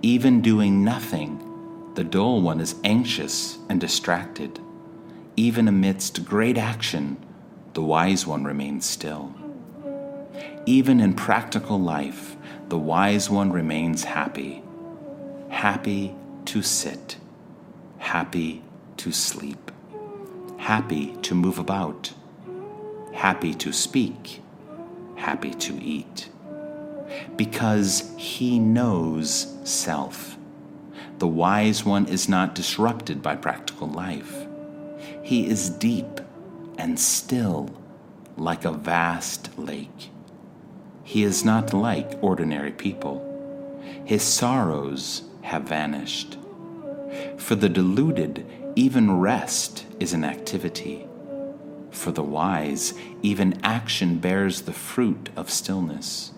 Even 0.00 0.40
doing 0.40 0.84
nothing, 0.84 1.42
the 1.96 2.04
dull 2.04 2.40
one 2.40 2.60
is 2.60 2.76
anxious 2.84 3.58
and 3.68 3.80
distracted. 3.80 4.60
Even 5.34 5.66
amidst 5.66 6.24
great 6.24 6.56
action, 6.56 7.16
the 7.72 7.82
wise 7.82 8.28
one 8.28 8.44
remains 8.44 8.86
still. 8.86 9.34
Even 10.66 11.00
in 11.00 11.14
practical 11.14 11.80
life, 11.80 12.36
the 12.68 12.78
wise 12.78 13.28
one 13.28 13.50
remains 13.50 14.04
happy, 14.04 14.62
happy 15.48 16.14
to 16.46 16.62
sit, 16.62 17.16
happy 17.98 18.62
to 18.96 19.12
sleep, 19.12 19.70
happy 20.58 21.16
to 21.22 21.34
move 21.34 21.58
about, 21.58 22.12
happy 23.12 23.52
to 23.54 23.72
speak, 23.72 24.40
happy 25.16 25.50
to 25.50 25.80
eat. 25.82 26.28
Because 27.36 28.12
he 28.16 28.58
knows 28.58 29.54
self. 29.64 30.36
The 31.18 31.26
wise 31.26 31.84
one 31.84 32.06
is 32.06 32.28
not 32.28 32.54
disrupted 32.54 33.22
by 33.22 33.36
practical 33.36 33.88
life. 33.88 34.46
He 35.22 35.46
is 35.46 35.70
deep 35.70 36.20
and 36.78 36.98
still 36.98 37.70
like 38.36 38.64
a 38.64 38.72
vast 38.72 39.58
lake. 39.58 40.10
He 41.02 41.22
is 41.22 41.44
not 41.44 41.72
like 41.72 42.18
ordinary 42.20 42.72
people. 42.72 43.22
His 44.04 44.22
sorrows 44.22 45.22
have 45.46 45.62
vanished. 45.62 46.36
For 47.36 47.54
the 47.54 47.68
deluded, 47.68 48.44
even 48.74 49.18
rest 49.18 49.86
is 50.00 50.12
an 50.12 50.24
activity. 50.24 51.06
For 51.90 52.10
the 52.10 52.22
wise, 52.22 52.94
even 53.22 53.60
action 53.62 54.18
bears 54.18 54.62
the 54.62 54.72
fruit 54.72 55.30
of 55.36 55.50
stillness. 55.50 56.32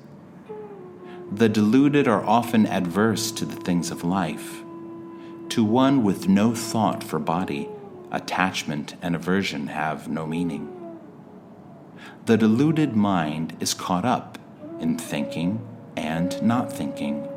The 1.33 1.49
deluded 1.49 2.07
are 2.07 2.25
often 2.25 2.67
adverse 2.67 3.33
to 3.33 3.45
the 3.45 3.57
things 3.57 3.91
of 3.91 4.05
life. 4.05 4.63
To 5.51 5.65
one 5.65 6.05
with 6.05 6.29
no 6.29 6.55
thought 6.55 7.03
for 7.03 7.19
body, 7.19 7.69
attachment 8.13 8.95
and 9.03 9.17
aversion 9.17 9.69
have 9.69 10.09
no 10.09 10.27
meaning. 10.27 10.75
The 12.27 12.37
deluded 12.37 12.95
mind 12.95 13.57
is 13.59 13.75
caught 13.75 14.05
up 14.05 14.39
in 14.81 14.99
thinking 14.99 15.67
and 15.97 16.41
not 16.43 16.73
thinking 16.73 17.28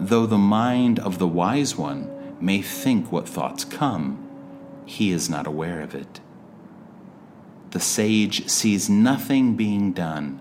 Though 0.00 0.26
the 0.26 0.38
mind 0.38 1.00
of 1.00 1.18
the 1.18 1.26
wise 1.26 1.76
one 1.76 2.10
may 2.40 2.62
think 2.62 3.10
what 3.10 3.28
thoughts 3.28 3.64
come, 3.64 4.24
he 4.84 5.10
is 5.10 5.28
not 5.28 5.46
aware 5.46 5.80
of 5.80 5.94
it. 5.94 6.20
The 7.70 7.80
sage 7.80 8.48
sees 8.48 8.88
nothing 8.88 9.56
being 9.56 9.92
done, 9.92 10.40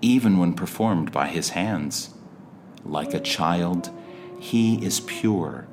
even 0.00 0.38
when 0.38 0.52
performed 0.52 1.12
by 1.12 1.28
his 1.28 1.50
hands. 1.50 2.10
Like 2.84 3.14
a 3.14 3.20
child, 3.20 3.90
he 4.38 4.84
is 4.84 5.00
pure 5.00 5.66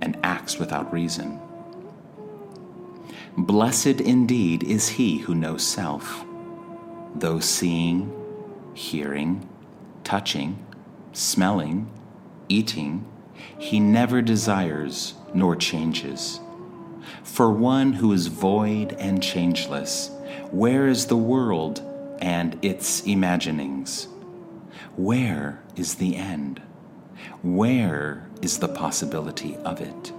and 0.00 0.18
acts 0.22 0.58
without 0.58 0.92
reason. 0.92 1.40
Blessed 3.36 4.00
indeed 4.00 4.62
is 4.62 4.90
he 4.90 5.18
who 5.18 5.34
knows 5.34 5.66
self, 5.66 6.24
though 7.14 7.40
seeing, 7.40 8.12
hearing, 8.74 9.48
touching, 10.04 10.64
smelling, 11.12 11.90
eating, 12.48 13.06
he 13.58 13.80
never 13.80 14.22
desires 14.22 15.14
nor 15.34 15.56
changes. 15.56 16.40
For 17.22 17.50
one 17.50 17.94
who 17.94 18.12
is 18.12 18.26
void 18.26 18.92
and 18.94 19.22
changeless, 19.22 20.10
where 20.50 20.86
is 20.86 21.06
the 21.06 21.16
world 21.16 21.82
and 22.20 22.58
its 22.62 23.02
imaginings? 23.02 24.08
Where 24.96 25.62
is 25.76 25.96
the 25.96 26.16
end? 26.16 26.60
Where 27.42 28.28
is 28.42 28.58
the 28.58 28.68
possibility 28.68 29.56
of 29.58 29.80
it? 29.80 30.12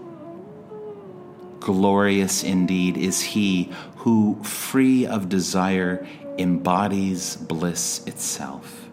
Glorious 1.59 2.43
indeed 2.43 2.95
is 2.95 3.21
he 3.21 3.71
who, 3.97 4.41
free 4.43 5.05
of 5.05 5.27
desire, 5.27 6.07
embodies 6.37 7.35
bliss 7.35 8.01
itself 8.07 8.88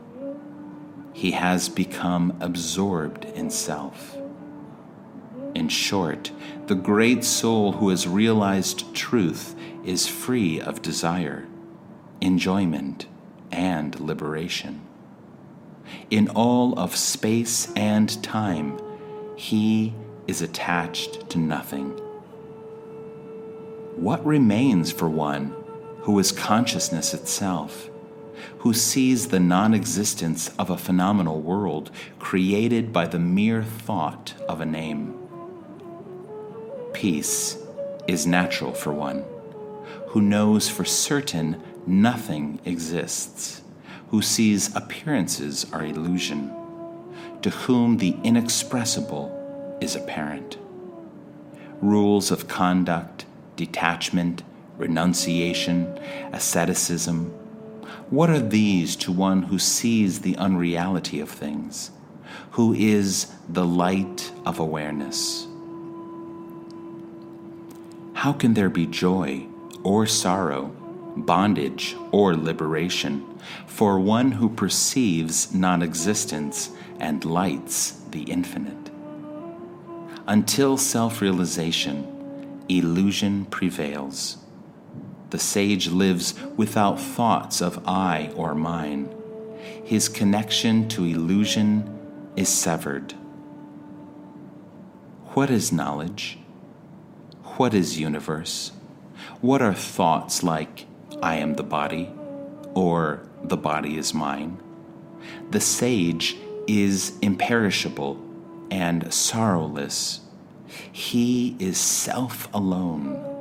he 1.16 1.30
has 1.30 1.70
become 1.70 2.36
absorbed 2.40 3.24
in 3.24 3.48
self. 3.48 4.18
In 5.54 5.70
short, 5.70 6.30
the 6.66 6.74
great 6.74 7.24
soul 7.24 7.72
who 7.72 7.88
has 7.88 8.06
realized 8.06 8.94
truth 8.94 9.56
is 9.82 10.06
free 10.06 10.60
of 10.60 10.82
desire, 10.82 11.46
enjoyment, 12.20 13.06
and 13.50 13.98
liberation. 13.98 14.82
In 16.10 16.28
all 16.28 16.78
of 16.78 16.94
space 16.94 17.72
and 17.74 18.22
time, 18.22 18.78
he 19.36 19.94
is 20.26 20.42
attached 20.42 21.30
to 21.30 21.38
nothing. 21.38 21.92
What 23.96 24.24
remains 24.26 24.92
for 24.92 25.08
one 25.08 25.54
who 26.00 26.18
is 26.18 26.30
consciousness 26.30 27.14
itself? 27.14 27.88
Who 28.58 28.72
sees 28.72 29.28
the 29.28 29.40
non 29.40 29.74
existence 29.74 30.50
of 30.58 30.70
a 30.70 30.76
phenomenal 30.76 31.40
world 31.40 31.90
created 32.18 32.92
by 32.92 33.06
the 33.06 33.18
mere 33.18 33.62
thought 33.62 34.34
of 34.48 34.60
a 34.60 34.66
name. 34.66 35.14
Peace 36.92 37.58
is 38.06 38.26
natural 38.26 38.72
for 38.72 38.92
one 38.92 39.24
who 40.08 40.22
knows 40.22 40.68
for 40.68 40.84
certain 40.84 41.62
nothing 41.86 42.58
exists, 42.64 43.60
who 44.10 44.22
sees 44.22 44.74
appearances 44.74 45.66
are 45.72 45.84
illusion, 45.84 46.50
to 47.42 47.50
whom 47.50 47.98
the 47.98 48.16
inexpressible 48.24 49.76
is 49.80 49.94
apparent. 49.94 50.56
Rules 51.82 52.30
of 52.30 52.48
conduct, 52.48 53.26
detachment, 53.56 54.42
renunciation, 54.78 55.98
asceticism, 56.32 57.32
what 58.10 58.30
are 58.30 58.40
these 58.40 58.94
to 58.94 59.10
one 59.10 59.42
who 59.42 59.58
sees 59.58 60.20
the 60.20 60.36
unreality 60.36 61.18
of 61.18 61.28
things, 61.28 61.90
who 62.52 62.72
is 62.72 63.32
the 63.48 63.64
light 63.64 64.30
of 64.44 64.60
awareness? 64.60 65.48
How 68.14 68.32
can 68.32 68.54
there 68.54 68.70
be 68.70 68.86
joy 68.86 69.46
or 69.82 70.06
sorrow, 70.06 70.72
bondage 71.16 71.96
or 72.12 72.36
liberation 72.36 73.26
for 73.66 73.98
one 73.98 74.32
who 74.32 74.50
perceives 74.50 75.52
non 75.52 75.82
existence 75.82 76.70
and 77.00 77.24
lights 77.24 78.00
the 78.10 78.22
infinite? 78.22 78.90
Until 80.28 80.76
self 80.76 81.20
realization, 81.20 82.64
illusion 82.68 83.46
prevails 83.46 84.38
the 85.30 85.38
sage 85.38 85.88
lives 85.88 86.34
without 86.56 87.00
thoughts 87.00 87.60
of 87.60 87.82
I 87.86 88.30
or 88.36 88.54
mine. 88.54 89.12
His 89.84 90.08
connection 90.08 90.88
to 90.90 91.04
illusion 91.04 91.92
is 92.36 92.48
severed. 92.48 93.12
What 95.34 95.50
is 95.50 95.72
knowledge? 95.72 96.38
What 97.56 97.74
is 97.74 97.98
universe? 97.98 98.72
What 99.40 99.62
are 99.62 99.74
thoughts 99.74 100.42
like, 100.42 100.86
I 101.22 101.36
am 101.36 101.54
the 101.54 101.62
body, 101.62 102.10
or 102.74 103.26
the 103.42 103.56
body 103.56 103.96
is 103.98 104.14
mine? 104.14 104.58
The 105.50 105.60
sage 105.60 106.36
is 106.66 107.18
imperishable 107.20 108.20
and 108.70 109.12
sorrowless. 109.12 110.20
He 110.90 111.56
is 111.58 111.78
self 111.78 112.52
alone. 112.52 113.35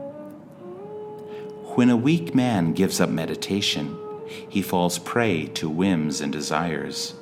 When 1.75 1.89
a 1.89 1.97
weak 1.97 2.33
man 2.33 2.71
gives 2.71 3.01
up 3.01 3.09
meditation, 3.09 3.97
he 4.47 4.61
falls 4.61 4.97
prey 4.97 5.47
to 5.55 5.69
whims 5.69 6.21
and 6.21 6.31
desires. 6.31 7.15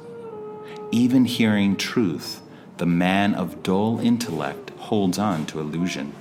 Even 0.91 1.25
hearing 1.25 1.75
truth, 1.75 2.39
the 2.77 2.85
man 2.85 3.33
of 3.33 3.63
dull 3.63 3.99
intellect 3.99 4.69
holds 4.77 5.17
on 5.17 5.47
to 5.47 5.59
illusion. 5.59 6.13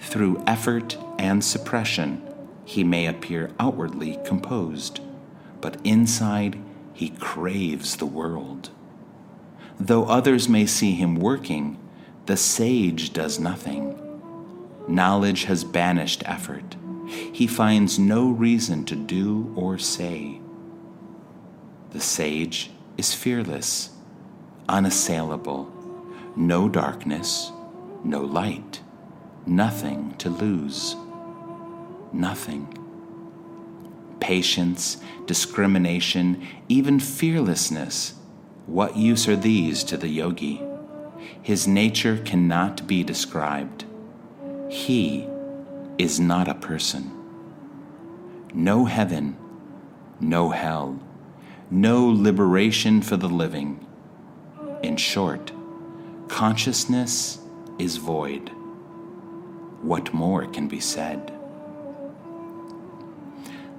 Through 0.00 0.42
effort 0.46 0.96
and 1.18 1.44
suppression, 1.44 2.26
he 2.64 2.82
may 2.82 3.04
appear 3.04 3.50
outwardly 3.60 4.18
composed, 4.24 5.00
but 5.60 5.78
inside 5.84 6.58
he 6.94 7.10
craves 7.10 7.96
the 7.96 8.06
world. 8.06 8.70
Though 9.78 10.06
others 10.06 10.48
may 10.48 10.64
see 10.64 10.92
him 10.92 11.16
working, 11.16 11.76
the 12.24 12.38
sage 12.38 13.12
does 13.12 13.38
nothing. 13.38 14.00
Knowledge 14.88 15.44
has 15.44 15.64
banished 15.64 16.22
effort 16.24 16.76
he 17.06 17.46
finds 17.46 17.98
no 17.98 18.28
reason 18.28 18.84
to 18.84 18.96
do 18.96 19.52
or 19.56 19.78
say. 19.78 20.40
The 21.90 22.00
sage 22.00 22.70
is 22.96 23.14
fearless, 23.14 23.90
unassailable, 24.68 25.72
no 26.36 26.68
darkness, 26.68 27.52
no 28.04 28.20
light, 28.20 28.80
nothing 29.46 30.14
to 30.18 30.28
lose, 30.28 30.96
nothing. 32.12 32.78
Patience, 34.20 34.98
discrimination, 35.26 36.46
even 36.68 36.98
fearlessness, 36.98 38.14
what 38.66 38.96
use 38.96 39.28
are 39.28 39.36
these 39.36 39.84
to 39.84 39.96
the 39.96 40.08
yogi? 40.08 40.60
His 41.42 41.68
nature 41.68 42.18
cannot 42.18 42.86
be 42.86 43.04
described. 43.04 43.84
He 44.68 45.28
is 45.98 46.20
not 46.20 46.48
a 46.48 46.54
person. 46.54 47.10
No 48.52 48.84
heaven, 48.84 49.36
no 50.20 50.50
hell, 50.50 51.00
no 51.70 52.06
liberation 52.06 53.02
for 53.02 53.16
the 53.16 53.28
living. 53.28 53.86
In 54.82 54.96
short, 54.96 55.52
consciousness 56.28 57.38
is 57.78 57.96
void. 57.96 58.50
What 59.82 60.12
more 60.12 60.46
can 60.46 60.68
be 60.68 60.80
said? 60.80 61.32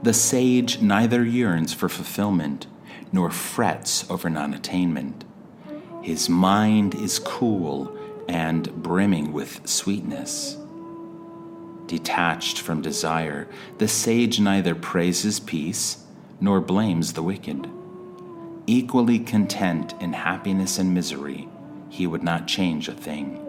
The 0.04 0.14
sage 0.14 0.80
neither 0.80 1.24
yearns 1.24 1.74
for 1.74 1.90
fulfillment 1.90 2.68
nor 3.12 3.30
frets 3.32 4.10
over 4.10 4.30
non 4.30 4.54
attainment. 4.54 5.24
His 6.04 6.30
mind 6.30 6.96
is 6.96 7.20
cool 7.20 7.96
and 8.28 8.72
brimming 8.84 9.34
with 9.34 9.68
sweetness 9.68 10.58
detached 11.88 12.60
from 12.60 12.82
desire, 12.82 13.48
the 13.78 13.88
sage 13.88 14.40
neither 14.40 14.76
praises 14.76 15.40
peace 15.40 16.04
nor 16.40 16.62
blames 16.62 17.14
the 17.14 17.24
wicked. 17.24 17.70
Equally 18.68 19.20
content 19.20 19.94
in 20.02 20.14
happiness 20.14 20.78
and 20.78 20.94
misery, 20.94 21.48
he 21.90 22.06
would 22.06 22.24
not 22.24 22.48
change 22.48 22.88
a 22.90 22.94
thing. 22.94 23.44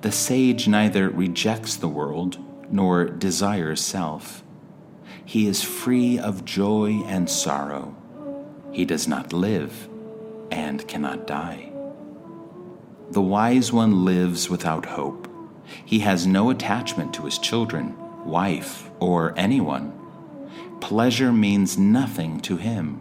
The 0.00 0.12
sage 0.12 0.68
neither 0.68 1.10
rejects 1.10 1.76
the 1.76 1.88
world 1.88 2.38
nor 2.70 3.06
desires 3.06 3.80
self. 3.80 4.44
He 5.24 5.46
is 5.46 5.62
free 5.62 6.18
of 6.18 6.44
joy 6.44 7.02
and 7.06 7.28
sorrow. 7.28 7.96
He 8.72 8.84
does 8.84 9.08
not 9.08 9.32
live 9.32 9.88
and 10.50 10.86
cannot 10.86 11.26
die. 11.26 11.72
The 13.10 13.22
wise 13.22 13.72
one 13.72 14.04
lives 14.04 14.48
without 14.48 14.86
hope 14.86 15.27
he 15.84 16.00
has 16.00 16.26
no 16.26 16.50
attachment 16.50 17.14
to 17.14 17.24
his 17.24 17.38
children, 17.38 17.94
wife, 18.24 18.90
or 19.00 19.34
anyone. 19.36 19.92
Pleasure 20.80 21.32
means 21.32 21.78
nothing 21.78 22.40
to 22.40 22.56
him. 22.56 23.00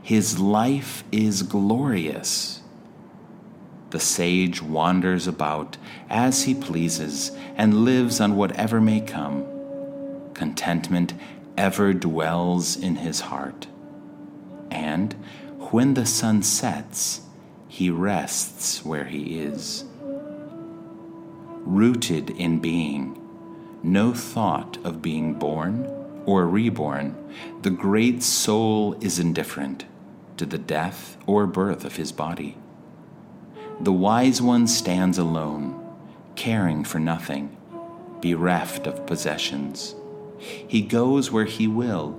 His 0.00 0.38
life 0.38 1.04
is 1.12 1.42
glorious. 1.42 2.60
The 3.90 4.00
sage 4.00 4.62
wanders 4.62 5.26
about 5.26 5.76
as 6.08 6.44
he 6.44 6.54
pleases 6.54 7.30
and 7.56 7.84
lives 7.84 8.20
on 8.20 8.36
whatever 8.36 8.80
may 8.80 9.00
come. 9.00 9.46
Contentment 10.34 11.14
ever 11.56 11.92
dwells 11.92 12.76
in 12.76 12.96
his 12.96 13.20
heart. 13.20 13.66
And 14.70 15.14
when 15.70 15.94
the 15.94 16.06
sun 16.06 16.42
sets, 16.42 17.20
he 17.68 17.90
rests 17.90 18.84
where 18.84 19.04
he 19.04 19.38
is 19.38 19.84
rooted 21.64 22.30
in 22.30 22.58
being, 22.58 23.18
no 23.82 24.12
thought 24.12 24.78
of 24.84 25.02
being 25.02 25.34
born 25.34 25.86
or 26.26 26.46
reborn, 26.46 27.16
the 27.62 27.70
great 27.70 28.22
soul 28.22 28.94
is 29.00 29.18
indifferent 29.18 29.84
to 30.36 30.46
the 30.46 30.58
death 30.58 31.16
or 31.26 31.46
birth 31.46 31.84
of 31.84 31.96
his 31.96 32.12
body. 32.12 32.56
The 33.80 33.92
wise 33.92 34.40
one 34.40 34.66
stands 34.66 35.18
alone, 35.18 35.78
caring 36.36 36.84
for 36.84 36.98
nothing, 36.98 37.56
bereft 38.20 38.86
of 38.86 39.06
possessions. 39.06 39.94
He 40.38 40.82
goes 40.82 41.30
where 41.30 41.44
he 41.44 41.66
will, 41.66 42.18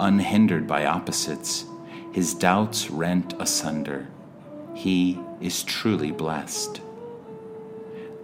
unhindered 0.00 0.66
by 0.66 0.86
opposites, 0.86 1.64
his 2.12 2.34
doubts 2.34 2.90
rent 2.90 3.34
asunder. 3.38 4.08
He 4.74 5.20
is 5.40 5.62
truly 5.62 6.10
blessed. 6.10 6.80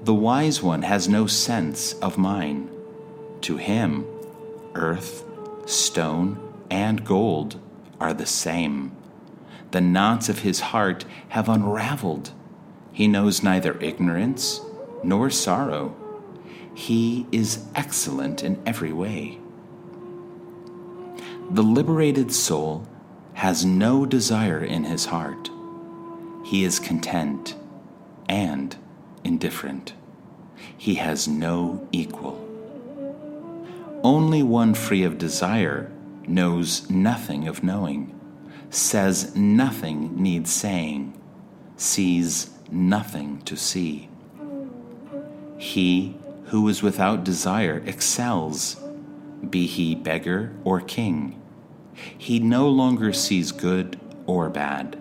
The 0.04 0.14
wise 0.14 0.60
one 0.60 0.82
has 0.82 1.08
no 1.08 1.28
sense 1.28 1.92
of 1.94 2.18
mine. 2.18 2.68
To 3.42 3.56
him, 3.56 4.04
earth, 4.74 5.24
stone, 5.64 6.40
and 6.68 7.04
gold 7.04 7.60
are 8.00 8.12
the 8.12 8.26
same. 8.26 8.96
The 9.70 9.80
knots 9.80 10.28
of 10.28 10.40
his 10.40 10.58
heart 10.58 11.04
have 11.28 11.48
unraveled. 11.48 12.32
He 12.92 13.06
knows 13.06 13.44
neither 13.44 13.80
ignorance 13.80 14.60
nor 15.04 15.30
sorrow. 15.30 15.94
He 16.74 17.26
is 17.30 17.64
excellent 17.76 18.42
in 18.42 18.60
every 18.66 18.92
way. 18.92 19.38
The 21.48 21.62
liberated 21.62 22.32
soul 22.32 22.88
has 23.34 23.64
no 23.64 24.04
desire 24.04 24.64
in 24.64 24.82
his 24.84 25.06
heart. 25.06 25.48
He 26.44 26.64
is 26.64 26.80
content 26.80 27.54
and 28.28 28.76
indifferent. 29.24 29.94
He 30.76 30.96
has 30.96 31.28
no 31.28 31.86
equal. 31.92 32.48
Only 34.02 34.42
one 34.42 34.74
free 34.74 35.04
of 35.04 35.18
desire 35.18 35.90
knows 36.26 36.90
nothing 36.90 37.46
of 37.46 37.62
knowing, 37.62 38.18
says 38.70 39.36
nothing 39.36 40.20
needs 40.20 40.52
saying, 40.52 41.18
sees 41.76 42.50
nothing 42.70 43.42
to 43.42 43.56
see. 43.56 44.08
He 45.58 46.16
who 46.46 46.68
is 46.68 46.82
without 46.82 47.24
desire 47.24 47.82
excels, 47.86 48.76
be 49.48 49.66
he 49.66 49.94
beggar 49.94 50.54
or 50.64 50.80
king. 50.80 51.40
He 51.94 52.38
no 52.38 52.68
longer 52.68 53.12
sees 53.12 53.52
good 53.52 53.98
or 54.26 54.48
bad. 54.48 54.96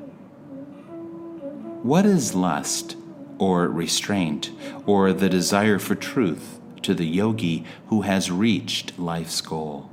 What 1.84 2.06
is 2.06 2.35
lust 2.35 2.95
or 3.41 3.68
restraint 3.68 4.51
or 4.85 5.11
the 5.11 5.27
desire 5.27 5.80
for 5.80 5.95
truth 5.95 6.59
to 6.84 6.93
the 6.93 7.07
yogi 7.07 7.65
who 7.88 8.03
has 8.03 8.30
reached 8.30 8.97
life's 8.99 9.41
goal 9.41 9.89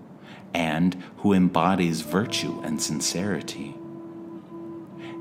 and 0.52 1.02
who 1.18 1.32
embodies 1.32 2.02
virtue 2.02 2.60
and 2.62 2.80
sincerity? 2.80 3.74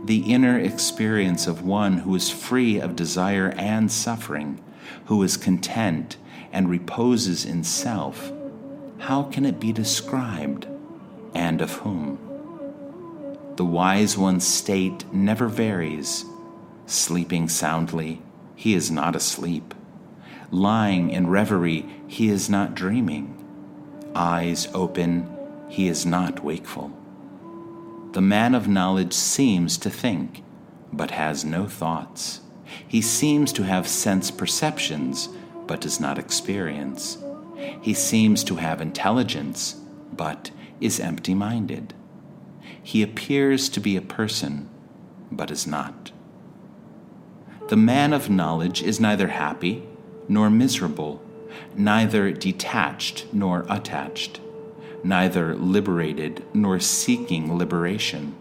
The 0.03 0.31
inner 0.33 0.59
experience 0.59 1.47
of 1.47 1.65
one 1.65 1.99
who 1.99 2.13
is 2.15 2.29
free 2.29 2.81
of 2.81 2.97
desire 2.97 3.53
and 3.57 3.89
suffering, 3.89 4.61
who 5.05 5.23
is 5.23 5.37
content 5.37 6.17
and 6.51 6.69
reposes 6.69 7.45
in 7.45 7.63
self, 7.63 8.33
how 8.99 9.23
can 9.23 9.45
it 9.45 9.59
be 9.59 9.71
described, 9.71 10.67
and 11.33 11.61
of 11.61 11.71
whom? 11.77 12.19
The 13.55 13.65
wise 13.65 14.17
one's 14.17 14.45
state 14.45 15.05
never 15.13 15.47
varies 15.47 16.25
Sleeping 16.87 17.49
soundly, 17.49 18.21
he 18.55 18.73
is 18.73 18.89
not 18.89 19.13
asleep. 19.13 19.73
Lying 20.51 21.09
in 21.09 21.27
reverie, 21.27 21.85
he 22.07 22.29
is 22.29 22.49
not 22.49 22.75
dreaming. 22.75 23.35
Eyes 24.15 24.69
open, 24.73 25.29
he 25.67 25.89
is 25.89 26.05
not 26.05 26.45
wakeful. 26.45 26.93
The 28.13 28.21
man 28.21 28.55
of 28.55 28.69
knowledge 28.69 29.11
seems 29.11 29.77
to 29.79 29.89
think, 29.89 30.43
but 30.93 31.11
has 31.11 31.43
no 31.43 31.67
thoughts. 31.67 32.39
He 32.87 33.01
seems 33.01 33.51
to 33.53 33.63
have 33.63 33.85
sense 33.85 34.31
perceptions, 34.31 35.27
but 35.67 35.81
does 35.81 35.99
not 35.99 36.17
experience. 36.17 37.17
He 37.81 37.93
seems 37.93 38.45
to 38.45 38.55
have 38.55 38.79
intelligence, 38.79 39.75
but 40.13 40.51
is 40.79 41.01
empty 41.01 41.33
minded. 41.33 41.93
He 42.81 43.03
appears 43.03 43.67
to 43.69 43.81
be 43.81 43.97
a 43.97 44.01
person, 44.01 44.69
but 45.29 45.51
is 45.51 45.67
not. 45.67 46.11
The 47.67 47.75
man 47.75 48.13
of 48.13 48.29
knowledge 48.29 48.81
is 48.81 49.01
neither 49.01 49.27
happy 49.27 49.83
nor 50.29 50.49
miserable, 50.49 51.21
neither 51.75 52.31
detached 52.31 53.25
nor 53.33 53.65
attached, 53.69 54.39
neither 55.03 55.53
liberated 55.53 56.45
nor 56.53 56.79
seeking 56.79 57.57
liberation. 57.57 58.37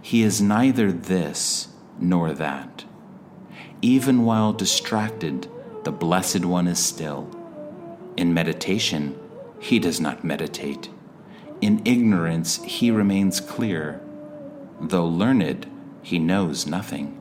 He 0.00 0.22
is 0.22 0.40
neither 0.40 0.90
this 0.90 1.68
nor 1.98 2.32
that. 2.32 2.86
Even 3.82 4.24
while 4.24 4.54
distracted, 4.54 5.46
the 5.84 5.92
Blessed 5.92 6.46
One 6.46 6.66
is 6.66 6.78
still. 6.78 7.28
In 8.16 8.32
meditation, 8.32 9.18
he 9.58 9.78
does 9.78 10.00
not 10.00 10.24
meditate. 10.24 10.88
In 11.60 11.82
ignorance, 11.84 12.62
he 12.64 12.90
remains 12.90 13.38
clear. 13.38 14.00
Though 14.80 15.06
learned, 15.06 15.66
he 16.00 16.18
knows 16.18 16.66
nothing 16.66 17.19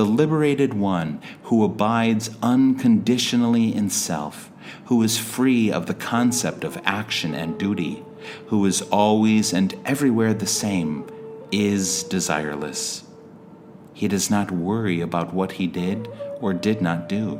the 0.00 0.06
liberated 0.06 0.72
one 0.72 1.20
who 1.42 1.62
abides 1.62 2.30
unconditionally 2.42 3.74
in 3.74 3.90
self, 3.90 4.50
who 4.86 5.02
is 5.02 5.18
free 5.18 5.70
of 5.70 5.84
the 5.84 5.92
concept 5.92 6.64
of 6.64 6.80
action 6.86 7.34
and 7.34 7.58
duty, 7.58 8.02
who 8.46 8.64
is 8.64 8.80
always 8.80 9.52
and 9.52 9.74
everywhere 9.84 10.32
the 10.32 10.46
same, 10.46 11.06
is 11.52 12.02
desireless. 12.04 13.02
He 13.92 14.08
does 14.08 14.30
not 14.30 14.50
worry 14.50 15.02
about 15.02 15.34
what 15.34 15.52
he 15.52 15.66
did 15.66 16.08
or 16.40 16.54
did 16.54 16.80
not 16.80 17.06
do. 17.06 17.38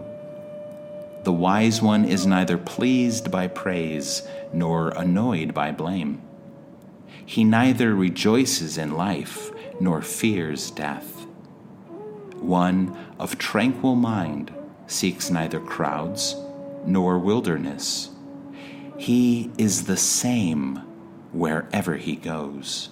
The 1.25 1.33
wise 1.33 1.81
one 1.81 2.05
is 2.05 2.27
neither 2.27 2.59
pleased 2.59 3.31
by 3.31 3.47
praise 3.47 4.29
nor 4.53 4.91
annoyed 4.91 5.55
by 5.55 5.73
blame. 5.73 6.21
He 7.25 7.43
neither 7.43 7.95
rejoices 7.95 8.77
in 8.77 8.99
life 8.99 9.51
nor 9.81 10.03
fears 10.03 10.71
death 10.71 11.20
one 12.41 12.97
of 13.19 13.39
tranquil 13.39 13.95
mind, 13.95 14.53
seeks 14.87 15.31
neither 15.31 15.61
crowds 15.61 16.37
nor 16.85 17.19
wilderness. 17.19 18.11
He 18.97 19.51
is 19.57 19.85
the 19.85 19.97
same 19.97 20.77
wherever 21.33 21.97
he 21.97 22.17
goes. 22.17 22.91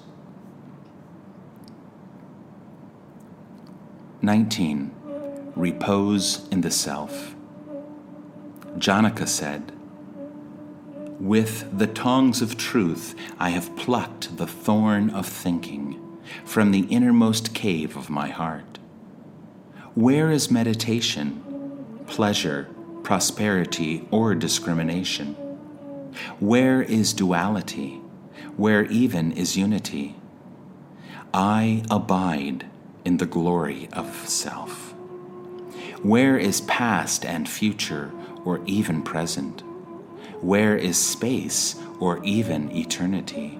19. 4.23 5.53
Repose 5.55 6.49
in 6.49 6.61
the 6.61 6.71
self. 6.71 7.35
Janaka 8.77 9.27
said, 9.27 9.73
With 11.21 11.77
the 11.77 11.87
tongs 11.87 12.43
of 12.43 12.57
truth 12.57 13.15
I 13.39 13.51
have 13.51 13.77
plucked 13.77 14.37
the 14.37 14.47
thorn 14.47 15.11
of 15.11 15.27
thinking 15.27 16.01
from 16.45 16.71
the 16.71 16.87
innermost 16.91 17.55
cave 17.55 17.97
of 17.97 18.11
my 18.11 18.29
heart. 18.29 18.78
Where 19.99 20.31
is 20.31 20.49
meditation, 20.49 21.43
pleasure, 22.07 22.69
prosperity, 23.03 24.07
or 24.13 24.37
discrimination? 24.37 25.35
Where 26.39 26.81
is 26.81 27.13
duality? 27.13 28.01
Where 28.57 28.85
even 28.85 29.33
is 29.33 29.57
unity? 29.57 30.15
I 31.35 31.83
abide 31.91 32.67
in 33.05 33.17
the 33.17 33.27
glory 33.27 33.89
of 33.93 34.29
self. 34.29 34.95
Where 36.05 36.39
is 36.39 36.61
past 36.61 37.27
and 37.27 37.49
future, 37.49 38.13
or 38.45 38.61
even 38.67 39.03
present? 39.03 39.65
Where 40.41 40.77
is 40.77 40.97
space, 40.97 41.75
or 41.99 42.23
even 42.23 42.71
eternity? 42.71 43.59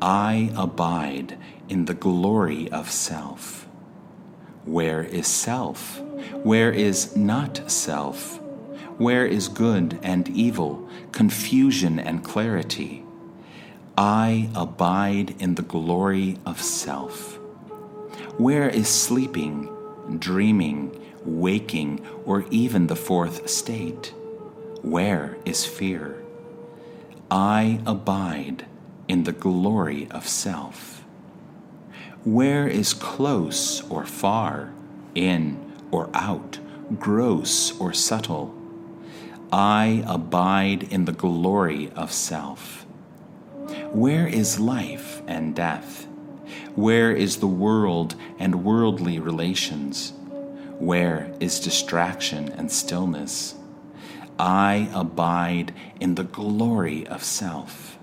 I 0.00 0.52
abide 0.56 1.36
in 1.68 1.84
the 1.84 1.92
glory 1.92 2.70
of 2.70 2.90
self. 2.90 3.59
Where 4.64 5.02
is 5.02 5.26
self? 5.26 6.00
Where 6.42 6.70
is 6.70 7.16
not 7.16 7.70
self? 7.70 8.40
Where 8.98 9.24
is 9.24 9.48
good 9.48 9.98
and 10.02 10.28
evil, 10.28 10.88
confusion 11.12 11.98
and 11.98 12.22
clarity? 12.22 13.04
I 13.96 14.50
abide 14.54 15.40
in 15.40 15.54
the 15.54 15.62
glory 15.62 16.36
of 16.44 16.60
self. 16.60 17.38
Where 18.36 18.68
is 18.68 18.88
sleeping, 18.88 19.68
dreaming, 20.18 20.98
waking, 21.24 22.06
or 22.24 22.44
even 22.50 22.86
the 22.86 22.96
fourth 22.96 23.48
state? 23.48 24.14
Where 24.82 25.38
is 25.44 25.64
fear? 25.64 26.22
I 27.30 27.80
abide 27.86 28.66
in 29.08 29.24
the 29.24 29.32
glory 29.32 30.08
of 30.10 30.28
self. 30.28 30.99
Where 32.24 32.68
is 32.68 32.92
close 32.92 33.82
or 33.88 34.04
far, 34.04 34.74
in 35.14 35.72
or 35.90 36.10
out, 36.12 36.58
gross 36.98 37.78
or 37.80 37.94
subtle? 37.94 38.54
I 39.50 40.04
abide 40.06 40.82
in 40.92 41.06
the 41.06 41.12
glory 41.12 41.90
of 41.92 42.12
self. 42.12 42.84
Where 43.92 44.26
is 44.26 44.60
life 44.60 45.22
and 45.26 45.56
death? 45.56 46.06
Where 46.74 47.10
is 47.10 47.38
the 47.38 47.46
world 47.46 48.16
and 48.38 48.64
worldly 48.64 49.18
relations? 49.18 50.12
Where 50.78 51.32
is 51.40 51.58
distraction 51.58 52.50
and 52.50 52.70
stillness? 52.70 53.54
I 54.38 54.90
abide 54.92 55.72
in 55.98 56.16
the 56.16 56.24
glory 56.24 57.06
of 57.06 57.24
self. 57.24 57.98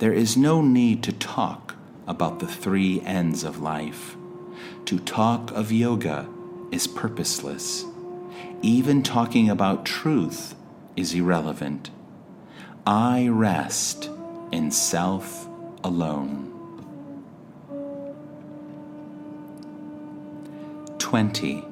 There 0.00 0.12
is 0.12 0.36
no 0.36 0.60
need 0.60 1.02
to 1.04 1.12
talk 1.12 1.69
about 2.10 2.40
the 2.40 2.46
three 2.46 3.00
ends 3.02 3.44
of 3.44 3.62
life. 3.62 4.16
To 4.86 4.98
talk 4.98 5.52
of 5.52 5.70
yoga 5.70 6.28
is 6.72 6.88
purposeless. 6.88 7.84
Even 8.62 9.04
talking 9.04 9.48
about 9.48 9.86
truth 9.86 10.56
is 10.96 11.14
irrelevant. 11.14 11.90
I 12.84 13.28
rest 13.28 14.10
in 14.50 14.72
self 14.72 15.46
alone. 15.84 16.48
20. 20.98 21.64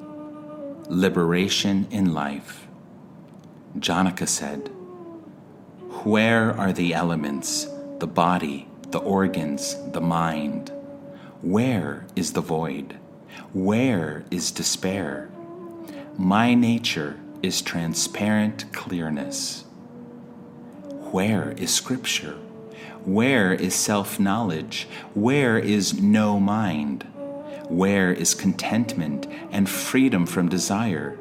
Liberation 0.87 1.85
in 1.91 2.13
Life. 2.13 2.65
Janaka 3.77 4.25
said, 4.25 4.69
Where 6.03 6.57
are 6.57 6.71
the 6.71 6.93
elements, 6.93 7.67
the 7.99 8.07
body, 8.07 8.68
the 8.91 8.99
organs, 8.99 9.75
the 9.91 10.01
mind. 10.01 10.71
Where 11.41 12.05
is 12.15 12.33
the 12.33 12.41
void? 12.41 12.97
Where 13.53 14.25
is 14.31 14.51
despair? 14.51 15.29
My 16.17 16.53
nature 16.53 17.19
is 17.41 17.61
transparent 17.61 18.71
clearness. 18.73 19.63
Where 21.11 21.51
is 21.51 21.73
Scripture? 21.73 22.33
Where 23.05 23.53
is 23.53 23.73
self 23.73 24.19
knowledge? 24.19 24.87
Where 25.13 25.57
is 25.57 26.01
no 26.01 26.39
mind? 26.39 27.03
Where 27.69 28.11
is 28.11 28.33
contentment 28.33 29.27
and 29.51 29.69
freedom 29.69 30.25
from 30.25 30.49
desire? 30.49 31.17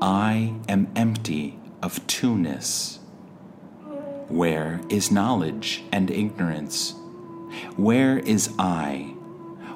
I 0.00 0.54
am 0.68 0.88
empty 0.94 1.58
of 1.82 2.06
two-ness. 2.06 2.98
Where 4.28 4.80
is 4.88 5.12
knowledge 5.12 5.84
and 5.92 6.10
ignorance? 6.10 6.94
Where 7.76 8.18
is 8.18 8.50
I? 8.58 9.14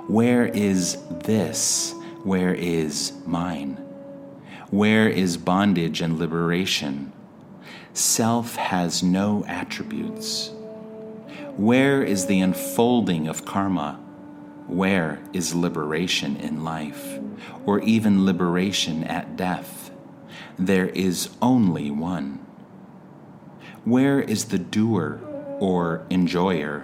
Where 0.08 0.46
is 0.46 0.98
this? 1.08 1.94
Where 2.24 2.52
is 2.52 3.12
mine? 3.24 3.74
Where 4.70 5.08
is 5.08 5.36
bondage 5.36 6.00
and 6.00 6.18
liberation? 6.18 7.12
Self 7.92 8.56
has 8.56 9.02
no 9.04 9.44
attributes. 9.46 10.50
Where 11.56 12.02
is 12.02 12.26
the 12.26 12.40
unfolding 12.40 13.28
of 13.28 13.44
karma? 13.44 14.00
Where 14.66 15.20
is 15.32 15.54
liberation 15.54 16.36
in 16.36 16.64
life, 16.64 17.18
or 17.66 17.80
even 17.80 18.24
liberation 18.24 19.04
at 19.04 19.36
death? 19.36 19.90
There 20.58 20.88
is 20.88 21.30
only 21.40 21.90
one. 21.90 22.44
Where 23.84 24.20
is 24.20 24.46
the 24.46 24.58
doer 24.58 25.18
or 25.58 26.04
enjoyer? 26.10 26.80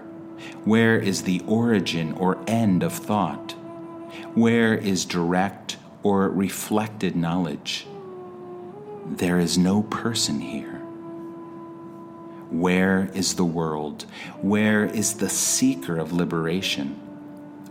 Where 0.64 0.96
is 0.96 1.24
the 1.24 1.42
origin 1.46 2.14
or 2.14 2.42
end 2.46 2.82
of 2.82 2.94
thought? 2.94 3.52
Where 4.34 4.74
is 4.74 5.04
direct 5.04 5.76
or 6.02 6.30
reflected 6.30 7.14
knowledge? 7.14 7.86
There 9.04 9.38
is 9.38 9.58
no 9.58 9.82
person 9.82 10.40
here. 10.40 10.80
Where 12.50 13.10
is 13.12 13.34
the 13.34 13.44
world? 13.44 14.06
Where 14.40 14.86
is 14.86 15.14
the 15.14 15.28
seeker 15.28 15.98
of 15.98 16.14
liberation? 16.14 16.94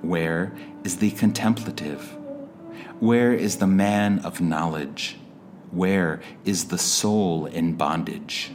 Where 0.03 0.53
is 0.84 0.97
the 0.97 1.10
contemplative? 1.10 2.15
Where 2.99 3.34
is 3.34 3.57
the 3.57 3.68
man 3.68 4.19
of 4.19 4.39
knowledge? 4.39 5.18
Where 5.72 6.22
is 6.45 6.65
the 6.65 6.77
soul 6.77 7.47
in 7.47 7.73
bondage? 7.73 8.52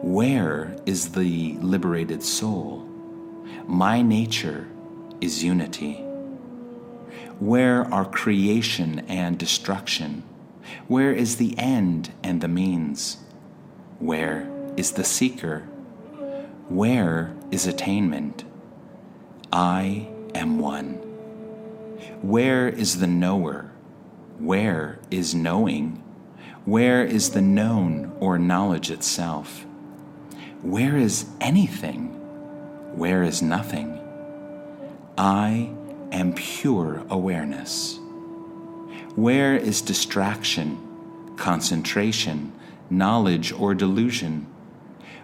Where 0.00 0.76
is 0.86 1.10
the 1.10 1.54
liberated 1.60 2.22
soul? 2.22 2.88
My 3.66 4.00
nature 4.00 4.68
is 5.20 5.42
unity. 5.42 5.94
Where 7.40 7.82
are 7.92 8.04
creation 8.04 9.00
and 9.08 9.36
destruction? 9.36 10.22
Where 10.86 11.12
is 11.12 11.36
the 11.36 11.58
end 11.58 12.12
and 12.22 12.40
the 12.40 12.46
means? 12.46 13.16
Where 13.98 14.48
is 14.76 14.92
the 14.92 15.02
seeker? 15.02 15.62
Where 16.68 17.34
is 17.50 17.66
attainment? 17.66 18.44
I 19.52 20.08
am 20.32 20.60
one. 20.60 20.94
Where 22.22 22.68
is 22.68 23.00
the 23.00 23.08
knower? 23.08 23.72
Where 24.38 25.00
is 25.10 25.34
knowing? 25.34 26.04
Where 26.64 27.04
is 27.04 27.30
the 27.30 27.42
known 27.42 28.16
or 28.20 28.38
knowledge 28.38 28.92
itself? 28.92 29.64
Where 30.62 30.96
is 30.96 31.26
anything? 31.40 32.08
Where 32.96 33.22
is 33.22 33.42
nothing? 33.42 34.00
I 35.16 35.70
am 36.10 36.34
pure 36.34 37.04
awareness. 37.08 38.00
Where 39.14 39.54
is 39.56 39.80
distraction, 39.80 41.34
concentration, 41.36 42.52
knowledge, 42.90 43.52
or 43.52 43.72
delusion? 43.74 44.46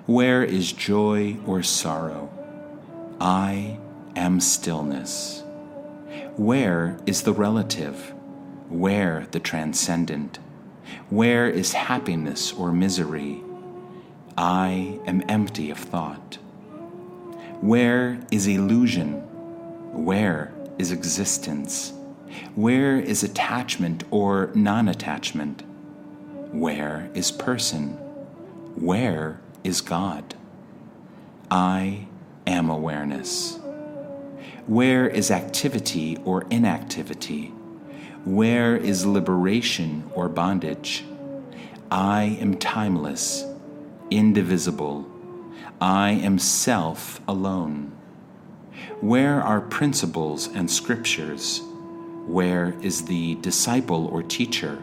Where 0.06 0.44
is 0.44 0.72
joy 0.72 1.36
or 1.46 1.62
sorrow? 1.62 2.30
I 3.20 3.78
am 4.14 4.40
stillness. 4.40 5.42
Where 6.36 6.98
is 7.06 7.22
the 7.22 7.32
relative? 7.32 8.12
Where 8.68 9.26
the 9.30 9.40
transcendent? 9.40 10.38
Where 11.10 11.48
is 11.48 11.72
happiness 11.72 12.52
or 12.52 12.72
misery? 12.72 13.43
I 14.36 14.98
am 15.06 15.22
empty 15.28 15.70
of 15.70 15.78
thought. 15.78 16.38
Where 17.60 18.18
is 18.32 18.46
illusion? 18.48 19.12
Where 19.92 20.52
is 20.76 20.90
existence? 20.90 21.92
Where 22.56 22.98
is 22.98 23.22
attachment 23.22 24.02
or 24.10 24.50
non 24.54 24.88
attachment? 24.88 25.62
Where 26.52 27.10
is 27.14 27.30
person? 27.30 27.90
Where 28.74 29.40
is 29.62 29.80
God? 29.80 30.34
I 31.50 32.08
am 32.46 32.70
awareness. 32.70 33.60
Where 34.66 35.06
is 35.06 35.30
activity 35.30 36.18
or 36.24 36.44
inactivity? 36.50 37.52
Where 38.24 38.76
is 38.76 39.06
liberation 39.06 40.10
or 40.14 40.28
bondage? 40.28 41.04
I 41.90 42.36
am 42.40 42.56
timeless, 42.56 43.44
indivisible. 44.10 45.06
I 45.80 46.10
am 46.10 46.38
self 46.38 47.20
alone. 47.26 47.92
Where 49.00 49.42
are 49.42 49.60
principles 49.60 50.48
and 50.48 50.70
scriptures? 50.70 51.62
Where 52.26 52.74
is 52.80 53.04
the 53.04 53.34
disciple 53.36 54.06
or 54.06 54.22
teacher? 54.22 54.76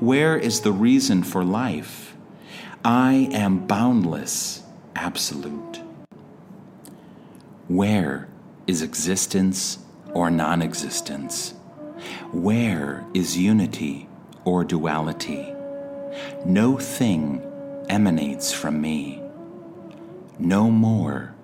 Where 0.00 0.36
is 0.36 0.60
the 0.60 0.72
reason 0.72 1.22
for 1.22 1.44
life? 1.44 2.14
I 2.84 3.28
am 3.32 3.66
boundless, 3.66 4.62
absolute. 4.94 5.80
Where 7.68 8.28
is 8.66 8.82
existence 8.82 9.78
or 10.12 10.30
non 10.30 10.62
existence? 10.62 11.54
Where 12.32 13.04
is 13.14 13.38
unity 13.38 14.08
or 14.44 14.64
duality? 14.64 15.52
No 16.44 16.76
thing 16.78 17.42
emanates 17.88 18.52
from 18.52 18.80
me. 18.80 19.22
No 20.38 20.70
more 20.70 21.34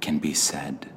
can 0.00 0.18
be 0.18 0.34
said. 0.34 0.89